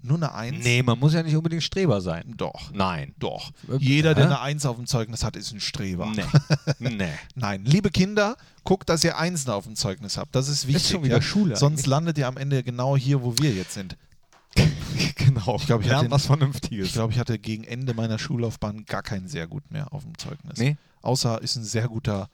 Nur 0.00 0.16
eine 0.16 0.32
Eins? 0.32 0.64
Nee, 0.64 0.82
man 0.82 0.98
muss 0.98 1.12
ja 1.12 1.22
nicht 1.24 1.34
unbedingt 1.34 1.62
Streber 1.62 2.00
sein. 2.00 2.34
Doch. 2.36 2.72
Nein. 2.72 3.14
Doch. 3.18 3.50
Jeder, 3.78 4.14
der 4.14 4.26
eine 4.26 4.40
Eins 4.40 4.64
auf 4.64 4.76
dem 4.76 4.86
Zeugnis 4.86 5.24
hat, 5.24 5.34
ist 5.34 5.52
ein 5.52 5.60
Streber. 5.60 6.12
Nee. 6.14 6.24
nee. 6.90 7.08
Nein, 7.34 7.64
liebe 7.64 7.90
Kinder, 7.90 8.36
guckt, 8.62 8.88
dass 8.88 9.02
ihr 9.02 9.18
Einsen 9.18 9.50
auf 9.50 9.64
dem 9.64 9.74
Zeugnis 9.74 10.16
habt. 10.16 10.34
Das 10.36 10.48
ist 10.48 10.68
wichtig. 10.68 10.88
schon 10.88 11.02
wieder 11.02 11.16
ja? 11.16 11.22
Schule 11.22 11.56
Sonst 11.56 11.80
eigentlich. 11.80 11.86
landet 11.86 12.18
ihr 12.18 12.28
am 12.28 12.36
Ende 12.36 12.62
genau 12.62 12.96
hier, 12.96 13.22
wo 13.22 13.34
wir 13.38 13.52
jetzt 13.52 13.74
sind. 13.74 13.96
genau. 15.16 15.56
Ich 15.56 15.66
glaub, 15.66 15.82
ich 15.84 15.90
hatte- 15.90 16.10
was 16.10 16.26
Vernünftiges. 16.26 16.86
Ich 16.88 16.92
glaube, 16.92 17.12
ich 17.12 17.18
hatte 17.18 17.38
gegen 17.38 17.64
Ende 17.64 17.94
meiner 17.94 18.18
Schullaufbahn 18.18 18.84
gar 18.84 19.02
keinen 19.02 19.28
sehr 19.28 19.46
gut 19.46 19.70
mehr 19.70 19.92
auf 19.92 20.02
dem 20.04 20.16
Zeugnis. 20.18 20.58
Nee. 20.58 20.76
Außer 21.02 21.40
ist 21.42 21.56
ein 21.56 21.64
sehr 21.64 21.88
guter 21.88 22.28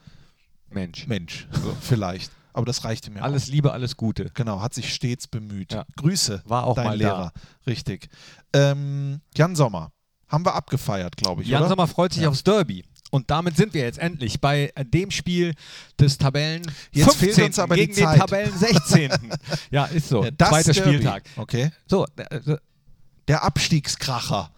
Mensch. 0.70 1.06
Mensch. 1.06 1.46
Vielleicht. 1.80 2.30
Aber 2.52 2.66
das 2.66 2.84
reichte 2.84 3.10
mir 3.10 3.22
Alles 3.22 3.44
auch. 3.48 3.52
Liebe, 3.52 3.72
alles 3.72 3.96
Gute. 3.96 4.30
Genau, 4.34 4.60
hat 4.60 4.74
sich 4.74 4.94
stets 4.94 5.26
bemüht. 5.26 5.72
Ja. 5.72 5.84
Grüße. 5.96 6.42
War 6.46 6.64
auch 6.64 6.76
dein 6.76 6.84
mal 6.86 6.96
Lehrer. 6.96 7.32
Richtig. 7.66 8.08
Ähm, 8.52 9.20
Jan 9.34 9.56
Sommer. 9.56 9.90
Haben 10.28 10.44
wir 10.46 10.54
abgefeiert, 10.54 11.16
glaube 11.16 11.42
ich. 11.42 11.48
Jan 11.48 11.62
oder? 11.62 11.68
Sommer 11.70 11.86
freut 11.88 12.12
sich 12.12 12.22
Ja. 12.22 12.28
aufs 12.28 12.44
Derby. 12.44 12.84
Und 13.14 13.30
damit 13.30 13.56
sind 13.56 13.74
wir 13.74 13.82
jetzt 13.82 14.00
endlich 14.00 14.40
bei 14.40 14.72
äh, 14.74 14.84
dem 14.84 15.12
Spiel 15.12 15.54
des 16.00 16.18
Tabellen 16.18 16.62
Jetzt 16.90 17.14
fehlt 17.14 17.36
15. 17.36 17.44
uns 17.44 17.58
aber 17.60 17.76
die 17.76 17.82
gegen 17.82 17.94
den 17.94 18.04
Zeit. 18.06 18.18
Tabellen 18.18 18.58
16. 18.58 19.12
ja, 19.70 19.84
ist 19.84 20.08
so. 20.08 20.26
Das 20.36 20.48
Zweiter 20.48 20.72
Derby. 20.72 20.94
Spieltag. 20.96 21.22
Okay. 21.36 21.70
So, 21.86 22.06
äh, 22.16 22.56
Der 23.28 23.44
Abstiegskracher. 23.44 24.50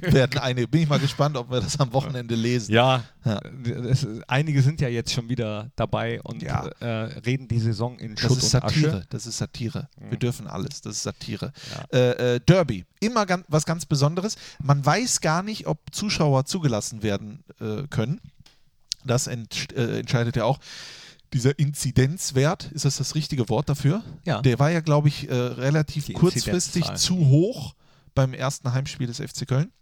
Werden 0.00 0.38
eine. 0.38 0.66
Bin 0.68 0.82
ich 0.82 0.88
mal 0.88 0.98
gespannt, 0.98 1.36
ob 1.36 1.50
wir 1.50 1.60
das 1.60 1.78
am 1.80 1.92
Wochenende 1.92 2.34
lesen. 2.34 2.72
ja, 2.72 3.04
Ja. 3.24 3.40
Es, 3.90 4.06
einige 4.28 4.62
sind 4.62 4.80
ja 4.80 4.88
jetzt 4.88 5.12
schon 5.12 5.28
wieder 5.28 5.70
dabei 5.76 6.20
und 6.22 6.42
Ja. 6.42 6.66
äh, 6.80 6.86
reden 7.20 7.48
die 7.48 7.58
Saison 7.58 7.98
in 7.98 8.14
Das 8.14 8.22
Schutt 8.24 8.38
ist 8.38 8.44
und 8.44 8.50
Satire. 8.50 8.90
Asche. 8.98 9.06
Das 9.10 9.26
ist 9.26 9.38
Satire. 9.38 9.88
Wir 10.08 10.18
dürfen 10.18 10.46
alles. 10.46 10.80
Das 10.80 10.96
ist 10.96 11.02
Satire. 11.02 11.52
Ja. 11.92 11.98
Äh, 11.98 12.34
äh, 12.36 12.40
Derby. 12.40 12.84
Immer 13.00 13.26
ganz, 13.26 13.44
was 13.48 13.64
ganz 13.66 13.86
Besonderes. 13.86 14.36
Man 14.62 14.84
weiß 14.84 15.20
gar 15.20 15.42
nicht, 15.42 15.66
ob 15.66 15.78
Zuschauer 15.92 16.44
zugelassen 16.46 17.02
werden 17.02 17.44
äh, 17.60 17.86
können. 17.88 18.20
Das 19.04 19.26
ent, 19.26 19.72
äh, 19.74 20.00
entscheidet 20.00 20.36
ja 20.36 20.44
auch 20.44 20.58
dieser 21.32 21.58
Inzidenzwert. 21.58 22.70
Ist 22.72 22.84
das 22.84 22.96
das 22.96 23.14
richtige 23.14 23.48
Wort 23.48 23.68
dafür? 23.68 24.02
Ja. 24.24 24.42
Der 24.42 24.58
war 24.58 24.70
ja, 24.70 24.80
glaube 24.80 25.08
ich, 25.08 25.28
äh, 25.30 25.34
relativ 25.34 26.06
Die 26.06 26.12
kurzfristig 26.12 26.92
zu 26.94 27.16
hoch 27.16 27.74
beim 28.14 28.34
ersten 28.34 28.72
Heimspiel 28.72 29.06
des 29.06 29.18
FC 29.18 29.46
Köln. 29.46 29.72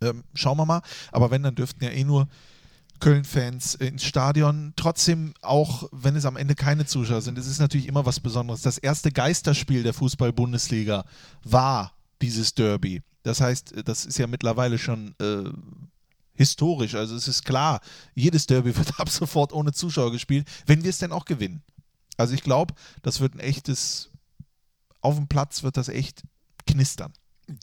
Ähm, 0.00 0.24
schauen 0.34 0.56
wir 0.56 0.66
mal. 0.66 0.82
Aber 1.12 1.30
wenn, 1.30 1.42
dann 1.42 1.54
dürften 1.54 1.82
ja 1.84 1.90
eh 1.90 2.04
nur 2.04 2.28
Köln-Fans 3.00 3.76
ins 3.76 4.04
Stadion. 4.04 4.72
Trotzdem, 4.76 5.34
auch 5.40 5.88
wenn 5.92 6.16
es 6.16 6.24
am 6.24 6.36
Ende 6.36 6.54
keine 6.54 6.86
Zuschauer 6.86 7.20
sind, 7.20 7.38
es 7.38 7.46
ist 7.46 7.60
natürlich 7.60 7.86
immer 7.86 8.06
was 8.06 8.20
Besonderes. 8.20 8.62
Das 8.62 8.78
erste 8.78 9.12
Geisterspiel 9.12 9.82
der 9.82 9.94
Fußball-Bundesliga 9.94 11.04
war 11.44 11.92
dieses 12.22 12.54
Derby. 12.54 13.02
Das 13.22 13.40
heißt, 13.40 13.74
das 13.84 14.06
ist 14.06 14.18
ja 14.18 14.26
mittlerweile 14.26 14.78
schon 14.78 15.14
äh, 15.20 15.50
historisch. 16.34 16.94
Also 16.94 17.14
es 17.14 17.28
ist 17.28 17.44
klar, 17.44 17.80
jedes 18.14 18.46
Derby 18.46 18.76
wird 18.76 18.98
ab 18.98 19.08
sofort 19.08 19.52
ohne 19.52 19.72
Zuschauer 19.72 20.12
gespielt, 20.12 20.48
wenn 20.66 20.82
wir 20.82 20.90
es 20.90 20.98
denn 20.98 21.12
auch 21.12 21.24
gewinnen. 21.24 21.62
Also 22.16 22.34
ich 22.34 22.42
glaube, 22.42 22.74
das 23.02 23.20
wird 23.20 23.34
ein 23.34 23.40
echtes, 23.40 24.10
auf 25.00 25.14
dem 25.16 25.28
Platz 25.28 25.62
wird 25.62 25.76
das 25.76 25.88
echt 25.88 26.22
knistern. 26.66 27.12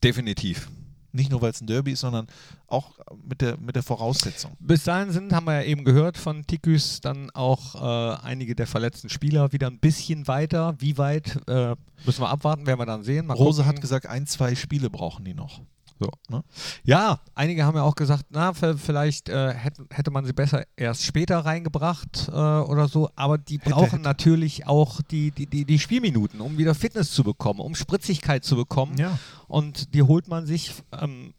Definitiv. 0.04 0.70
Nicht 1.12 1.32
nur, 1.32 1.42
weil 1.42 1.52
es 1.52 1.62
ein 1.62 1.68
Derby 1.68 1.94
ist, 1.94 2.02
sondern 2.02 2.28
auch 2.68 2.92
mit 3.24 3.40
der, 3.40 3.58
mit 3.58 3.78
der 3.78 3.84
Voraussetzung. 3.84 4.52
Bis 4.60 4.84
dahin 4.84 5.12
sind, 5.12 5.32
haben 5.32 5.46
wir 5.46 5.62
ja 5.62 5.64
eben 5.64 5.86
gehört 5.86 6.18
von 6.18 6.46
Tiküs, 6.46 7.00
dann 7.00 7.30
auch 7.30 7.76
äh, 7.76 8.18
einige 8.22 8.54
der 8.54 8.68
verletzten 8.68 9.08
Spieler 9.08 9.54
wieder 9.54 9.68
ein 9.68 9.80
bisschen 9.80 10.28
weiter. 10.28 10.76
Wie 10.80 10.98
weit 10.98 11.40
äh, 11.48 11.76
müssen 12.06 12.22
wir 12.22 12.30
abwarten, 12.30 12.68
werden 12.68 12.80
wir 12.82 12.86
dann 12.86 13.04
sehen. 13.04 13.28
Mal 13.28 13.36
Rose 13.36 13.62
gucken. 13.62 13.76
hat 13.76 13.82
gesagt, 13.82 14.08
ein, 14.08 14.28
zwei 14.28 14.56
Spiele 14.56 14.90
brauchen 14.90 15.24
die 15.24 15.34
noch. 15.34 15.62
So. 16.00 16.10
Ne? 16.30 16.44
Ja, 16.84 17.22
einige 17.36 17.64
haben 17.64 17.78
ja 17.78 17.84
auch 17.84 17.96
gesagt, 17.96 18.26
na, 18.30 18.54
vielleicht 18.54 19.30
äh, 19.30 19.54
hätte, 19.54 19.86
hätte 19.90 20.12
man 20.12 20.26
sie 20.26 20.34
besser 20.34 20.64
erst 20.76 21.04
später 21.04 21.40
reingebracht 21.40 22.28
äh, 22.28 22.32
oder 22.32 22.88
so, 22.88 23.10
aber 23.16 23.38
die 23.38 23.60
Hätte, 23.60 23.70
brauchen 23.70 23.92
hätte. 23.92 24.04
natürlich 24.04 24.68
auch 24.68 25.02
die, 25.02 25.32
die, 25.32 25.46
die, 25.46 25.64
die 25.64 25.80
Spielminuten, 25.80 26.42
um 26.42 26.58
wieder 26.58 26.76
Fitness 26.76 27.12
zu 27.12 27.24
bekommen, 27.24 27.62
um 27.62 27.76
Spritzigkeit 27.76 28.44
zu 28.44 28.56
bekommen. 28.58 28.98
Ja. 28.98 29.18
Und 29.48 29.94
die 29.94 30.04
holt 30.04 30.28
man 30.28 30.46
sich, 30.46 30.74
ähm, 30.92 31.34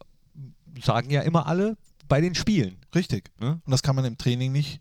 sagen 0.83 1.11
ja 1.11 1.21
immer 1.21 1.47
alle, 1.47 1.77
bei 2.09 2.21
den 2.21 2.35
Spielen. 2.35 2.77
Richtig. 2.95 3.31
Ne? 3.41 3.61
Und 3.65 3.71
das 3.71 3.83
kann 3.83 3.97
man 3.97 4.05
im 4.05 4.17
Training 4.17 4.53
nicht 4.53 4.81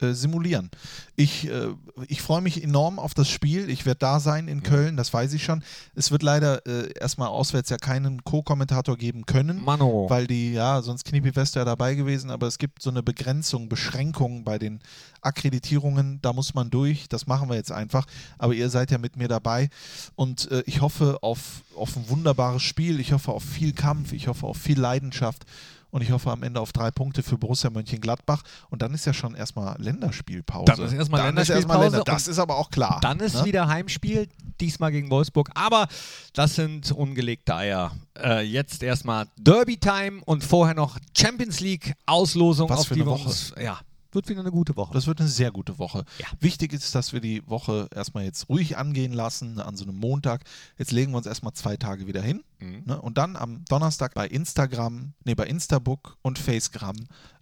äh, 0.00 0.12
simulieren. 0.12 0.70
Ich, 1.16 1.48
äh, 1.48 1.68
ich 2.06 2.22
freue 2.22 2.40
mich 2.40 2.62
enorm 2.62 2.98
auf 2.98 3.14
das 3.14 3.28
Spiel. 3.28 3.68
Ich 3.70 3.86
werde 3.86 3.98
da 3.98 4.20
sein 4.20 4.48
in 4.48 4.62
Köln, 4.62 4.96
das 4.96 5.12
weiß 5.12 5.32
ich 5.32 5.44
schon. 5.44 5.62
Es 5.94 6.10
wird 6.10 6.22
leider 6.22 6.66
äh, 6.66 6.92
erstmal 6.98 7.28
auswärts 7.28 7.70
ja 7.70 7.76
keinen 7.76 8.24
Co-Kommentator 8.24 8.96
geben 8.96 9.26
können. 9.26 9.62
Mano. 9.64 10.06
Weil 10.08 10.26
die, 10.26 10.52
ja, 10.52 10.82
sonst 10.82 11.04
Knipi 11.04 11.34
West 11.34 11.56
ja 11.56 11.64
dabei 11.64 11.94
gewesen, 11.94 12.30
aber 12.30 12.46
es 12.46 12.58
gibt 12.58 12.82
so 12.82 12.90
eine 12.90 13.02
Begrenzung, 13.02 13.68
Beschränkung 13.68 14.44
bei 14.44 14.58
den 14.58 14.80
Akkreditierungen, 15.20 16.20
da 16.22 16.32
muss 16.32 16.54
man 16.54 16.70
durch, 16.70 17.08
das 17.08 17.26
machen 17.26 17.48
wir 17.48 17.56
jetzt 17.56 17.72
einfach, 17.72 18.06
aber 18.38 18.54
ihr 18.54 18.70
seid 18.70 18.90
ja 18.90 18.98
mit 18.98 19.16
mir 19.16 19.28
dabei 19.28 19.68
und 20.14 20.50
äh, 20.50 20.62
ich 20.66 20.80
hoffe 20.80 21.18
auf, 21.22 21.62
auf 21.74 21.96
ein 21.96 22.08
wunderbares 22.08 22.62
Spiel, 22.62 23.00
ich 23.00 23.12
hoffe 23.12 23.32
auf 23.32 23.42
viel 23.42 23.72
Kampf, 23.72 24.12
ich 24.12 24.28
hoffe 24.28 24.46
auf 24.46 24.56
viel 24.56 24.78
Leidenschaft 24.78 25.44
und 25.90 26.02
ich 26.02 26.10
hoffe 26.10 26.30
am 26.30 26.42
Ende 26.42 26.60
auf 26.60 26.72
drei 26.72 26.90
Punkte 26.90 27.22
für 27.22 27.38
Borussia 27.38 27.70
Mönchengladbach 27.70 28.42
und 28.70 28.82
dann 28.82 28.92
ist 28.94 29.06
ja 29.06 29.12
schon 29.14 29.34
erstmal 29.34 29.80
Länderspielpause. 29.80 30.64
Dann 30.66 30.80
ist 30.84 30.92
erstmal 30.92 31.22
Dann 31.22 31.36
ist 31.36 31.48
Länderspielpause 31.48 31.96
Länder- 31.96 32.04
Das 32.04 32.28
ist 32.28 32.38
aber 32.38 32.56
auch 32.56 32.70
klar. 32.70 32.98
Dann 33.02 33.20
ist 33.20 33.34
ne? 33.36 33.44
wieder 33.46 33.68
Heimspiel, 33.68 34.28
diesmal 34.60 34.90
gegen 34.92 35.10
Wolfsburg. 35.10 35.50
Aber 35.54 35.86
das 36.34 36.54
sind 36.56 36.92
ungelegte 36.92 37.54
Eier. 37.54 37.92
Äh, 38.18 38.42
jetzt 38.42 38.82
erstmal 38.82 39.26
Derby-Time 39.38 40.22
und 40.24 40.44
vorher 40.44 40.74
noch 40.74 40.98
Champions 41.16 41.60
League-Auslosung, 41.60 42.70
auf 42.70 42.88
die 42.88 42.96
wir 42.96 43.06
Woche. 43.06 43.28
uns. 43.28 43.54
Ja, 43.60 43.78
wird 44.12 44.28
wieder 44.28 44.40
eine 44.40 44.50
gute 44.50 44.76
Woche. 44.76 44.92
Das 44.94 45.06
wird 45.06 45.20
eine 45.20 45.28
sehr 45.28 45.50
gute 45.50 45.78
Woche. 45.78 46.04
Ja. 46.18 46.26
Wichtig 46.40 46.72
ist, 46.72 46.94
dass 46.94 47.12
wir 47.12 47.20
die 47.20 47.46
Woche 47.48 47.88
erstmal 47.94 48.24
jetzt 48.24 48.48
ruhig 48.48 48.76
angehen 48.76 49.12
lassen, 49.12 49.60
an 49.60 49.76
so 49.76 49.84
einem 49.84 49.96
Montag. 49.96 50.44
Jetzt 50.78 50.92
legen 50.92 51.12
wir 51.12 51.18
uns 51.18 51.26
erstmal 51.26 51.52
zwei 51.52 51.76
Tage 51.76 52.06
wieder 52.06 52.22
hin. 52.22 52.42
Mhm. 52.60 52.82
Ne? 52.86 53.00
Und 53.00 53.18
dann 53.18 53.36
am 53.36 53.64
Donnerstag 53.66 54.14
bei 54.14 54.26
Instagram, 54.26 55.12
nee, 55.24 55.34
bei 55.34 55.46
Instabook 55.46 56.16
und 56.22 56.38
Facegram 56.38 56.96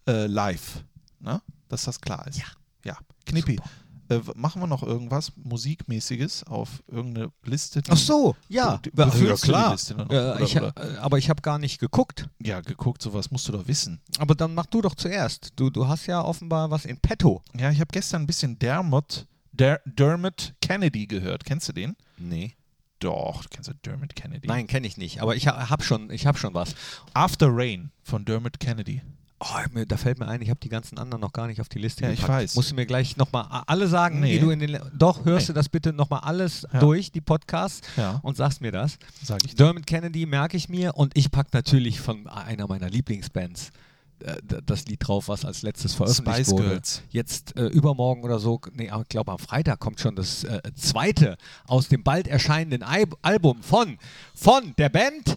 äh, 0.07 0.27
live. 0.27 0.85
Ne? 1.21 1.41
Dass 1.69 1.85
das 1.85 2.01
klar 2.01 2.27
ist. 2.27 2.39
Ja. 2.39 2.47
Ja. 2.85 2.99
Knippi. 3.27 3.59
Äh, 4.09 4.21
machen 4.35 4.63
wir 4.63 4.67
noch 4.67 4.83
irgendwas 4.83 5.33
Musikmäßiges 5.37 6.45
auf 6.45 6.83
irgendeine 6.87 7.33
Liste? 7.45 7.83
Ach 7.89 7.97
so, 7.97 8.37
ja. 8.49 8.79
Du- 8.79 8.91
du- 8.91 9.03
ja, 9.03 9.07
du 9.11 9.37
klar. 9.37 9.73
Liste 9.73 9.95
dann 9.95 10.07
noch, 10.09 10.13
Äh, 10.15 10.19
oder- 10.19 10.41
ich, 10.41 10.57
oder? 10.57 10.73
äh, 10.77 10.97
aber 10.99 11.19
ich 11.19 11.29
habe 11.29 11.43
gar 11.43 11.59
nicht 11.59 11.81
geguckt. 11.81 12.29
Ja, 12.41 12.61
geguckt, 12.61 13.03
sowas 13.03 13.31
musst 13.31 13.49
du 13.49 13.53
doch 13.53 13.67
wissen. 13.67 14.01
Aber 14.19 14.35
dann 14.35 14.55
mach 14.55 14.67
du 14.67 14.81
doch 14.83 14.95
zuerst. 14.95 15.53
Du, 15.57 15.71
du 15.71 15.89
hast 15.89 16.07
ja 16.07 16.23
offenbar 16.23 16.71
was 16.71 16.85
in 16.85 16.99
petto. 16.99 17.43
Ja, 17.59 17.71
ich 17.71 17.81
habe 17.81 17.91
gestern 17.93 18.23
ein 18.23 18.27
bisschen 18.27 18.59
Dermot, 18.59 19.27
Der, 19.53 19.81
Dermot 19.87 20.55
Kennedy 20.61 21.07
gehört. 21.07 21.45
Kennst 21.45 21.69
du 21.69 21.73
den? 21.73 21.97
Nee. 22.19 22.55
Doch, 22.99 23.43
du 23.43 23.49
kennst 23.51 23.69
ja 23.69 23.75
Dermot 23.85 24.15
Kennedy. 24.17 24.47
Nein, 24.49 24.67
kenne 24.67 24.87
ich 24.87 24.97
nicht. 24.97 25.21
Aber 25.21 25.35
ich 25.37 25.49
ha- 25.49 25.69
hab 25.69 25.83
schon, 25.83 26.11
ich 26.11 26.27
hab 26.27 26.39
schon 26.39 26.55
was. 26.55 26.75
After 27.13 27.49
Rain 27.51 27.91
von 28.03 28.25
Dermot 28.25 28.59
Kennedy. 28.61 29.03
Oh, 29.39 29.85
da 29.87 29.97
fällt 29.99 30.19
mir 30.19 30.29
ein, 30.29 30.41
ich 30.41 30.49
habe 30.49 30.61
die 30.61 30.71
ganzen 30.71 30.97
anderen 30.97 31.21
noch 31.21 31.33
gar 31.33 31.47
nicht 31.47 31.61
auf 31.61 31.69
die 31.69 31.79
Liste 31.79 32.05
Ja, 32.05 32.11
ich 32.11 32.21
gepackt. 32.21 32.43
weiß. 32.45 32.55
Musst 32.55 32.71
du 32.71 32.75
mir 32.75 32.87
gleich 32.87 33.19
nochmal 33.19 33.47
alle 33.67 33.87
sagen, 33.87 34.21
Nee. 34.21 34.35
die 34.35 34.39
du 34.41 34.51
in 34.51 34.61
den. 34.61 34.79
Doch, 34.95 35.27
hörst 35.27 35.49
Nee. 35.49 35.53
du 35.53 35.53
das 35.53 35.69
bitte 35.69 35.93
nochmal 35.93 36.21
alles 36.21 36.67
Ja. 36.73 36.81
durch, 36.81 37.13
die 37.13 37.21
Podcasts, 37.21 37.87
Ja. 37.99 38.19
und 38.23 38.39
sagst 38.39 38.63
mir 38.63 38.73
das. 38.73 38.97
Sag 39.23 39.45
ich 39.45 39.51
dir. 39.51 39.57
Dermot 39.65 39.87
Kennedy 39.87 40.25
merke 40.25 40.57
ich 40.57 40.71
mir 40.71 40.95
und 40.97 41.15
ich 41.19 41.31
packe 41.31 41.51
natürlich 41.53 42.01
von 42.01 42.27
einer 42.29 42.67
meiner 42.67 42.89
Lieblingsbands 42.89 43.73
äh, 44.21 44.37
das 44.65 44.87
Lied 44.87 45.07
drauf, 45.07 45.29
was 45.29 45.45
als 45.45 45.61
letztes 45.61 45.93
veröffentlicht 45.93 46.39
Spice 46.39 46.51
wurde. 46.53 46.69
Girls. 46.71 47.03
Jetzt 47.11 47.55
äh, 47.59 47.67
übermorgen 47.67 48.25
oder 48.25 48.39
so, 48.39 48.59
nee, 48.73 48.87
ich 49.03 49.09
glaube 49.11 49.33
am 49.33 49.39
Freitag 49.39 49.79
kommt 49.81 50.01
schon 50.01 50.17
das 50.17 50.45
äh, 50.45 50.63
zweite 50.75 51.37
aus 51.67 51.89
dem 51.89 52.03
bald 52.03 52.27
erscheinenden 52.27 52.83
Al 52.83 53.05
Album 53.21 53.63
von, 53.63 53.99
von 54.35 54.73
der 54.79 54.89
Band 54.89 55.37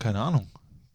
Keine 0.00 0.20
Ahnung. 0.20 0.48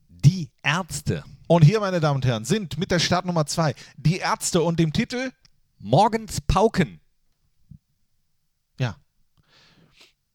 Die 0.10 0.50
Ärzte. 0.62 1.24
Und 1.48 1.64
hier, 1.64 1.80
meine 1.80 2.00
Damen 2.00 2.16
und 2.18 2.26
Herren, 2.26 2.46
sind 2.46 2.78
mit 2.78 2.92
der 2.92 3.00
Startnummer 3.00 3.46
2 3.46 3.76
die 3.98 4.18
Ärzte 4.18 4.62
und 4.62 4.80
dem 4.80 4.94
Titel, 4.94 5.32
Morgens 5.80 6.40
Pauken. 6.42 7.00
ja, 8.80 8.96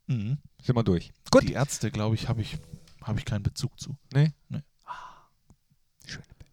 mhm. 0.07 0.39
Sind 0.63 0.77
wir 0.77 0.83
durch. 0.85 1.13
Gut. 1.31 1.43
die 1.45 1.53
Ärzte, 1.55 1.91
glaube 1.91 2.15
ich, 2.15 2.29
habe 2.29 2.43
ich, 2.43 2.59
hab 3.03 3.17
ich 3.17 3.25
keinen 3.25 3.43
Bezug 3.43 3.79
zu. 3.81 3.97
Nee? 4.13 4.33
Nee. 4.51 4.61
Schöne 6.05 6.25
Band. 6.39 6.51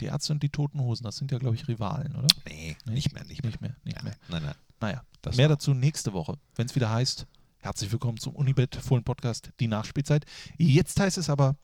Die 0.00 0.06
Ärzte 0.06 0.32
und 0.32 0.42
die 0.42 0.48
Toten 0.48 0.80
Hosen, 0.80 1.04
das 1.04 1.16
sind 1.16 1.30
ja, 1.30 1.38
glaube 1.38 1.56
ich, 1.56 1.68
Rivalen, 1.68 2.16
oder? 2.16 2.26
Nee, 2.48 2.76
nicht 2.86 3.12
mehr, 3.12 3.24
nicht 3.24 3.42
mehr. 3.42 3.50
Nicht 3.50 3.60
mehr, 3.60 3.76
nicht 3.84 4.02
mehr. 4.02 4.16
Nein, 4.28 4.42
nein. 4.44 4.54
Naja, 4.80 5.04
Das 5.22 5.36
mehr 5.36 5.48
war- 5.48 5.56
dazu 5.56 5.74
nächste 5.74 6.12
Woche, 6.14 6.38
wenn 6.56 6.66
es 6.66 6.74
wieder 6.74 6.90
heißt, 6.90 7.26
herzlich 7.58 7.92
willkommen 7.92 8.18
zum 8.18 8.34
Unibet 8.34 8.76
Fohlen 8.76 9.04
Podcast, 9.04 9.50
die 9.60 9.68
Nachspielzeit. 9.68 10.24
Jetzt 10.56 10.98
heißt 10.98 11.18
es 11.18 11.28
aber, 11.28 11.56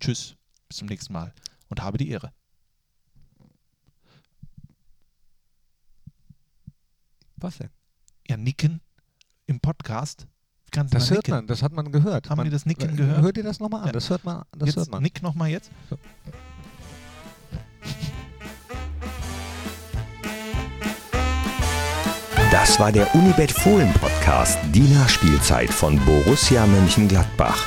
tschüss, 0.00 0.36
bis 0.68 0.78
zum 0.78 0.86
nächsten 0.88 1.12
Mal 1.12 1.32
und 1.74 1.82
habe 1.82 1.98
die 1.98 2.08
Ehre. 2.10 2.30
Was 7.36 7.58
denn? 7.58 7.70
Ja, 8.28 8.36
Nicken 8.36 8.80
im 9.46 9.58
Podcast. 9.60 10.26
Kannst 10.70 10.94
Das 10.94 11.08
da 11.08 11.14
hört 11.14 11.26
nicken? 11.26 11.34
man, 11.34 11.46
das 11.48 11.62
hat 11.62 11.72
man 11.72 11.90
gehört. 11.90 12.30
Haben 12.30 12.38
man, 12.38 12.44
die 12.44 12.50
das 12.50 12.64
Nicken 12.64 12.96
gehört? 12.96 13.22
Hört 13.22 13.36
ihr 13.36 13.42
das 13.42 13.58
nochmal 13.58 13.80
an? 13.80 13.86
Ja. 13.88 13.92
Das 13.92 14.08
hört 14.08 14.24
man. 14.24 14.44
Das 14.56 14.68
jetzt 14.68 14.76
hört 14.76 14.90
man. 14.90 15.02
Nick 15.02 15.20
nochmal 15.22 15.50
jetzt. 15.50 15.70
Das 22.50 22.78
war 22.78 22.92
der 22.92 23.12
Unibet 23.16 23.50
Fohlen 23.50 23.92
Podcast, 23.94 24.58
die 24.72 24.88
Nachspielzeit 24.94 25.70
von 25.70 25.98
Borussia 26.04 26.66
Mönchengladbach. 26.66 27.66